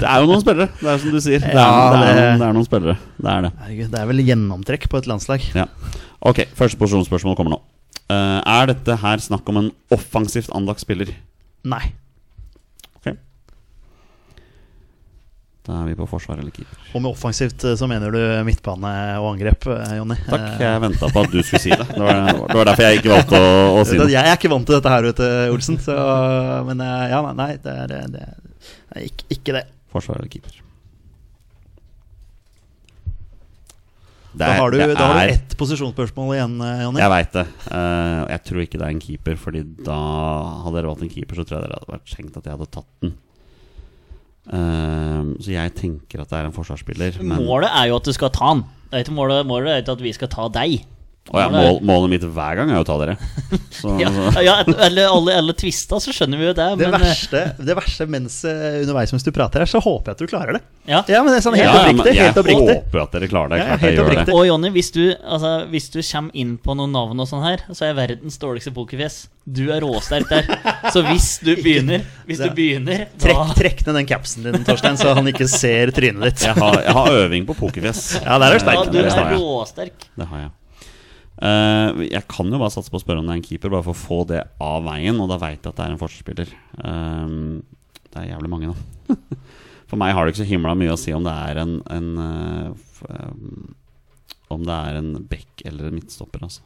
[0.00, 1.40] Det er jo noen spillere, det er som du sier.
[1.44, 2.96] Det er, Ja, det er, det- noen, det er noen spillere.
[3.20, 3.50] Det er det.
[3.62, 5.44] Herregud, det er vel gjennomtrekk på et landslag.
[5.56, 5.66] Ja.
[6.26, 7.60] Ok, første posisjonsspørsmål kommer nå.
[8.10, 11.12] Uh, er dette her snakk om en offensivt anlagt spiller?
[11.66, 11.84] Nei.
[15.66, 16.78] Da er vi på forsvar eller keeper.
[16.94, 20.14] Og med offensivt eh, så mener du midtbane og angrep, eh, Jonny.
[20.28, 21.86] Takk, Eh, jeg venta på at du skulle si det.
[21.90, 23.48] Det var, det var derfor jeg ikke valgte å,
[23.80, 24.06] å si det.
[24.14, 25.26] Jeg er ikke vant til dette her, vet du,
[25.56, 25.80] Olsen.
[25.82, 25.96] Så,
[26.70, 28.38] men eh, ja, nei, det er, det er,
[28.94, 29.64] er ikke, ikke det.
[29.96, 30.62] Forsvar eller keeper.
[34.36, 37.00] Det Da er- har du, det da har er- du ett posisjonsspørsmål igjen, eh, Jonny.
[37.00, 37.46] Jeg veit det.
[37.72, 39.96] Eh, jeg tror ikke det er en keeper, Fordi da
[40.62, 42.70] hadde dere valgt en keeper, så tror jeg dere hadde vært tenkt at jeg hadde
[42.70, 43.14] tatt den.
[44.46, 47.20] Eh, så jeg tenker at det er en forsvarsspiller.
[47.22, 48.64] Men Målet er jo at du skal ta han.
[49.12, 50.84] Målet, målet er ikke at vi skal ta deg.
[51.26, 53.16] Å ja, mål, målet mitt hver gang er jo å ta dere.
[53.80, 54.10] Så, Ja,
[54.44, 54.52] ja
[54.86, 56.66] eller alle, alle tvista, så skjønner vi jo det.
[56.78, 60.16] Det Men, verste, det verste mens eh, underveis mens du prater her, så håper jeg
[60.16, 60.62] at du klarer det.
[60.86, 61.00] ja.
[61.10, 62.14] Ja, men det er sånn helt Ja, oppriktig.
[62.14, 62.76] jeg Helt oppriktig.
[62.78, 63.58] håper at dere klarer det.
[63.58, 64.36] Ja, Klart helt jeg gjør det.
[64.38, 67.64] Og Jonny, hvis du, altså, hvis du kommer inn på noen navn og sånn her,
[67.72, 69.16] så er jeg verdens dårligste pokerfjes.
[69.46, 70.46] Du er råsterk der.
[70.94, 74.96] Så hvis du begynner, hvis du begynner da, Trekk, trekk ned den capsen din, Torstein,
[74.98, 76.46] så han ikke ser trynet ditt.
[76.48, 78.04] Jeg har, jeg har øving på pokerfjes.
[78.22, 78.94] Ja, der er du ja, sterk.
[78.94, 80.08] du er råsterk.
[80.16, 80.54] Det har jeg.
[81.36, 83.84] Eh, jeg kan jo bare satse på å spørre om det er en keeper, bare
[83.84, 85.18] for å få det av veien.
[85.20, 86.52] Og da veit jeg at det er en forsvarsspiller.
[86.80, 87.26] Eh,
[88.10, 89.16] det er jævlig mange, da.
[89.86, 92.06] For meg har det ikke så himla mye å si om det er en, en
[92.18, 92.70] uh,
[94.50, 96.64] Om det er en back eller en midtstopper, altså.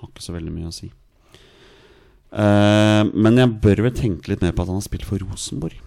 [0.00, 0.90] Har ikke så veldig mye å si.
[2.30, 5.78] Uh, men jeg bør vel tenke litt mer på at han har spilt for Rosenborg.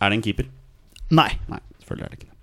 [0.00, 0.46] Er det en keeper?
[1.10, 1.32] Nei.
[1.50, 2.39] Nei, selvfølgelig er det ikke det.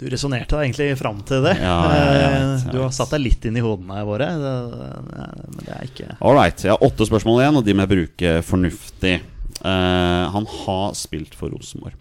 [0.00, 1.54] Du resonnerte egentlig fram til det.
[1.62, 2.72] Ja, ja, vet, Eh.
[2.72, 4.26] Du har satt deg litt inn i hodene våre.
[4.34, 7.92] Men det er ikke All right, Jeg har åtte spørsmål igjen, og de må jeg
[7.92, 9.14] bruke fornuftig.
[9.62, 11.94] Uh, han har spilt for Rosenborg.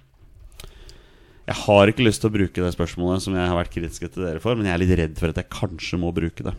[1.44, 4.24] Jeg har ikke lyst til å bruke det spørsmålet som jeg har vært kritisk til
[4.24, 6.56] dere for, men jeg er litt redd for at jeg kanskje må bruke det.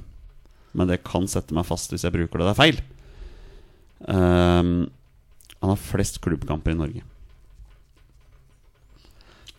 [0.77, 2.47] Men det kan sette meg fast hvis jeg bruker det.
[2.47, 2.79] Det er feil.
[4.05, 4.87] Uh,
[5.65, 7.05] han har flest klubbkamper i Norge.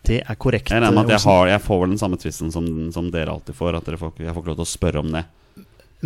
[0.06, 0.70] Det er korrekt.
[0.70, 3.34] Jeg regner med at jeg, har, jeg får vel den samme tvisten som, som dere
[3.34, 3.80] alltid får.
[3.80, 5.24] At får, jeg får ikke lov til å spørre om det.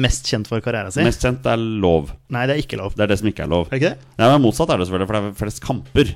[0.01, 1.05] Mest kjent for karrieren sin?
[1.05, 2.13] Mest kjent er lov.
[2.33, 2.95] Nei, det er ikke lov.
[2.97, 3.69] Det er det som ikke er lov.
[3.69, 4.11] Er det ikke det?
[4.21, 6.13] Nei, men Motsatt er det selvfølgelig, for det er flest kamper.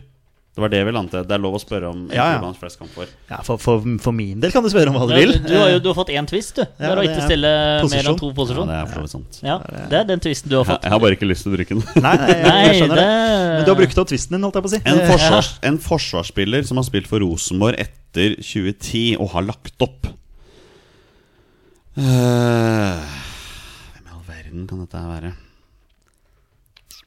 [0.55, 1.25] Det var det vi landet.
[1.27, 2.53] Det er lov å spørre om Ja, ja.
[2.79, 3.09] kamper.
[3.27, 5.33] Ja, for, for, for min del kan du spørre om hva du Ja, vil.
[5.35, 6.63] du, du, har jo, du har fått én twist, du.
[6.63, 7.91] Ja, Bare å det ikke er posisjon.
[7.91, 8.31] mer enn to
[8.71, 9.41] Ja, det er for sant.
[9.43, 9.57] Ja,
[9.91, 10.87] det er den twisten du har Jeg, fått.
[10.87, 11.83] jeg har bare ikke lyst til å bruke den.
[12.07, 13.09] Nei, nei, jeg, jeg skjønner det.
[13.11, 14.81] det Men du har brukt opp twisten din, holdt jeg på å si.
[14.85, 19.75] En, Det- forsvars, en forsvarsspiller som har spilt for Rosenborg etter 2010 og har lagt
[19.83, 20.13] opp
[21.95, 22.99] Uh,
[23.95, 25.29] Hvem i all verden kan dette være?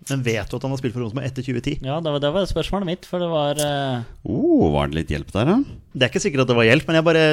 [0.09, 1.81] Men vet du at han har spilt for Rosenborg etter 2010?
[1.83, 4.05] Ja, det var, det var spørsmålet mitt, for det var uh...
[4.27, 5.55] Oh, var det litt hjelp der, da?
[5.97, 7.23] Det er ikke sikkert at det var hjelp, men jeg bare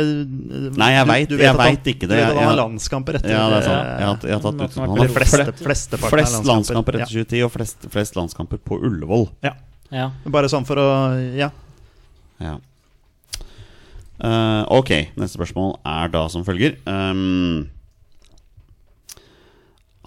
[0.83, 2.09] Nei, jeg veit ikke det.
[2.11, 3.79] Du vet at han har landskamper etter Ja, det er sant.
[3.79, 7.45] eh, Jeg har, jeg har tatt ut Han har fleste, flest, flest landskamper etter 2010
[7.47, 9.29] og flest, flest landskamper på Ullevål.
[9.47, 9.55] Ja.
[9.95, 10.09] Ja.
[10.27, 10.89] Bare sånn for å
[11.39, 11.53] Ja.
[12.43, 12.57] Ja.
[14.15, 16.77] Uh, ok, neste spørsmål er da som følger.
[16.87, 17.67] Um,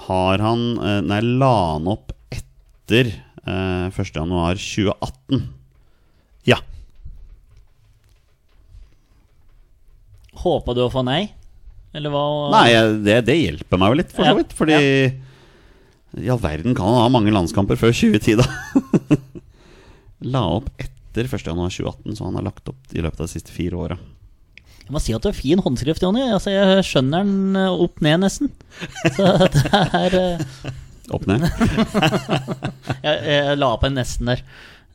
[0.08, 2.14] har han eh, Nei, la han opp
[2.88, 3.12] etter
[3.44, 5.42] eh, 1.1.2018?
[6.48, 6.62] Ja.
[10.38, 11.28] Håpa du å få nei?
[11.98, 12.24] Eller hva?
[12.54, 12.72] Nei,
[13.04, 14.54] det, det hjelper meg jo litt, for så vidt.
[14.56, 14.78] Fordi
[16.18, 19.18] i all verden kan han ha mange landskamper før 2010, da.
[20.34, 23.78] La opp etter 1.1.2018, så han har lagt opp i løpet av de siste fire
[23.78, 23.98] åra.
[24.88, 26.24] Jeg må si at du har fin håndskrift, Jonny.
[26.32, 28.54] Altså, jeg skjønner den eh, opp ned, nesten.
[29.18, 30.70] Så det er eh,
[31.14, 31.46] Opp ned.
[33.06, 34.44] jeg, jeg la på en nesten der.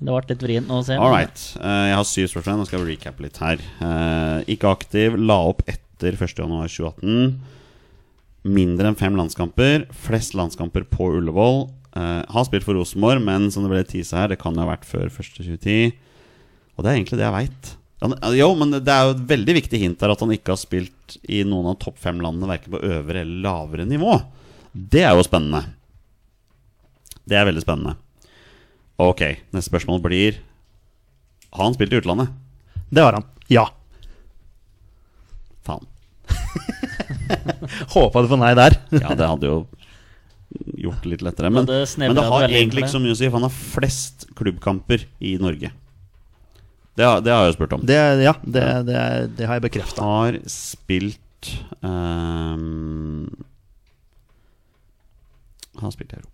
[0.03, 0.97] Det ble litt vrient å se.
[0.99, 1.43] All right.
[1.61, 2.63] Eh, jeg har syv spørsmål.
[2.63, 3.63] Nå skal jeg recappe litt her.
[3.87, 5.19] Eh, ikke aktiv.
[5.21, 7.29] La opp etter 1.1.2018.
[8.53, 9.87] Mindre enn fem landskamper.
[10.05, 11.69] Flest landskamper på Ullevål.
[11.95, 14.73] Eh, har spilt for Rosenborg, men som det ble tisa her, det kan jo ha
[14.73, 15.93] vært før 1.2010.
[16.75, 17.73] Og det er egentlig det jeg veit.
[18.35, 21.21] Jo, men det er jo et veldig viktig hint her at han ikke har spilt
[21.31, 24.17] i noen av topp fem landene, verken på øvre eller lavere nivå.
[24.73, 25.63] Det er jo spennende.
[27.29, 27.97] Det er veldig spennende.
[29.03, 29.23] Ok,
[29.55, 30.41] neste spørsmål blir
[31.53, 32.33] Har han spilt i utlandet?
[32.93, 33.25] Det har han.
[33.49, 33.67] Ja.
[35.67, 35.87] Faen.
[37.95, 38.77] Håpa du på nei der.
[38.93, 39.59] Ja, det hadde jo
[40.77, 41.51] gjort det litt lettere.
[41.53, 44.27] Men, Det men det har egentlig ikke så mye å si, for han har flest
[44.37, 45.73] klubbkamper i Norge.
[46.93, 47.87] Det har, det har jeg jo spurt om.
[47.89, 48.99] Det, ja, det, det,
[49.39, 50.05] det har jeg bekrefta.
[50.05, 53.25] Har spilt um,
[55.81, 56.32] Har spilt i Europa.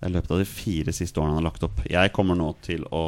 [0.00, 1.82] I løpet av de fire siste årene han har lagt opp.
[1.84, 3.02] Jeg kommer nå til å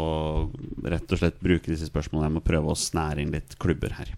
[0.84, 2.28] rett og slett bruke disse spørsmålene.
[2.28, 4.12] Jeg må prøve å snære inn litt klubber her.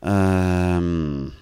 [0.00, 1.32] Um,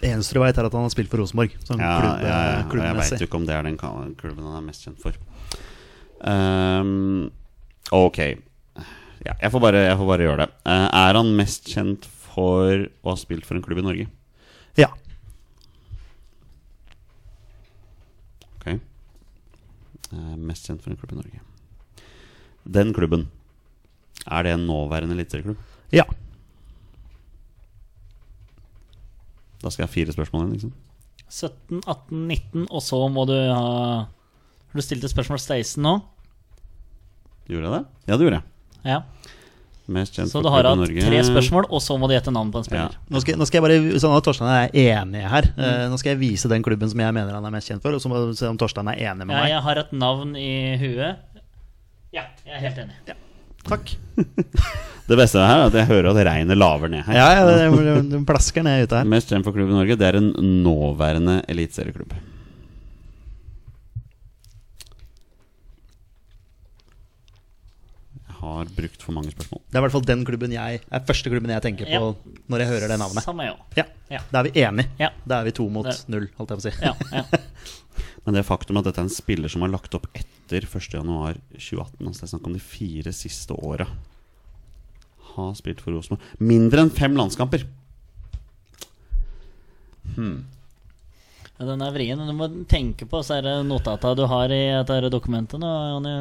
[0.00, 1.54] Det eneste du veit, er at han har spilt for Rosenborg.
[1.54, 4.66] Ja, klubbe, ja, ja, jeg veit jo ikke om det er den klubben han er
[4.66, 5.16] mest kjent for.
[6.26, 7.30] Um,
[7.94, 8.18] ok.
[9.26, 10.50] Ja, jeg, får bare, jeg får bare gjøre det.
[10.66, 14.06] Uh, er han mest kjent for å ha spilt for en klubb i Norge?
[14.76, 14.90] Ja.
[18.60, 18.66] Ok.
[18.68, 18.78] Eh,
[20.38, 21.42] mest kjent for en klubb i Norge.
[22.66, 23.28] Den klubben,
[24.26, 25.58] er det en nåværende eliteserieklubb?
[25.94, 26.06] ja.
[29.62, 30.72] Da skal jeg ha fire spørsmål igjen, liksom.
[31.26, 33.70] 17, 18, 19, og så må du ha
[34.06, 35.94] Har du stilt et spørsmål Stacen nå?
[37.48, 37.80] Gjorde jeg det?
[38.06, 38.44] Ja, det gjorde jeg.
[38.86, 39.00] Ja.
[39.88, 41.00] Mest kjent Så du har hatt Norge.
[41.06, 42.88] tre spørsmål, og så må du gjette navn på en Ja.
[42.88, 42.96] spiller.
[43.10, 45.42] Nå skal, nå skal jeg bare, sånn at Torstein er enig her.
[45.56, 45.62] Mm.
[45.62, 47.92] Uh, nå skal jeg vise den klubben som jeg mener han er mest kjent for,
[47.94, 49.50] og så må du se om Torstein er enig med Ja, meg.
[49.54, 51.16] jeg har et navn i huet.
[52.12, 53.16] Ja, jeg er helt enig.
[53.66, 53.96] Takk.
[55.06, 57.14] Det beste her er at jeg hører at regnet laver ned her.
[57.14, 59.04] Ja, ja, det, det, det plasker ned ute her.
[59.06, 60.32] Mest kjent for klubben i Norge, det er en
[60.64, 62.10] nåværende eliteserieklubb.
[68.46, 69.60] Har brukt for mange spørsmål.
[69.66, 72.34] Det er i hvert fall den klubben jeg er første klubben jeg tenker på Ja.
[72.52, 73.24] når jeg hører det navnet.
[73.26, 73.48] Samme.
[73.76, 74.20] Ja, Ja.
[74.32, 74.88] Da er vi enige.
[75.02, 75.10] Ja.
[75.26, 76.74] Da er vi to mot Det- null, holdt jeg på å si.
[76.82, 77.24] Ja, ja.
[78.26, 82.20] Men det faktum at dette er en spiller som har lagt opp etter 1.1.2018, altså
[82.20, 83.86] det er snakk om de fire siste åra,
[85.36, 87.66] har spilt for Rosenborg Mindre enn fem landskamper!
[91.56, 92.20] Ja, Den er vrien.
[92.20, 95.60] Du må tenke på så er det notata du har i dette dokumentet.
[95.60, 96.16] nå, Jonny.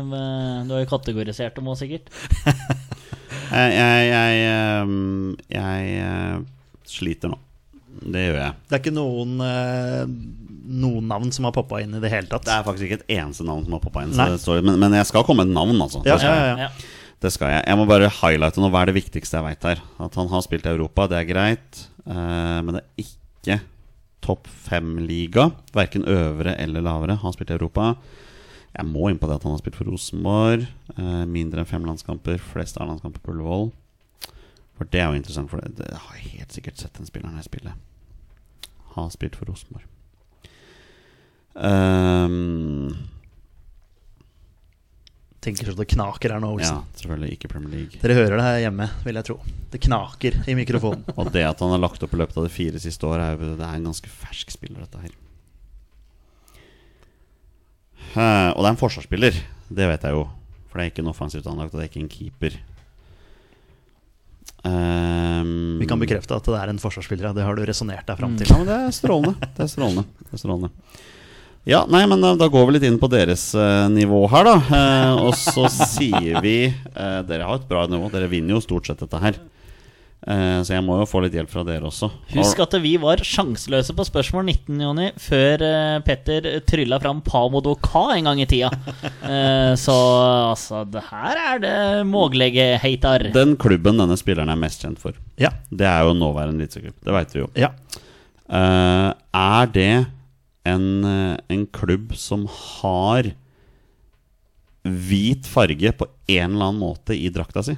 [0.67, 2.11] Du har jo kategorisert dem òg, sikkert.
[3.45, 6.37] Jeg, jeg, jeg, ehm, jeg eh,
[6.89, 7.37] sliter nå.
[7.95, 8.55] Det gjør jeg.
[8.65, 10.01] Det er ikke noen, eh,
[10.81, 12.47] noen navn som har poppa inn i det hele tatt.
[12.47, 14.15] Det er faktisk ikke et eneste navn som har poppa inn.
[14.15, 16.01] Så det står, men, men jeg skal komme med et navn, altså.
[16.03, 16.57] Ja, det, skal ja, jeg.
[16.57, 16.67] ja.
[16.67, 17.13] Ja.
[17.25, 17.67] det skal jeg.
[17.69, 18.71] Jeg må bare highlighte nå.
[18.73, 19.85] Hva er det viktigste jeg veit her?
[20.07, 21.85] At han har spilt i Europa, det er greit.
[22.05, 23.61] Uh, men det er ikke
[24.25, 25.51] topp fem-liga.
[25.75, 27.19] Verken øvre eller lavere.
[27.21, 27.93] Har spilt i Europa.
[28.75, 30.67] Jeg må inn på det at han har spilt for Rosenborg.
[30.97, 32.41] eh, mindre enn fem landskamper.
[32.41, 33.71] Flest A-landskamper på Ullevål.
[34.75, 37.37] For det er jo interessant, for det, det har jeg helt sikkert sett den spilleren
[37.37, 37.75] her spille.
[38.95, 39.85] Har spilt for Rosenborg.
[41.55, 42.91] Um,
[45.45, 47.99] Tenker så det knaker her nå, ja, selvfølgelig ikke Premier League.
[48.01, 49.35] Dere hører det her hjemme, vil jeg tro.
[49.69, 51.03] Det knaker i mikrofonen.
[51.21, 53.35] Og det at han har lagt opp i løpet av de fire siste år, er
[53.37, 55.13] jo det er en ganske fersk spiller, dette her.
[58.15, 59.37] Uh, og det er en forsvarsspiller.
[59.75, 60.23] Det vet jeg jo.
[60.69, 62.55] For det er ikke en offensivt anlagt, og det er ikke en keeper.
[64.65, 67.29] Um, Vi kan bekrefte at det er en forsvarsspiller.
[67.29, 67.33] ja.
[67.37, 68.49] Det har du resonnert deg fram til.
[68.49, 69.51] Ja, men det er strålende.
[69.57, 70.05] Det er strålende.
[70.23, 70.71] Det er strålende.
[71.65, 74.55] Ja, nei, men da, da går vi litt inn på deres eh, nivå her, da.
[74.77, 75.65] Eh, og så
[75.95, 78.11] sier vi eh, Dere har et bra nivå.
[78.13, 79.39] Dere vinner jo stort sett dette her.
[80.25, 82.07] Eh, så jeg må jo få litt hjelp fra dere også.
[82.35, 87.73] Husk at vi var sjanseløse på spørsmål 19, Jonny, før eh, Petter trylla fram Pamodo
[87.81, 88.69] Ka en gang i tida.
[89.25, 89.93] Eh, så
[90.51, 93.31] altså, det her er det måglege-heitar.
[93.33, 95.49] Den klubben denne spilleren er mest kjent for, Ja.
[95.73, 96.99] det er jo nåværende eliteserieklubb.
[97.09, 97.47] Det veit vi jo.
[97.57, 97.71] ja.
[98.45, 99.09] Eh,
[99.41, 99.89] er det
[100.65, 103.31] en, eh, en klubb som har
[104.85, 107.73] hvit farge på en eller annen måte i drakta si?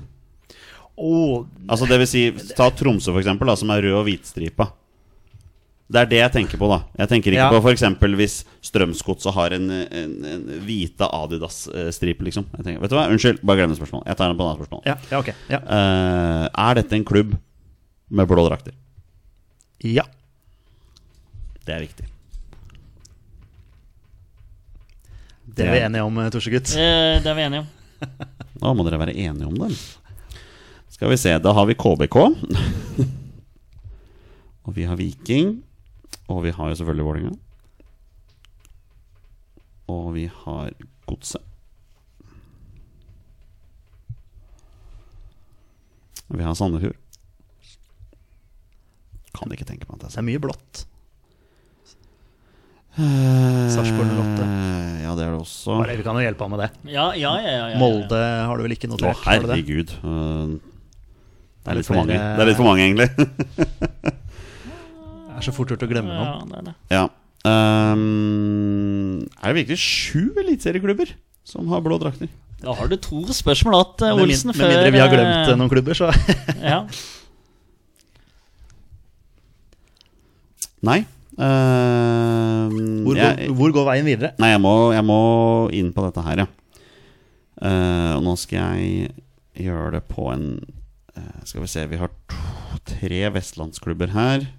[0.98, 2.24] Oh, Altså det vil si,
[2.58, 4.72] Ta Tromsø, for eksempel, da, som er rød og hvitstripa.
[5.88, 6.82] Det er det jeg tenker på, da.
[7.00, 7.52] Jeg tenker ikke Ja.
[7.54, 7.84] på f.eks.
[8.20, 8.34] hvis
[8.66, 12.44] Strømsgodset har en, en, en hvite Adidas-stripe, liksom.
[12.58, 14.10] Tenker, vet du hva, Unnskyld, bare glem det spørsmålet.
[14.12, 14.82] Jeg tar en på annet spørsmål.
[14.90, 15.38] ja, ja, okay.
[15.54, 15.62] Ja.
[15.64, 17.38] Uh, er dette en klubb
[18.10, 18.74] med blå drakter?
[19.86, 20.04] ja.
[21.68, 22.06] Det er viktig.
[25.58, 26.70] Det er vi enige om, eh, Torsegutt.
[26.78, 27.70] Eh, det er vi enige om.
[28.62, 29.72] Nå må dere være enige om det.
[30.94, 32.18] Skal vi se, da har vi KBK.
[34.66, 35.64] og vi har Viking.
[36.30, 37.34] Og vi har jo selvfølgelig Vålerenga.
[39.88, 40.72] Og vi har
[41.08, 41.42] Godset.
[46.28, 46.98] Vi har Sandefjord.
[49.38, 50.86] Kan ikke tenke meg at det er Det er mye blått.
[52.98, 54.46] Sarpsborg Sarpsborg 08.
[55.04, 55.76] Ja, det er det også.
[55.78, 56.70] Bare, vi kan jo hjelpe ham med det.
[56.90, 57.44] Ja, ja, ja.
[57.46, 57.78] ja, ja, ja.
[57.82, 58.18] Molde
[58.50, 59.14] har du vel ikke notert?
[59.14, 59.94] Å, herregud.
[60.02, 60.58] Uh,
[61.62, 62.18] Det er litt for mange.
[62.18, 63.10] Det er litt for mange, egentlig.
[65.38, 66.76] Det er så fort gjort å glemme Ja, det er det.
[66.96, 67.06] ja.
[67.48, 71.12] Um, er det virkelig sju eliteserieklubber
[71.48, 72.32] som har blå drakter?
[72.58, 74.50] Da har du to spørsmål igjen, Med, min, Olsen.
[74.50, 76.10] med mindre vi har glemt eh, eh, noen klubber, så
[76.74, 76.80] Ja.
[80.90, 80.98] Nei.
[81.38, 84.32] Um, hvor, jeg, går, hvor går veien videre?
[84.42, 85.18] Nei, jeg må, jeg må
[85.78, 86.48] inn på dette her, ja.
[87.62, 89.12] Uh, og nå skal jeg
[89.66, 90.44] gjøre det på en
[91.18, 94.50] uh, Skal vi se, vi har to, tre vestlandsklubber her.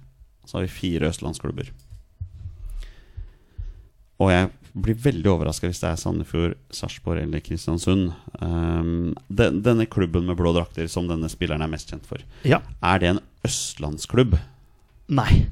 [0.47, 1.69] Så har vi fire østlandsklubber.
[4.19, 4.49] Og jeg
[4.79, 8.11] blir veldig overraska hvis det er Sandefjord, Sarpsborg eller Kristiansund.
[8.39, 12.61] Um, den, denne klubben med blå drakter som denne spilleren er mest kjent for, Ja.
[12.83, 14.37] er det en østlandsklubb?
[15.09, 15.47] Nei.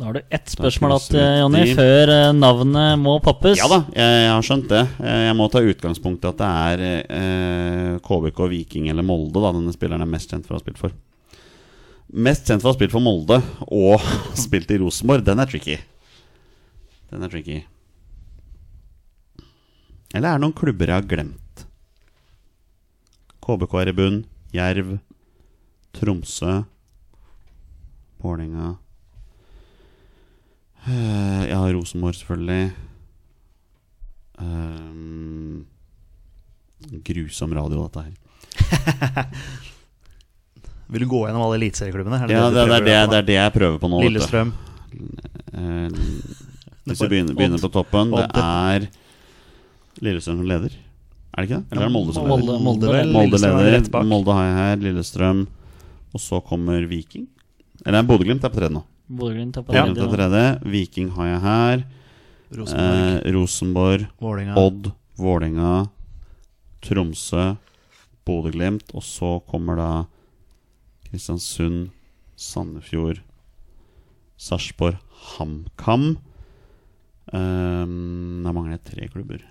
[0.00, 3.58] Da har du ett spørsmål igjen, Jonny, før eh, navnet må poppes.
[3.60, 4.80] Ja da, jeg, jeg har skjønt det.
[5.04, 6.84] Eh, Jeg må ta utgangspunkt i at det er
[7.18, 10.80] eh, KBK, Viking eller Molde da denne spilleren er mest kjent for å ha spilt
[10.80, 10.94] for.
[12.16, 14.08] Mest kjent for å ha spilt for Molde og
[14.46, 15.76] spilt i Rosenborg, den er tricky.
[17.12, 17.60] Den er tricky.
[20.16, 21.66] Eller er det noen klubber jeg har glemt?
[23.44, 24.22] KBK er i bunn.
[24.56, 24.96] Jerv.
[26.00, 26.62] Tromsø.
[28.24, 28.78] Vålerenga.
[30.88, 32.70] Eh, Ja, Rosenborg, selvfølgelig.
[34.40, 35.66] Um,
[37.04, 39.26] grusom radio, dette her.
[40.90, 42.22] Vil du gå gjennom alle eliteserieklubbene?
[42.24, 44.00] Er Ja, det, det, er det, det er det jeg prøver på nå.
[44.06, 44.50] Lillestrøm.
[45.52, 45.88] Eh,
[46.88, 48.88] hvis vi begynner, begynner på toppen, det er
[50.00, 50.74] Lillestrøm som leder.
[51.30, 51.66] Er det ikke det?
[51.70, 52.40] Eller er det Molde som leder?
[52.40, 52.86] Molde, Molde.
[53.14, 54.08] Molde er leder.
[54.10, 54.82] Molde har jeg her.
[54.88, 55.44] Lillestrøm.
[56.10, 57.28] Og så kommer Viking.
[57.86, 58.82] Eller Bodø-Glimt er på tredje nå.
[59.10, 59.84] Bodø-Glimt er på Ja.
[59.86, 60.12] Tredje nå.
[60.14, 60.44] tredje.
[60.70, 61.84] Viking har jeg her.
[62.54, 63.26] Rosenborg.
[63.26, 64.06] Eh, Rosenborg.
[64.20, 64.54] Vålinga.
[64.56, 65.90] Odd, Vålerenga,
[66.82, 67.56] Tromsø,
[68.26, 68.94] Bodø-Glimt.
[68.94, 69.90] Og så kommer da
[71.10, 71.90] Kristiansund,
[72.36, 73.20] Sandefjord,
[74.38, 74.98] Sarpsborg,
[75.36, 76.16] HamKam.
[77.32, 79.42] Um, da mangler jeg tre klubber.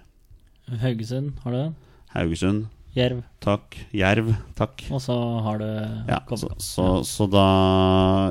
[0.81, 1.75] Haugesund har du.
[2.15, 2.65] Haugesund,
[2.97, 3.21] Jerv.
[3.43, 3.77] takk.
[3.93, 4.81] Jerv, takk.
[4.89, 5.67] Og så har du
[6.09, 7.45] Ja, så, så, så da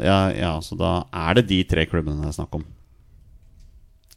[0.03, 2.65] ja, ja, så da er det de tre klubbene det er snakk om.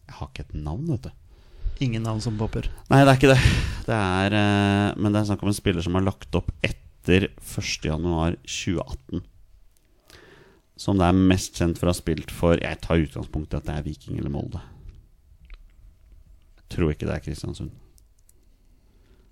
[0.07, 1.11] Jeg har ikke et navn, vet du.
[1.81, 2.67] Ingen navn som popper.
[2.91, 3.41] Nei, det er ikke det.
[3.87, 7.29] Det er, eh, men det er snakk om en spiller som har lagt opp etter
[7.41, 9.23] 1.1.2018.
[10.81, 13.65] Som det er mest kjent for å ha spilt for Jeg tar utgangspunkt i at
[13.69, 14.61] det er Viking eller Molde.
[16.57, 17.73] Jeg tror ikke det er Kristiansund.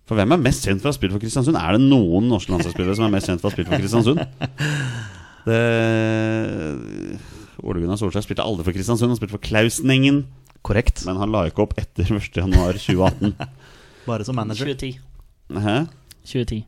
[0.09, 1.57] For hvem er mest kjent for å ha spilt for Kristiansund?
[1.59, 4.23] Er det noen norske landslagsspillere som er mest kjent for å ha spilt for Kristiansund?
[5.49, 5.59] Det
[7.63, 9.13] Ole Gunnar Solskjær spilte aldri for Kristiansund.
[9.13, 10.23] Han spilte for Klausningen.
[10.65, 11.03] Korrekt.
[11.05, 13.37] Men han la ikke opp etter 1.1.2018.
[14.09, 14.73] Bare som manager.
[14.73, 14.97] 2010.
[15.61, 15.77] Hæ?
[16.25, 16.65] 2010.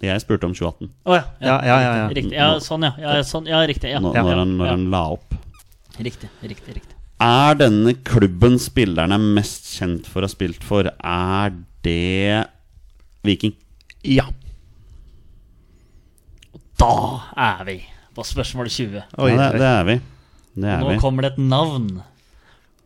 [0.00, 0.90] Jeg spurte om 2018.
[1.06, 1.24] Å ja.
[1.38, 2.06] Ja, ja, ja, ja.
[2.16, 2.36] Riktig.
[2.36, 2.94] Ja, sånn, ja.
[2.98, 3.94] Ja, sånn, ja riktig.
[3.94, 4.02] Ja.
[4.02, 4.76] Når, når, han, når ja.
[4.76, 5.38] han la opp.
[6.00, 6.96] Riktig, riktig, riktig.
[7.20, 11.52] Er denne klubben spillerne er mest kjent for å ha spilt for, er
[11.84, 12.46] det
[13.26, 13.54] Viking?
[14.06, 14.26] Ja.
[16.80, 16.92] Da
[17.36, 17.76] er vi
[18.16, 19.02] på spørsmål 20.
[19.20, 19.96] Oi, ja, det, det er vi.
[20.60, 20.98] Det er Nå vi.
[21.02, 21.90] kommer det et navn.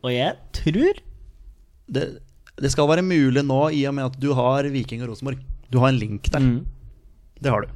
[0.05, 0.99] Og jeg tror
[1.95, 2.05] det,
[2.61, 5.41] det skal være mulig nå, i og med at du har Viking og Rosenborg.
[5.73, 6.43] Du har en link der.
[6.45, 6.59] mm.
[7.45, 7.73] Det har du.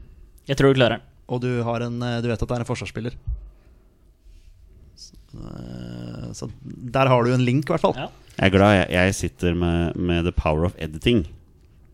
[0.49, 1.07] Jeg tror du klarer den.
[1.28, 3.16] Og du, har en, eh, du vet at det er en forsvarsspiller.
[4.97, 7.97] Så, eh, så der har du en link, i hvert fall.
[7.99, 8.09] Ja.
[8.39, 11.24] Jeg er glad jeg, jeg sitter med, med the power of editing.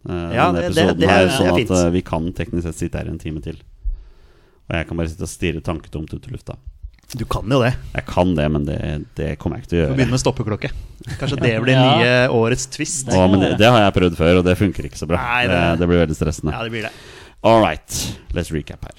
[0.04, 2.62] Uh, Ja, denne det- det- det er- her, er sånn at uh, vi kan teknisk
[2.68, 3.56] sett sitte her en time til.
[4.68, 6.56] Og jeg kan bare sitte og stirre tanketomt ut i lufta.
[7.16, 7.74] Du kan jo det.
[7.94, 8.78] Jeg kan det, men det,
[9.14, 9.86] det kommer jeg ikke til å gjøre.
[9.86, 9.96] Du gjøre.
[9.98, 10.70] begynner med stoppeklokke.
[11.20, 11.96] Kanskje det blir Ja.
[11.96, 13.08] nye årets twist.
[13.12, 15.16] Å, men det, det har jeg prøvd før, og det funker ikke så bra.
[15.20, 16.52] Nei, det, det- det blir veldig stressende.
[16.56, 16.92] Ja, det blir det.
[17.44, 18.96] All right, let's recap her.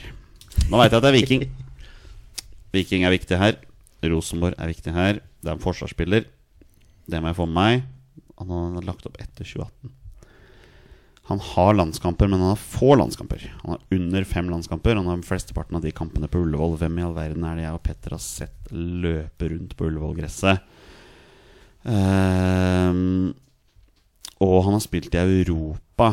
[0.70, 1.46] Nå veit jeg at det er Viking.
[2.76, 3.58] Viking er viktig her.
[4.06, 5.20] Rosenborg er viktig her.
[5.42, 6.26] Det er en forsvarsspiller.
[7.06, 7.86] Det må jeg få med meg.
[8.42, 9.94] Han har lagt opp etter 2018.
[11.26, 13.48] Han har landskamper, men han har få landskamper.
[13.64, 14.96] Han har under fem landskamper.
[14.96, 16.78] Han har flesteparten av de kampene på Ullevål.
[16.78, 20.62] Hvem i all verden er det jeg og Petter har sett løpe rundt på Ullevål-gresset?
[21.90, 23.34] Ehm,
[24.38, 26.12] og han har spilt i Europa.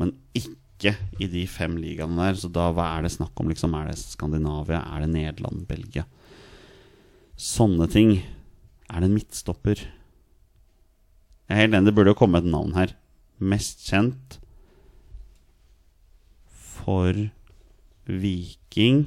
[0.00, 2.40] Men ikke i de fem ligaene der.
[2.40, 3.52] Så da hva er det snakk om?
[3.52, 3.76] Liksom?
[3.76, 4.80] Er det Skandinavia?
[4.94, 5.66] Er det Nederland?
[5.68, 6.08] Belgia?
[7.38, 8.16] Sånne ting.
[8.90, 9.84] Er det en midtstopper?
[11.48, 12.92] Jeg er helt enig, det burde jo komme et navn her.
[13.38, 14.40] Mest kjent
[16.50, 17.14] for
[18.08, 19.04] Viking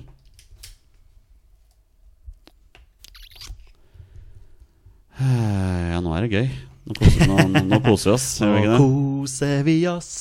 [5.22, 6.48] Ja, nå er det gøy.
[6.88, 8.28] Nå koser, nå, nå, koser vi oss.
[8.42, 10.14] Nå koser vi oss.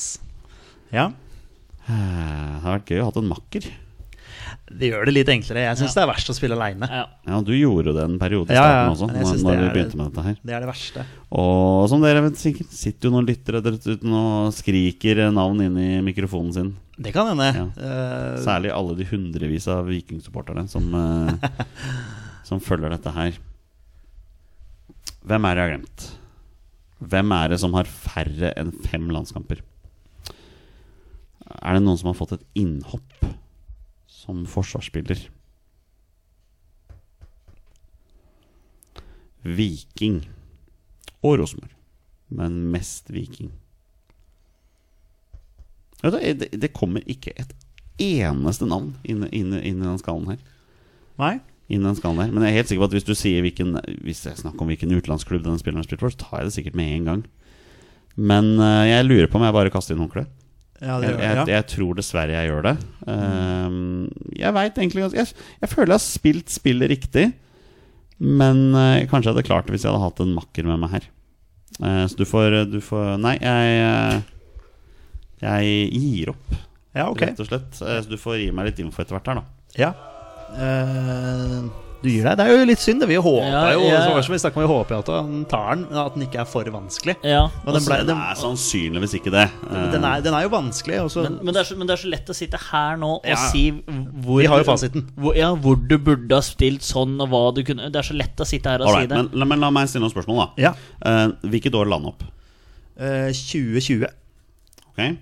[0.93, 1.07] Ja,
[1.87, 3.65] Det har vært gøy å ha hatt en makker.
[4.79, 5.63] Det gjør det litt enklere.
[5.67, 6.87] Jeg syns det er verst å spille aleine.
[6.89, 7.03] Ja.
[7.27, 9.97] Ja, du gjorde det en periode i starten også, når, når det vi er- begynte
[9.99, 10.37] med dette her.
[10.43, 11.05] Det er det verste.
[11.41, 15.77] Og som dere vet sikkert, sitter jo noen lyttere der ute og skriker navn inn
[15.81, 16.71] i mikrofonen sin.
[17.01, 17.49] Det kan hende.
[17.55, 17.65] Ja.
[17.81, 21.31] Eh, Særlig alle de hundrevis av vikingsupporterne som, uh,
[22.47, 23.37] som følger dette her.
[25.25, 26.07] Hvem er det jeg har glemt?
[27.11, 29.61] Hvem er det som har færre enn fem landskamper?
[31.61, 33.25] Er det noen som har fått et innhopp
[34.21, 35.25] som forsvarsspiller?
[39.41, 40.21] Viking
[41.25, 41.73] og Rosenborg,
[42.29, 43.51] men mest Viking.
[46.01, 47.53] Vet du, det, det kommer ikke et
[48.01, 50.41] eneste navn inn, inn, inn i den skallen her.
[51.21, 51.35] Nei?
[51.71, 53.43] Inn i den skallen her Men jeg er helt sikker på at hvis du sier
[53.45, 56.49] hvilken Hvis jeg snakker om hvilken utenlandsklubb denne spilleren har spilt for, så tar jeg
[56.49, 57.21] det sikkert med en gang.
[58.17, 60.40] Men eh, jeg lurer på om jeg bare kaster inn håndkleet.
[60.81, 61.47] Ja, det Jeg, jeg.
[61.53, 62.75] Jeg tror dessverre jeg gjør det.
[63.05, 67.25] Um, jeg veit egentlig ganske jeg, jeg føler jeg har spilt spillet riktig.
[68.21, 70.95] Men uh, kanskje jeg hadde klart det hvis jeg hadde hatt en makker med meg
[70.97, 71.07] her.
[71.77, 74.17] Uh, så du får, du får Nei, jeg eh,
[75.41, 76.51] Jeg gir opp,
[76.93, 77.23] ja, ok.
[77.29, 77.77] rett og slett.
[77.81, 79.45] Uh, så du får gi meg litt info etter hvert her, da.
[79.79, 79.93] Ja.
[80.51, 82.37] Eh, du gir deg.
[82.39, 82.99] Det er jo litt synd.
[83.03, 83.07] det.
[83.11, 83.99] Vi håpa Ja, jo ja.
[84.07, 86.47] så som vi snakket vi håper jo at han tar den, at den ikke er
[86.49, 87.15] for vanskelig.
[87.23, 87.43] Ja.
[87.65, 89.45] Og den, ble, Det den, er sannsynligvis ikke det.
[89.69, 90.99] Eh, den, er, den er jo vanskelig.
[91.15, 93.25] Men, men, det er så, men det er så lett å sitte her nå og
[93.29, 93.35] Ja.
[93.51, 95.07] si hvor Vi har jo fasiten.
[95.15, 98.17] Hvor, ja, hvor du burde ha spilt sånn, og hva du kunne Det er så
[98.17, 99.17] lett å sitte her og Alright, si det.
[99.17, 100.47] men, la- men la meg stille noen spørsmål, da.
[100.69, 100.73] ja.
[101.05, 102.23] Uh, hvilket år landa opp?
[102.99, 104.07] Uh, 2020.
[104.91, 105.17] Ok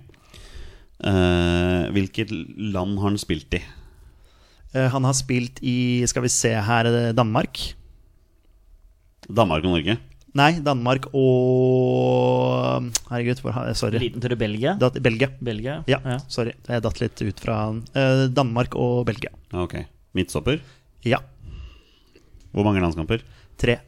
[1.00, 2.28] Uh, Hvilket
[2.74, 3.60] land har han spilt i?
[4.74, 7.58] Eh, han har spilt i, skal vi se her, Danmark.
[9.30, 9.96] Danmark og Norge?
[10.38, 13.98] Nei, Danmark og Herregud, hvor, har- sorry.
[13.98, 14.76] Liten tur i Belgia.
[14.78, 15.26] Dat, Belgia.
[15.42, 15.80] Belgia.
[15.90, 15.98] Ja,
[16.30, 16.52] sorry.
[16.68, 19.32] Jeg datt litt ut fra uh, Danmark og Belgia.
[19.52, 19.74] Ok.
[20.14, 20.60] Midtstopper?
[21.06, 21.18] Ja.
[22.54, 23.22] Hvor mange landskamper?
[23.58, 23.80] Tre.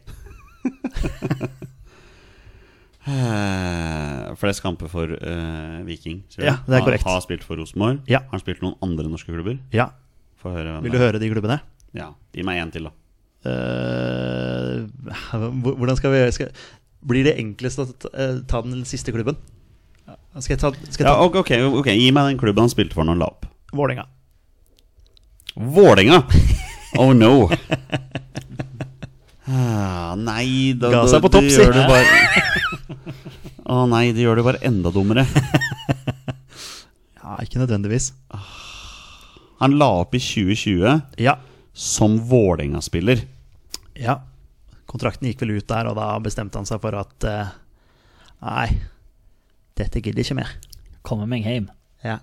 [3.06, 6.22] Eh, flest kamper for uh, Viking.
[6.38, 7.06] Ja, det er korrekt.
[7.06, 8.02] Har, har spilt for Rosenborg.
[8.10, 8.24] Ja.
[8.26, 9.59] Har han spilt noen andre norske klubber?
[9.74, 9.90] Ja.
[10.43, 11.06] Få høre hvem Vil det du er.
[11.06, 11.59] høre de klubbene?
[11.97, 12.93] Ja, Gi meg én til, da.
[13.43, 14.86] Eh,
[15.62, 16.52] hvordan skal vi gjøre skal,
[17.10, 19.36] Blir det enklest å ta, eh, ta den siste klubben?
[20.39, 21.51] Skal jeg ta, skal jeg ta ok, ok,
[21.82, 23.47] ok, Gi meg den klubben han spilte for når han la opp.
[23.77, 24.06] Vålerenga?
[25.56, 26.23] Vålerenga!
[27.01, 27.48] Oh no!
[29.52, 31.64] Ah, nei da, Ga seg på det topp, si.
[33.66, 35.24] Å nei, det gjør det bare enda dummere.
[37.23, 38.10] Ja, ikke nødvendigvis.
[39.62, 41.36] Han la opp i 2020 Ja.
[41.72, 43.24] som Vålerenga-spiller.
[43.97, 44.18] ja.
[44.93, 47.52] Kontrakten gikk vel ut der, og da bestemte han seg for at uh,
[48.44, 48.66] Nei,
[49.78, 50.51] dette gidder ikke mer.
[51.06, 51.70] Kommer meg hjem.
[52.05, 52.18] Ja.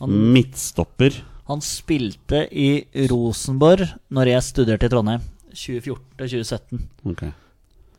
[0.00, 1.18] Han, Midtstopper.
[1.50, 5.20] han spilte i Rosenborg når jeg studerte i Trondheim.
[5.52, 6.80] 2014-2017.
[7.12, 7.26] Ok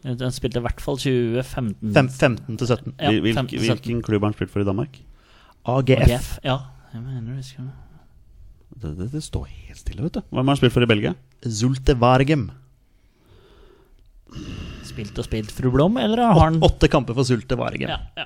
[0.08, 1.94] Han spilte i hvert fall 2015.
[1.94, 2.96] 15 til 17.
[3.00, 4.98] Ja, Hvil- 15, hvilken, klubb har han spilt for i Danmark?
[5.66, 6.02] AGF.
[6.08, 6.32] AGF.
[6.44, 6.58] Ja,
[6.96, 7.70] jeg mener jeg
[8.74, 10.22] Det, det, det står helt stille, vet du.
[10.30, 11.14] Hvem har han spilt for i Belgia?
[11.46, 12.48] Zulte Vargem.
[14.88, 17.92] Spilt og spilt, fru Blom, eller har han Åtte kamper for Zulte Vargem.
[17.94, 18.26] ja, ja.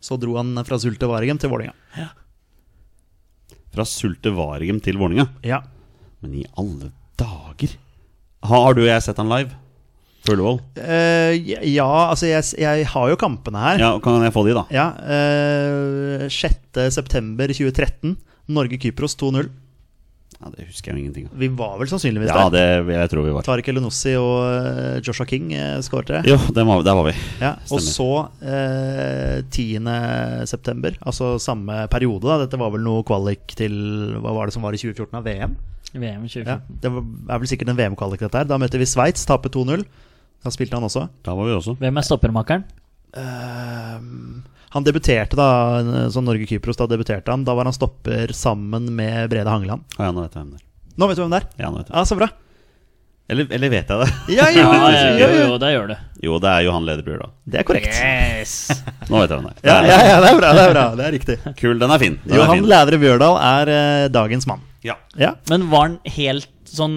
[0.00, 1.74] Så dro han fra Sult til Varegem til Vålerenga.
[3.70, 5.60] Fra Sulte Vargem til Vålinga Ja.
[6.24, 6.88] Men i alle
[7.20, 7.76] dager
[8.48, 9.52] Har du og jeg sett han live?
[10.24, 10.58] På Ullevål?
[10.76, 11.36] Eh,
[11.70, 13.78] ja, altså jeg, jeg har jo kampene her.
[13.80, 14.64] Ja, kan jeg få de, da?
[14.72, 18.16] Ja, uh, 6.9.2013.
[18.52, 19.48] Norge-Kypros 2-0.
[20.40, 21.32] Ja, Det husker jeg jo ingenting av.
[21.36, 22.80] Vi var vel sannsynligvis Ja, der.
[22.86, 23.44] det jeg tror vi var.
[23.44, 26.22] Tariq Elenossi og eh, Joshua King uh, skårte.
[26.24, 27.12] Jo, det var, der var vi.
[27.42, 28.06] Ja, og så
[28.40, 29.84] eh, 10.
[30.48, 32.24] september, altså samme periode.
[32.24, 33.76] da Dette var vel noe kvalik til
[34.16, 35.58] Hva var det som var i 2014 av VM?
[35.92, 36.48] VM 2014.
[36.48, 37.04] Ja, det var,
[37.34, 38.48] er vel sikkert en VM-kvalik, dette her.
[38.48, 39.84] Da møtte vi Sveits, taper 2-0.
[40.40, 41.04] Da spilte han også.
[41.26, 41.76] Da var vi også.
[41.82, 42.64] Hvem er stoppermakeren?
[43.12, 43.96] Eh,
[44.70, 46.78] han debuterte da som Norge-Kypros.
[46.78, 49.82] Da debuterte han Da var han stopper sammen med Brede Hangeland.
[49.98, 50.66] Å ja, nå vet jeg hvem det er.
[51.00, 51.50] Nå vet du hvem det er?
[51.58, 51.96] Ja, nå vet jeg.
[51.96, 52.28] Ja, så bra.
[53.30, 54.06] Eller, eller vet jeg det?
[54.34, 55.98] Ja, jo, ja, ja, jo, jo, jo, det gjør det.
[56.26, 57.28] Jo, det er Johan Lederbjørn, da.
[57.46, 57.92] Det er korrekt.
[57.94, 58.54] Yes!
[59.10, 59.68] Nå vet jeg hvem det er.
[59.70, 60.50] Ja, ja, ja, det er bra.
[60.54, 61.36] Det er bra, det er riktig.
[61.60, 62.18] Kul, den er fin.
[62.24, 64.66] Den Johan Lædre Bjørdal er eh, dagens mann.
[64.82, 64.94] Ja.
[65.20, 65.34] Ja.
[65.50, 66.92] Men var den helt sånn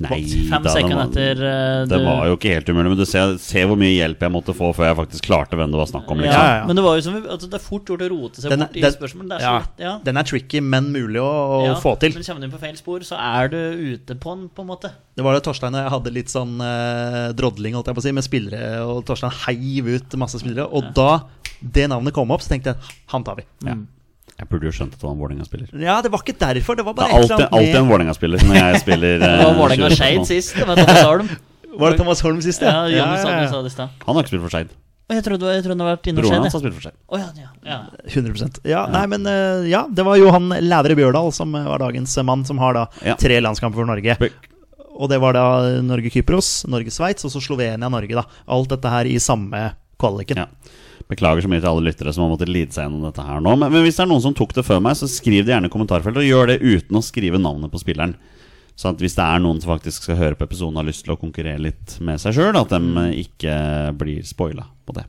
[0.00, 2.96] Nei, fem da, sekunder var- etter uh, Det du- var jo ikke helt umulig, men
[2.98, 5.78] du ser, ser hvor mye hjelp jeg måtte få før jeg faktisk klarte hvem det
[5.78, 6.18] var snakk om.
[6.22, 6.32] Liksom.
[6.40, 6.64] Ja, ja.
[6.66, 8.66] Men det var jo som altså, Det er fort gjort å rote seg Den er-
[8.70, 9.28] bort i den- spørsmål.
[9.28, 9.92] Det er ja, lett, ja.
[10.08, 12.14] Den er tricky, men mulig å, å Ja, få til.
[12.16, 14.70] Men kommer du inn på feil spor, så er du ute på den, på en
[14.72, 14.90] måte.
[15.14, 18.06] Det var det Torstein og jeg hadde litt sånn eh, drodling holdt jeg på å
[18.08, 20.66] si, med spillere, og Torstein heiv ut masse spillere.
[20.72, 21.20] Og da
[21.60, 22.76] det navnet kom opp, så tenkte jeg
[23.12, 23.44] han tar vi.
[23.66, 23.86] Mm.
[24.38, 25.70] Jeg burde jo skjønt at det var en Vålerenga-spiller.
[25.82, 26.76] Ja, det var ikke derfor.
[26.78, 29.14] Det var Det er alltid, alltid en Vålerenga-spiller når jeg spiller.
[29.22, 30.52] Det eh, var Vålerenga 20 Skeid sist.
[30.54, 31.30] Det var Thomas Holm.
[31.78, 32.96] Var det Thomas Holm sist, Ja, ja?
[32.96, 33.88] ja, ja, ja, sa det.
[34.06, 34.70] Han har ikke spilt for Skeid.
[35.08, 36.96] Jeg trodde jeg trodde han hadde vært innom Broren hans har spilt for Skeid.
[37.06, 37.78] Oh, ja, ja, ja.
[38.10, 42.16] 100% Ja, nei, men eh, ja, det var Johan Lævre Bjørdal som eh, var dagens
[42.26, 44.18] mann, som har da tre landskamper for Norge.
[44.98, 45.46] Og det var da
[45.86, 48.26] Norge-Kypros, Norge-Sveits og så Slovenia-Norge, da.
[48.50, 49.68] Alt dette her i samme
[50.02, 50.42] kvaliken.
[50.42, 50.74] Ja.
[51.08, 53.54] Beklager så mye til alle lyttere som har måttet lide seg gjennom dette her nå.
[53.56, 55.70] Men, men hvis det er noen som tok det før meg, så skriv det gjerne
[55.70, 58.16] i kommentarfeltet, og gjør det uten å skrive navnet på spilleren.
[58.78, 61.06] Så at hvis det er noen som faktisk skal høre på episoden og har lyst
[61.06, 63.54] til å konkurrere litt med seg sjøl, at de ikke
[63.98, 65.08] blir spoila på det.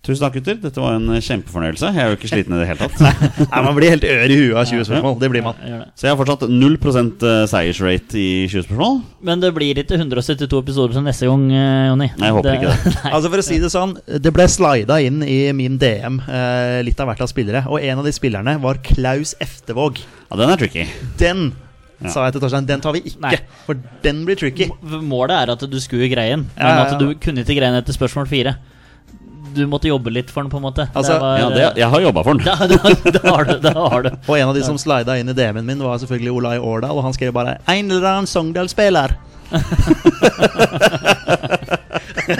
[0.00, 0.56] Tusen takk, gutter.
[0.56, 1.88] Dette var en kjempefornøyelse.
[1.92, 3.00] Jeg er jo ikke sliten i det hele tatt.
[3.50, 5.16] Nei, Man blir helt ør i huet av 20 spørsmål.
[5.20, 5.58] Det blir man.
[5.60, 5.80] Det.
[6.00, 8.96] Så jeg har fortsatt 0 eh, seiersrate i 20 spørsmål.
[9.28, 12.08] Men det blir ikke 172 episoder til neste gang, eh, Jonny.
[12.16, 12.94] Nei, jeg håper ikke det.
[13.12, 13.92] Altså For å si det sånn,
[14.24, 17.66] det ble slida inn i min DM eh, litt av hvert av spillere.
[17.68, 20.00] Og en av de spillerne var Klaus Eftevåg.
[20.30, 20.88] Ja, den er tricky.
[21.20, 21.50] Den
[22.00, 22.08] Ja.
[22.08, 23.20] sa jeg til Torstein, den tar vi ikke.
[23.20, 23.36] Nei.
[23.66, 24.70] For den blir tricky.
[24.80, 27.82] Målet er at du skulle greien, men Ja, ja, at du kunne ikke greie den
[27.82, 28.56] etter spørsmål fire.
[29.54, 30.84] Du måtte jobbe litt for den, på en måte.
[30.94, 32.44] Altså, var, Ja, det, jeg har jobba for den.
[32.70, 33.54] det, da, da har du.
[33.64, 34.10] da har du.
[34.26, 36.96] Og en av de som slida inn i DM-en min, var selvfølgelig Olai Årdal.
[36.96, 39.12] Og han skrev bare 'Ein eller annen Sogndal-spiller'.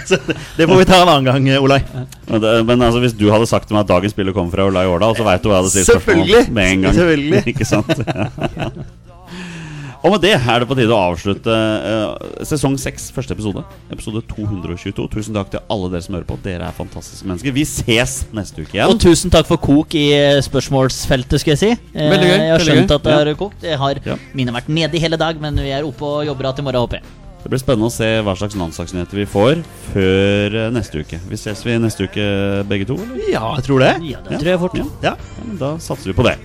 [0.07, 1.83] Så det- det får vi ta en annen gang, Olai.
[2.29, 4.65] Men, det, men altså, hvis du hadde sagt til meg at dagens spiller kommer fra
[4.71, 5.87] Olai Årdal, så veit du hva jeg hadde sagt.
[5.91, 6.45] Selvfølgelig.
[6.53, 6.95] med en gang.
[6.95, 7.43] Selvfølgelig.
[7.53, 7.91] Ikke sant?
[10.01, 13.61] Og med det er det på tide å avslutte uh, sesong seks, første episode.
[13.93, 15.05] Episode 222.
[15.13, 16.39] Tusen takk til alle dere som hører på.
[16.41, 17.53] Dere er fantastiske mennesker.
[17.53, 18.89] Vi ses neste uke igjen.
[18.89, 21.71] Og tusen takk for kok i eh, spørsmålsfeltet, skal jeg si.
[21.93, 23.19] Eh, Veldig gøy, Jeg har skjønt at det Ja.
[23.21, 23.69] har kokt.
[23.69, 24.17] Jeg har Ja.
[24.33, 26.69] Mine har vært nede i hele dag, men vi er oppe og jobber igjen i
[26.71, 27.20] morgen, håper jeg.
[27.41, 29.63] Det blir spennende å se hva slags landslagsnyheter vi får
[29.95, 31.21] før eh, neste uke.
[31.31, 32.27] Vi ses vi neste uke
[32.69, 33.23] begge to, eller?
[33.33, 33.95] Ja, jeg tror det.
[34.11, 34.77] Ja, det tror jeg fort.
[34.77, 34.85] Ja.
[35.09, 35.15] Ja.
[35.21, 36.37] Ja, men da satser vi på det.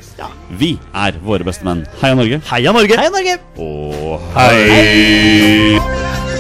[0.62, 1.84] Vi er våre beste menn.
[2.02, 2.40] Heia Norge.
[2.48, 3.00] Heia Norge!
[3.02, 3.38] Heia Norge!
[3.60, 6.35] Og hei!